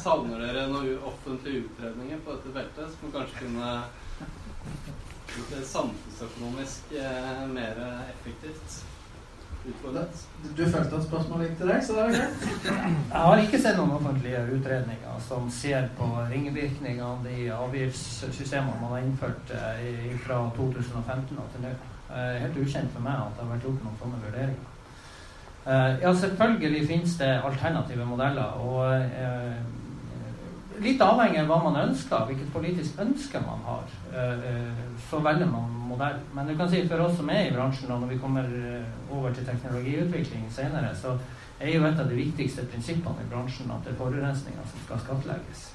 savner 0.02 0.40
dere 0.40 0.68
noen 0.70 1.04
offentlige 1.04 1.66
utredninger 1.66 2.22
på 2.24 2.38
dette 2.38 2.54
feltet 2.56 2.94
som 2.96 3.12
kanskje 3.12 3.42
kunne 3.42 3.74
gjort 5.34 5.52
det 5.52 5.66
samfunnsøkonomisk 5.68 6.96
mer 7.52 7.84
effektivt? 8.08 8.80
Utfordret. 9.62 10.28
Du 10.56 10.64
følte 10.66 10.96
at 10.96 11.04
spørsmålet 11.04 11.48
gikk 11.48 11.58
til 11.60 11.68
deg, 11.70 11.84
så 11.86 11.94
det 11.94 12.02
er 12.02 12.14
greit. 12.16 12.46
Jeg 12.66 13.20
har 13.26 13.42
ikke 13.44 13.60
sett 13.62 13.76
noen 13.78 13.92
offentlige 13.94 14.40
utredninger 14.56 15.20
som 15.28 15.46
ser 15.54 15.86
på 15.98 16.08
ringvirkningene 16.32 17.34
i 17.36 17.46
avgiftssystemene 17.54 18.80
man 18.80 18.96
har 18.96 19.06
innført 19.06 19.54
eh, 19.54 20.10
fra 20.24 20.40
2015 20.58 21.38
og 21.38 21.46
til 21.54 21.66
nå. 21.68 21.72
Er 22.12 22.42
helt 22.42 22.58
ukjent 22.58 22.90
for 22.92 23.06
meg 23.06 23.22
at 23.22 23.38
det 23.38 23.44
har 23.44 23.52
vært 23.54 23.68
gjort 23.68 23.86
noen 23.86 24.00
sånne 24.02 24.22
vurderinger. 24.26 24.71
Eh, 25.66 26.00
ja, 26.02 26.14
selvfølgelig 26.14 26.86
finnes 26.88 27.16
det 27.18 27.40
alternative 27.44 28.04
modeller. 28.04 28.42
og 28.42 28.94
eh, 28.94 29.52
litt 30.82 31.02
avhengig 31.04 31.38
av 31.38 31.50
hva 31.50 31.58
man 31.62 31.76
ønsker, 31.84 32.24
hvilket 32.26 32.48
politisk 32.52 32.98
ønske 32.98 33.38
man 33.44 33.60
har, 33.66 33.84
eh, 34.18 34.80
så 35.10 35.20
velger 35.22 35.46
man 35.46 35.76
modell. 35.86 36.18
Men 36.34 36.48
du 36.48 36.56
kan 36.56 36.70
si 36.70 36.80
for 36.88 37.04
oss 37.04 37.14
som 37.16 37.30
er 37.30 37.46
i 37.46 37.52
bransjen, 37.54 37.88
når 37.88 38.10
vi 38.10 38.18
kommer 38.18 38.48
over 39.10 39.30
til 39.30 39.46
teknologiutvikling 39.46 40.48
senere, 40.50 40.90
så 40.96 41.14
er 41.60 41.76
jo 41.76 41.84
et 41.86 42.00
av 42.00 42.08
de 42.10 42.18
viktigste 42.18 42.66
prinsippene 42.66 43.22
i 43.22 43.30
bransjen 43.30 43.70
at 43.70 43.84
det 43.84 43.92
er 43.92 44.00
forurensninga 44.00 44.66
som 44.66 44.82
skal 44.86 45.04
skattlegges. 45.04 45.68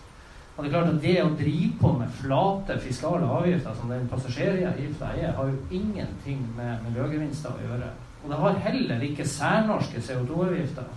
Og 0.58 0.66
det 0.66 0.74
er 0.74 0.74
klart 0.74 0.94
at 0.96 1.02
det 1.02 1.16
å 1.24 1.36
drive 1.38 1.72
på 1.80 1.94
med 1.94 2.12
flate 2.18 2.80
fiskale 2.82 3.30
avgifter, 3.30 3.76
som 3.78 3.94
den 3.94 4.08
passasjeravgifta 4.12 5.14
er, 5.16 5.32
har 5.38 5.48
jo 5.54 5.58
ingenting 5.72 6.44
med 6.58 6.84
miljøgevinster 6.90 7.54
å 7.54 7.64
gjøre. 7.70 7.94
Og 8.24 8.32
det 8.32 8.40
har 8.44 8.64
heller 8.68 9.04
ikke 9.10 9.28
særnorske 9.28 10.02
CO2-avgifter. 10.08 10.88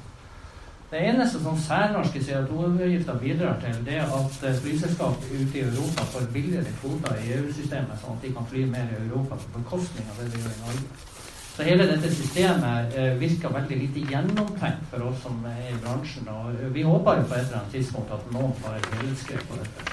Det 0.91 1.01
eneste 1.07 1.43
som 1.43 1.59
særnorske 1.59 2.19
CO2-avgifter 2.19 3.19
bidrar 3.19 3.61
til, 3.61 3.85
det 3.87 3.95
er 4.03 4.09
at 4.21 4.49
eh, 4.49 4.57
flyselskap 4.63 5.23
ute 5.31 5.59
i 5.59 5.61
Europa 5.61 6.03
får 6.15 6.33
billigere 6.33 6.73
kvoter 6.81 7.15
i 7.21 7.33
EU-systemet, 7.37 8.01
sånn 8.01 8.17
at 8.17 8.27
de 8.27 8.33
kan 8.35 8.49
fly 8.51 8.65
mer 8.73 8.91
i 8.91 8.99
Europa 9.05 9.39
på 9.39 9.53
bekostning 9.61 10.11
av 10.11 10.19
det 10.19 10.33
de 10.33 10.43
gjør 10.43 10.57
i 10.57 10.65
Norge. 10.65 11.07
Så 11.55 11.69
hele 11.69 11.87
dette 11.93 12.11
systemet 12.15 12.99
eh, 12.99 13.15
virker 13.23 13.55
veldig 13.55 13.81
lite 13.85 14.05
gjennomtenkt 14.11 14.91
for 14.91 15.07
oss 15.13 15.23
som 15.23 15.39
er 15.47 15.63
i 15.71 15.79
bransjen. 15.85 16.29
Og 16.35 16.61
vi 16.75 16.83
håper 16.83 17.21
jo 17.21 17.31
på 17.31 17.39
et 17.39 17.47
eller 17.47 17.61
annet 17.61 17.75
tidspunkt 17.79 18.15
at 18.17 18.31
noen 18.35 18.55
tar 18.63 18.79
et 18.81 18.93
helhetsgrep 18.97 19.47
på 19.51 19.63
dette. 19.63 19.91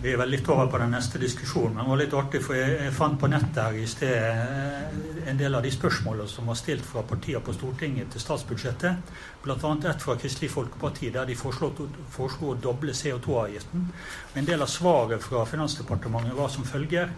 Vi 0.00 0.14
er 0.14 0.16
vel 0.16 0.30
litt 0.32 0.46
over 0.48 0.70
på 0.72 0.78
den 0.80 0.94
neste 0.94 1.20
diskusjonen, 1.20 1.74
men 1.76 1.84
det 1.84 1.90
var 1.90 1.98
litt 2.00 2.14
artig, 2.16 2.38
for 2.40 2.56
jeg, 2.56 2.88
fant 2.96 3.18
på 3.20 3.28
nettet 3.28 3.58
her 3.60 3.74
i 3.76 3.82
sted 3.88 4.14
eh, 4.16 5.26
en 5.28 5.36
del 5.36 5.58
av 5.58 5.66
de 5.66 5.72
spørsmålene 5.74 6.30
som 6.30 6.48
var 6.48 6.56
stilt 6.56 6.86
fra 6.88 7.02
partier 7.04 7.42
på 7.44 7.52
Stortinget 7.52 8.08
til 8.14 8.22
statsbudsjettet. 8.24 9.12
Bl.a. 9.44 9.74
ett 9.90 10.06
fra 10.06 10.16
Kristelig 10.16 10.48
Folkeparti 10.54 11.10
der 11.12 11.28
de 11.28 11.36
foreslo, 11.36 11.68
foreslo 12.14 12.54
å 12.54 12.56
doble 12.56 12.96
CO2-avgiften. 12.96 13.84
En 14.40 14.48
del 14.48 14.64
av 14.64 14.72
svaret 14.72 15.20
fra 15.20 15.44
Finansdepartementet 15.52 16.38
var 16.38 16.48
som 16.48 16.64
følger. 16.64 17.12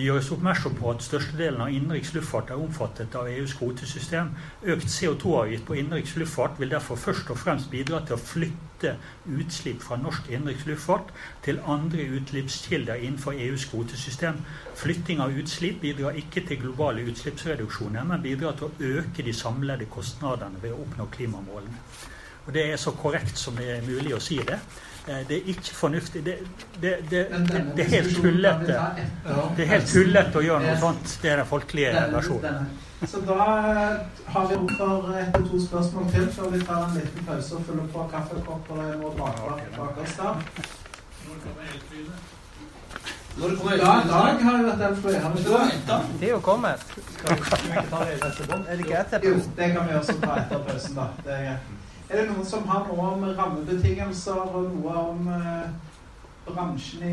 Det 0.00 0.06
gjøres 0.06 0.30
oppmerksom 0.32 0.76
på 0.78 0.86
at 0.94 1.02
størstedelen 1.04 1.60
av 1.60 1.74
innenriks 1.76 2.14
luftfart 2.14 2.48
er 2.54 2.60
omfattet 2.64 3.12
av 3.20 3.26
EUs 3.28 3.52
kvotesystem. 3.58 4.30
Økt 4.72 4.88
CO2-avgift 4.88 5.66
på 5.68 5.74
innenriks 5.76 6.14
luftfart 6.16 6.56
vil 6.56 6.70
derfor 6.72 6.96
først 6.96 7.28
og 7.34 7.36
fremst 7.36 7.68
bidra 7.68 8.00
til 8.08 8.16
å 8.16 8.22
flytte 8.22 8.94
utslipp 9.28 9.84
fra 9.84 9.98
norsk 10.00 10.30
innenriks 10.32 10.64
luftfart 10.70 11.12
til 11.44 11.60
andre 11.68 12.06
utslippskilder 12.16 13.04
innenfor 13.04 13.36
EUs 13.44 13.66
kvotesystem. 13.68 14.40
Flytting 14.80 15.20
av 15.20 15.36
utslipp 15.36 15.84
bidrar 15.84 16.16
ikke 16.22 16.46
til 16.48 16.62
globale 16.62 17.04
utslippsreduksjoner, 17.12 18.08
men 18.08 18.24
bidrar 18.24 18.56
til 18.56 18.70
å 18.70 18.94
øke 19.02 19.26
de 19.28 19.36
samlede 19.36 19.90
kostnadene 19.92 20.64
ved 20.64 20.72
å 20.72 20.80
oppnå 20.86 21.10
klimamålene. 21.12 21.76
Og 22.46 22.54
Det 22.56 22.70
er 22.72 22.80
så 22.80 22.96
korrekt 22.96 23.36
som 23.36 23.60
det 23.60 23.68
er 23.76 23.84
mulig 23.84 24.16
å 24.16 24.24
si 24.30 24.40
det. 24.48 24.62
Eh, 25.08 25.28
det 25.28 25.36
er 25.36 25.48
ikke 25.54 25.74
fornuftig. 25.74 26.24
Det, 26.24 26.34
det, 26.82 26.96
det, 27.10 27.26
det 27.76 27.84
er 27.84 27.90
helt 27.96 28.16
tullete. 28.16 28.76
Det 29.56 29.64
er 29.64 29.70
helt 29.74 29.86
tullete 29.88 30.38
å 30.38 30.44
gjøre 30.44 30.64
noe 30.66 30.78
sånt. 30.80 31.18
Det 31.22 31.32
er 31.32 31.42
den 31.42 31.48
folkelige 31.48 32.06
versjonen. 32.12 32.66
Så 33.08 33.22
da 33.24 33.36
har 34.26 34.48
vi 34.48 34.56
rom 34.56 34.68
for 34.76 35.14
ett 35.16 35.36
og 35.38 35.46
to 35.48 35.60
spørsmål 35.66 36.10
til 36.12 36.26
før 36.36 36.50
vi 36.52 36.60
tar 36.68 36.82
en 36.84 36.98
liten 36.98 37.24
pause 37.24 37.54
og 37.56 37.64
fyller 37.64 37.86
på 37.94 38.04
kaffekopper 38.12 38.82
og 39.00 39.16
bak 39.16 40.02
oss 40.04 40.18
der. 40.20 40.44
Kommer 43.40 43.78
Ja, 43.78 43.92
Dag 44.10 44.42
har 44.44 44.56
jo 44.58 44.66
vært 44.66 44.80
elfly. 44.90 45.12
Har 45.22 45.34
det? 45.34 45.98
Det 46.20 46.28
er 46.28 46.32
jo 46.34 46.40
kommet. 46.44 46.82
Skal 47.14 47.36
vi 47.36 47.70
ikke 47.70 47.84
ta 47.90 48.04
det 48.04 48.16
i 48.16 48.22
neste 48.24 48.48
bånd? 48.50 48.64
Er 48.68 48.76
det 48.76 48.86
ikke 48.86 48.98
etter 49.00 49.28
Jo, 49.28 49.36
det 49.56 49.68
kan 49.76 49.88
vi 49.88 49.94
også 50.00 50.16
ta 50.20 50.34
etter 50.42 50.64
pausen, 50.68 50.98
da. 50.98 51.06
Det 51.24 51.36
er 51.36 51.44
greit. 51.46 51.79
Er 52.10 52.24
det 52.24 52.30
noen 52.32 52.46
som 52.46 52.64
har 52.66 52.88
noe 52.88 53.10
om 53.14 53.20
rammebetingelser 53.38 54.38
og 54.42 54.64
noe 54.72 54.94
om 54.98 55.28
eh, 55.30 55.68
bransjen 56.48 57.04
i, 57.06 57.12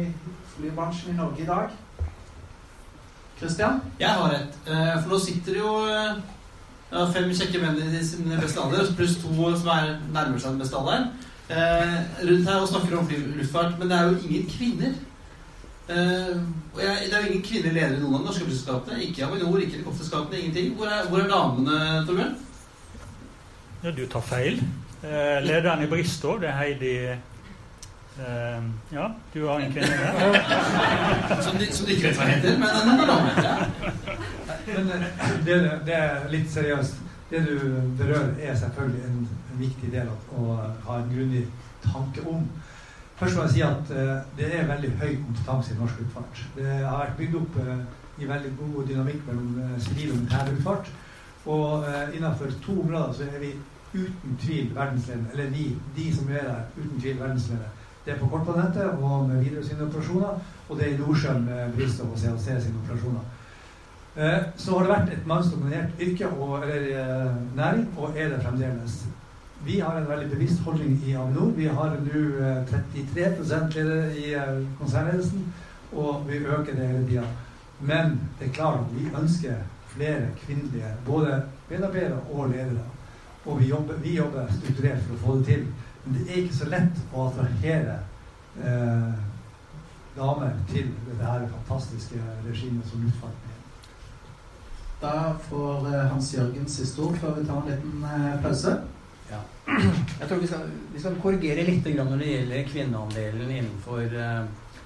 flybransjen 0.56 1.12
i 1.12 1.18
Norge 1.20 1.44
i 1.44 1.46
dag? 1.46 1.76
Kristian? 3.38 3.78
Jeg 4.02 4.10
har 4.10 4.34
et. 4.34 4.58
Eh, 4.66 4.96
for 4.96 5.12
nå 5.14 5.20
sitter 5.22 5.54
det 5.54 5.62
jo 5.62 5.74
eh, 5.86 7.04
fem 7.14 7.30
kjekke 7.30 7.62
menn 7.62 7.78
i 7.78 8.02
sin 8.02 8.26
beste 8.42 8.64
alder, 8.64 8.90
pluss 8.98 9.20
to 9.22 9.52
som 9.60 9.70
er 9.76 9.92
nærmer 10.16 10.42
seg 10.42 10.56
den 10.56 10.64
beste 10.64 10.80
alderen, 10.82 11.12
eh, 11.52 11.94
rundt 12.32 12.50
her 12.50 12.64
og 12.64 12.72
snakker 12.72 12.98
om 12.98 13.14
luftfart. 13.36 13.78
Men 13.78 13.94
det 13.94 14.00
er 14.00 14.10
jo 14.10 14.18
ingen 14.24 14.50
kvinner. 14.56 14.98
Eh, 15.94 16.34
og 16.74 16.82
jeg, 16.82 17.06
det 17.06 17.14
er 17.14 17.22
jo 17.22 17.36
ingen 17.36 17.46
kvinnelige 17.46 17.76
ledere 17.78 18.00
i 18.00 18.02
noen 18.02 18.18
av 18.18 18.26
de 18.26 18.32
norske 18.32 18.50
flyselskapene. 18.50 19.06
Ikke 19.12 19.30
Avinor, 19.30 19.62
ikke 19.62 19.78
helikopterskapene, 19.78 20.42
ingenting. 20.42 20.74
Hvor 20.82 20.90
er, 20.90 21.06
hvor 21.12 21.22
er 21.22 21.32
damene, 21.36 21.80
Torbjørn? 22.10 22.36
Ja, 23.86 23.94
du 23.94 24.06
tar 24.10 24.26
feil. 24.26 24.64
Eh, 25.04 25.44
lederen 25.46 25.84
i 25.84 25.88
Bristol, 25.88 26.40
det 26.42 26.48
er 26.50 26.56
Heidi 26.58 26.92
eh, 27.06 28.64
Ja, 28.92 29.12
du 29.34 29.44
har 29.46 29.60
en 29.60 29.72
kvinne 29.72 29.88
der. 29.94 31.42
som, 31.46 31.58
de, 31.58 31.68
som 31.74 31.86
de 31.86 31.94
ikke 31.94 32.08
vet 32.08 32.18
hva 32.18 32.30
heter, 32.32 32.58
men 32.58 32.70
den. 32.80 32.88
Men 34.72 34.90
eh, 34.96 35.06
det, 35.46 35.60
det, 35.86 36.00
er 36.00 36.26
litt 36.34 36.50
seriøst. 36.50 36.98
Det 37.30 37.44
du 37.46 37.54
berører, 38.00 38.34
er 38.42 38.58
selvfølgelig 38.58 39.06
en, 39.06 39.22
en 39.52 39.62
viktig 39.62 39.92
del 39.94 40.10
av 40.10 40.34
å 40.34 40.58
ha 40.88 40.98
en 40.98 41.14
grundig 41.14 41.46
tanke 41.86 42.26
om. 42.26 42.50
Først 43.22 43.38
må 43.38 43.46
jeg 43.46 43.54
si 43.54 43.64
at 43.68 43.90
uh, 43.92 44.18
det 44.38 44.50
er 44.54 44.70
veldig 44.70 44.92
høy 45.02 45.16
kompetanse 45.26 45.74
i 45.74 45.78
norsk 45.78 46.00
luftfart. 46.02 46.44
Det 46.56 46.68
har 46.72 47.02
vært 47.02 47.18
bygd 47.18 47.38
opp 47.42 47.58
uh, 47.66 47.80
i 48.18 48.30
veldig 48.30 48.52
god 48.60 48.78
dynamikk 48.88 49.26
mellom 49.28 49.58
uh, 49.60 49.74
sivil 49.84 50.14
og 50.14 50.22
militær 50.22 50.52
luftfart. 50.54 50.94
Og 51.48 51.86
innenfor 52.16 52.52
to 52.64 52.74
områder 52.82 53.14
så 53.16 53.28
er 53.28 53.40
vi 53.40 53.52
uten 53.98 54.38
tvil 54.42 54.72
verdensledende. 54.76 55.30
Eller 55.34 55.50
vi, 55.50 55.66
de 55.98 56.16
som 56.16 56.30
er 56.30 56.48
der, 56.50 56.62
uten 56.78 57.02
tvil 57.02 57.20
verdensledende. 57.20 57.70
Det 58.06 58.14
er 58.14 58.20
på 58.20 58.28
kortbanenettet 58.32 58.84
og 59.04 59.30
med 59.30 59.42
Widerøe 59.44 59.66
sine 59.68 59.84
operasjoner, 59.84 60.40
og 60.70 60.78
det 60.78 60.86
er 60.86 60.94
i 60.94 60.98
Nordsjøen 60.98 61.46
med 61.46 61.74
Bristow 61.76 62.12
og 62.12 62.20
CLC 62.20 62.46
sine 62.46 62.80
operasjoner. 62.84 63.26
Eh, 64.18 64.44
så 64.58 64.78
har 64.78 64.86
det 64.86 64.94
vært 64.94 65.12
et 65.14 65.28
mannsdominert 65.30 66.00
yrke 66.02 66.28
og, 66.28 66.64
eller 66.64 66.86
eh, 67.02 67.36
næring, 67.56 67.84
og 67.98 68.16
er 68.18 68.32
det 68.32 68.40
fremdeles. 68.46 68.96
Vi 69.66 69.80
har 69.80 69.98
en 69.98 70.10
veldig 70.10 70.30
bevisst 70.32 70.64
holdning 70.66 70.96
i 71.06 71.14
Avinor. 71.14 71.52
Vi 71.58 71.68
har 71.68 71.98
nå 72.06 72.24
33 72.72 73.28
ledere 73.76 74.16
i 74.18 74.34
eh, 74.34 74.64
konsernledelsen, 74.80 75.54
og 75.92 76.24
vi 76.30 76.38
øker 76.38 76.74
det 76.74 76.88
hele 76.88 77.08
tida. 77.08 77.24
Men 77.80 78.20
det 78.40 78.48
er 78.48 78.54
klart 78.54 78.80
at 78.80 78.96
vi 78.96 79.10
ønsker 79.22 79.54
flere 79.88 80.28
kvinnelige 80.46 80.94
både 81.06 81.42
medarbeidere 81.70 82.20
og 82.32 82.50
ledere. 82.50 82.88
Og 83.48 83.62
vi 83.62 83.70
jobber, 83.72 84.00
vi 84.04 84.18
jobber, 84.18 84.50
strukturert 84.60 85.04
for 85.08 85.16
å 85.16 85.24
få 85.24 85.36
det 85.40 85.46
til. 85.52 85.66
Men 86.04 86.18
det 86.18 86.26
er 86.28 86.42
ikke 86.44 86.60
så 86.60 86.70
lett 86.72 87.00
å 87.14 87.28
attrahere 87.30 87.98
eh, 88.64 89.22
damer 90.18 90.58
til 90.72 90.92
dette 91.08 91.24
her 91.24 91.48
fantastiske 91.54 92.20
regimet 92.48 92.90
som 92.90 93.06
luftfarten 93.06 93.54
er. 93.54 93.58
Da 95.02 95.16
får 95.48 95.88
eh, 95.94 96.06
Hans 96.12 96.34
Jørgen 96.34 96.70
siste 96.72 97.02
ord 97.06 97.18
før 97.22 97.40
vi 97.40 97.48
tar 97.48 97.64
en 97.64 97.72
liten 97.72 98.06
eh, 98.12 98.38
pause. 98.44 98.78
Ja. 99.32 99.42
Jeg 99.68 100.30
tror 100.30 100.40
vi 100.42 100.48
skal, 100.48 100.70
vi 100.94 101.02
skal 101.04 101.20
korrigere 101.22 101.66
litt 101.68 101.88
når 101.96 102.22
det 102.24 102.32
gjelder 102.32 102.70
kvinneandelen 102.72 103.52
innenfor 103.60 104.04
eh, 104.08 104.42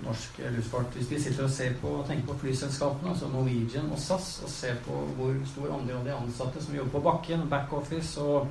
norsk 0.06 0.40
luftfart. 0.56 0.96
Hvis 0.96 1.12
vi 1.12 1.20
sitter 1.22 1.44
og 1.44 1.54
ser 1.54 1.74
på, 1.82 1.94
tenker 2.08 2.28
på 2.28 2.38
flyselskapene, 2.44 3.14
altså 3.14 3.30
Norwegian 3.32 3.92
og 3.92 4.00
SAS, 4.00 4.34
og 4.44 4.50
ser 4.50 4.80
på 4.86 5.04
hvor 5.18 5.36
stor 5.50 5.76
andel 5.78 6.00
av 6.00 6.08
de 6.08 6.16
ansatte 6.16 6.64
som 6.64 6.76
jobber 6.76 6.98
på 6.98 7.04
bakken, 7.10 7.48
backoffice 7.50 8.22
og 8.22 8.48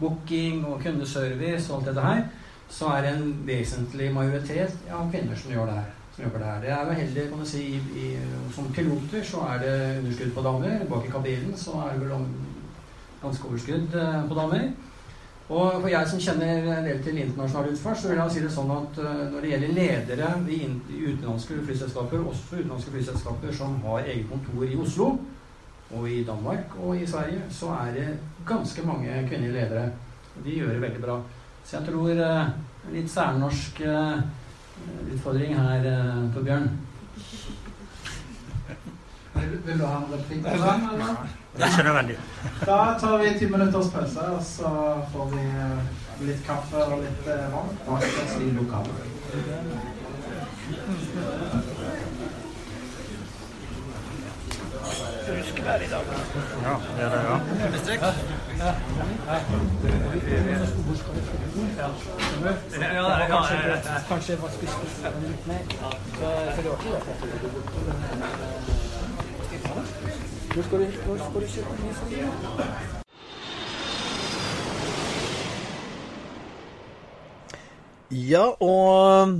booking 0.00 0.64
og 0.66 0.82
kundeservice 0.82 1.70
og 1.70 1.78
alt 1.78 1.90
dette 1.90 2.04
her, 2.04 2.22
så 2.70 2.92
er 2.94 3.02
det 3.02 3.14
en 3.16 3.32
vesentlig 3.46 4.12
majoritet 4.14 4.92
av 4.94 5.10
kvinner 5.10 5.36
som 5.36 5.52
gjør 5.52 5.70
det 5.70 5.80
her. 5.80 5.88
Som 6.14 6.24
jobber 6.24 6.44
der. 6.44 6.60
Det 6.60 6.70
er 6.74 6.86
jo 6.86 7.00
heldig, 7.00 7.24
kan 7.30 7.42
du 7.42 7.48
si, 7.48 7.64
i, 7.96 8.06
som 8.54 8.70
piloter 8.74 9.26
så 9.26 9.42
er 9.54 9.64
det 9.64 9.74
underskudd 9.98 10.32
på 10.36 10.46
damer. 10.46 10.86
Bak 10.90 11.06
i 11.06 11.12
kabinen 11.12 11.56
så 11.58 11.80
er 11.86 11.98
det 11.98 12.06
vel 12.06 12.30
ganske 13.22 13.48
overskudd 13.48 13.98
eh, 13.98 14.22
på 14.28 14.38
damer. 14.38 14.70
Og 15.50 15.80
for 15.80 15.88
jeg 15.90 16.06
som 16.06 16.20
kjenner 16.22 16.68
en 16.76 16.84
del 16.86 17.00
til 17.02 17.16
internasjonal 17.18 17.72
luftfart, 17.72 17.98
så 17.98 18.10
vil 18.10 18.20
jeg 18.20 18.34
si 18.34 18.42
det 18.44 18.52
sånn 18.54 18.68
at 18.70 19.00
uh, 19.02 19.08
når 19.32 19.42
det 19.42 19.50
gjelder 19.50 19.72
ledere 19.74 20.28
i, 20.46 20.58
utenlandske 20.92 21.58
flyselskaper, 21.66 22.22
også 22.22 22.60
utenlandske 22.60 22.94
flyselskaper 22.94 23.56
som 23.58 23.74
har 23.88 24.04
eget 24.04 24.30
kontor 24.30 24.62
i 24.68 24.78
Oslo, 24.78 25.08
og 25.90 26.06
i 26.06 26.20
Danmark 26.22 26.76
og 26.78 26.94
i 26.94 27.08
Sverige, 27.10 27.42
så 27.50 27.72
er 27.80 27.90
det 27.96 28.06
ganske 28.46 28.86
mange 28.86 29.16
kvinnelige 29.26 29.56
ledere. 29.56 29.88
Og 30.36 30.46
de 30.46 30.54
gjør 30.60 30.70
det 30.76 30.84
veldig 30.84 31.02
bra. 31.02 31.18
Så 31.64 31.76
jeg 31.80 31.88
tror 31.88 32.12
en 32.14 32.94
litt 32.94 33.10
særnorsk 33.10 33.82
uh, 33.90 34.22
utfordring 35.10 35.58
her, 35.58 35.90
Torbjørn. 36.30 36.70
Vil, 39.34 39.78
du 39.78 39.84
ha 39.84 39.98
en 39.98 40.10
replikk 40.14 40.46
på 40.46 40.58
den, 40.62 40.90
eller? 40.94 41.39
Det 41.56 41.62
er 41.62 41.66
ikke 41.66 41.82
nødvendig. 41.82 42.16
Da 42.60 42.76
tar 43.00 43.16
vi 43.22 43.38
ti 43.38 43.46
minutters 43.46 43.88
pause, 43.94 44.20
og 44.20 44.42
så 44.44 44.70
får 45.12 45.26
vi 45.34 45.42
litt 46.26 46.42
kaffe 46.46 46.84
og 46.84 46.98
litt 47.02 47.26
vann 47.26 47.70
Og 47.86 47.96
oss 47.96 48.36
i 48.40 48.50
lokalet. 48.54 48.96
Huskevær 55.30 55.80
i 55.86 55.88
dag. 55.90 56.04
Ja, 56.64 56.74
det 56.96 57.04
er 57.04 57.10
det, 57.14 57.20
ja. 57.28 57.36
Strekk? 57.82 58.02
Ja, 58.58 58.72
Kanskje 64.08 64.36
var 64.42 64.50
spist 64.56 64.78
litt 64.82 65.46
mer. 65.46 65.62
Det 70.50 70.64
det. 70.66 70.86
Hvor 71.06 71.18
skal 71.18 71.44
du, 71.44 71.46
kjøpe 71.46 71.74
ny 71.78 71.90
fly? 71.94 72.16
Ja, 78.10 78.48
og 78.58 79.36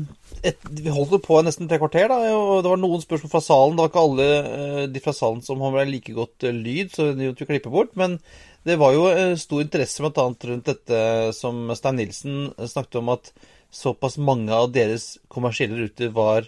et, 0.46 0.61
vi 0.70 0.92
holdt 0.94 1.16
jo 1.16 1.18
på 1.24 1.40
nesten 1.42 1.66
tre 1.66 1.80
kvarter, 1.82 2.06
da, 2.12 2.20
og 2.36 2.62
det 2.62 2.70
var 2.70 2.78
noen 2.78 3.02
spørsmål 3.02 3.32
fra 3.32 3.42
salen. 3.42 3.74
Det 3.74 3.82
var 3.82 3.90
ikke 3.90 4.04
alle 4.06 4.28
uh, 4.38 4.84
de 4.94 5.02
fra 5.02 5.16
salen 5.16 5.42
som 5.42 5.66
har 5.66 5.80
like 5.90 6.14
godt 6.14 6.46
uh, 6.46 6.54
lyd, 6.54 6.94
så 6.94 7.08
de 7.11 7.32
måtte 7.32 7.50
klippe 7.50 7.74
bort. 7.74 7.90
Men 7.98 8.20
det 8.62 8.78
var 8.78 8.94
jo 8.94 9.11
uh, 9.11 9.34
stor 9.34 9.66
interesse 9.66 10.06
bl.a. 10.06 10.30
rundt 10.30 10.70
dette 10.70 11.02
som 11.34 11.74
Stein 11.74 11.98
Nilsen 11.98 12.38
snakket 12.62 13.02
om, 13.02 13.11
at 13.18 13.34
såpass 13.74 14.14
mange 14.22 14.54
av 14.54 14.70
deres 14.78 15.16
kommersielle 15.26 15.88
ruter 15.88 16.14
var 16.14 16.46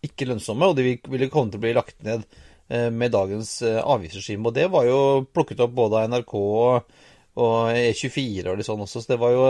ikke 0.00 0.32
lønnsomme, 0.32 0.64
og 0.64 0.80
de 0.80 0.96
ville 0.96 1.28
komme 1.28 1.52
til 1.52 1.60
å 1.60 1.66
bli 1.68 1.76
lagt 1.76 2.00
ned. 2.08 2.24
Eh, 2.68 2.90
med 2.90 3.10
dagens 3.10 3.62
eh, 3.62 3.80
avgiftsregime. 3.80 4.48
Og 4.48 4.54
det 4.54 4.68
var 4.68 4.84
jo 4.84 5.00
plukket 5.32 5.60
opp 5.64 5.72
både 5.76 6.02
av 6.02 6.10
NRK 6.12 6.34
og, 6.36 6.96
og 7.40 7.70
E24 7.72 8.44
og 8.44 8.58
litt 8.58 8.68
sånn 8.68 8.82
også, 8.84 9.00
så 9.00 9.14
det 9.14 9.20
var 9.22 9.32
jo 9.32 9.44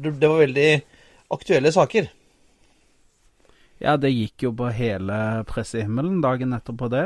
det 0.00 0.30
var 0.30 0.40
veldig 0.46 0.68
aktuelle 1.34 1.72
saker. 1.74 2.08
Ja, 3.82 3.98
det 4.00 4.14
gikk 4.14 4.46
jo 4.46 4.52
på 4.56 4.70
hele 4.72 5.42
pressehimmelen 5.50 6.22
dagen 6.24 6.54
etterpå 6.56 6.88
det. 6.88 7.04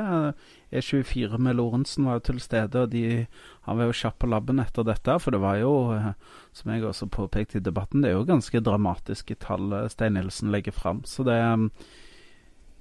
E24 0.71 1.41
med 1.43 1.57
Lorentzen 1.59 2.07
var 2.07 2.21
jo 2.21 2.27
til 2.29 2.43
stede, 2.45 2.85
og 2.85 2.93
de, 2.93 3.25
han 3.67 3.81
var 3.81 3.89
jo 3.89 3.97
kjapp 3.99 4.21
på 4.23 4.31
labben 4.31 4.63
etter 4.63 4.87
dette. 4.87 5.17
For 5.19 5.35
det 5.35 5.43
var 5.43 5.59
jo, 5.59 5.73
eh, 5.97 6.13
som 6.55 6.71
jeg 6.71 6.87
også 6.87 7.11
påpekte 7.11 7.59
i 7.59 7.67
debatten, 7.67 8.05
det 8.05 8.13
er 8.13 8.21
jo 8.21 8.29
ganske 8.29 8.63
dramatiske 8.63 9.41
tall 9.43 9.75
Stein 9.91 10.15
Nilsen 10.15 10.55
legger 10.55 10.77
fram. 10.77 11.03
Så 11.03 11.27
det 11.27 11.41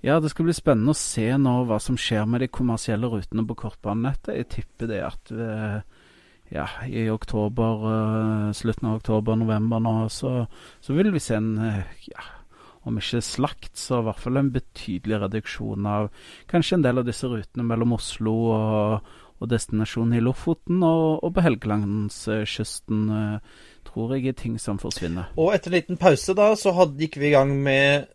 ja, 0.06 0.20
det 0.20 0.30
skal 0.30 0.46
bli 0.46 0.54
spennende 0.54 0.94
å 0.94 0.98
se 0.98 1.26
nå 1.42 1.54
hva 1.68 1.80
som 1.82 1.98
skjer 1.98 2.28
med 2.30 2.44
de 2.44 2.52
kommersielle 2.54 3.10
rutene 3.10 3.46
på 3.50 3.58
kortbanenettet. 3.58 4.36
Jeg 4.38 4.50
tipper 4.54 4.92
det 4.92 5.02
at 5.08 5.32
uh, 5.34 5.80
ja, 6.54 6.68
i 6.86 7.08
oktober, 7.10 7.86
uh, 7.86 8.50
slutten 8.56 8.92
av 8.92 9.00
oktober-november 9.00 9.82
nå, 9.82 9.96
så, 10.14 10.44
så, 10.84 10.98
vil 10.98 11.10
vi 11.16 11.22
se 11.24 11.40
en 11.40 11.56
uh, 11.58 11.80
ja, 12.06 12.26
om 12.88 13.00
ikke 13.02 13.24
slakt, 13.26 13.74
så 13.80 14.04
i 14.04 14.08
hvert 14.08 14.22
fall 14.22 14.38
en 14.40 14.52
betydelig 14.54 15.18
reduksjon 15.26 15.88
av 15.90 16.12
kanskje 16.52 16.78
en 16.78 16.86
del 16.86 17.02
av 17.02 17.08
disse 17.08 17.28
rutene 17.28 17.66
mellom 17.66 17.96
Oslo 17.98 18.36
og, 18.54 19.16
og 19.42 19.50
destinasjonen 19.50 20.20
i 20.20 20.22
Lofoten 20.24 20.86
og, 20.86 21.24
og 21.26 21.34
på 21.34 21.44
Helgelandskysten. 21.44 23.02
tror 23.90 24.14
jeg 24.16 24.30
er 24.30 24.38
ting 24.38 24.56
som 24.62 24.80
forsvinner. 24.80 25.34
Og 25.36 25.52
etter 25.56 25.74
en 25.74 25.80
liten 25.82 26.00
pause 26.00 26.38
da, 26.38 26.54
så 26.56 26.72
hadde, 26.78 27.02
gikk 27.02 27.18
vi 27.18 27.32
i 27.32 27.34
gang 27.34 27.52
med 27.66 28.08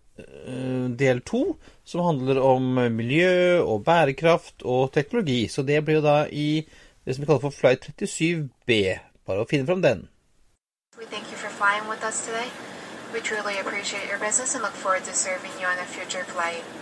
del 0.99 1.22
to, 1.24 1.57
som 1.85 2.05
handler 2.07 2.41
om 2.41 2.78
miljø 2.95 3.61
og 3.62 3.85
bærekraft 3.85 4.62
og 4.62 4.93
teknologi. 4.95 5.49
Så 5.49 5.62
det 5.66 5.85
blir 5.85 6.01
jo 6.01 6.07
da 6.07 6.26
i 6.30 6.62
det 7.05 7.14
som 7.14 7.22
vi 7.22 7.26
kaller 7.26 7.43
for 7.43 7.55
flight 7.55 7.89
37B. 8.01 8.99
Bare 9.26 9.43
å 9.43 9.49
finne 9.51 9.66
fram 9.66 9.83
den. 9.83 10.09
We. 16.33 16.82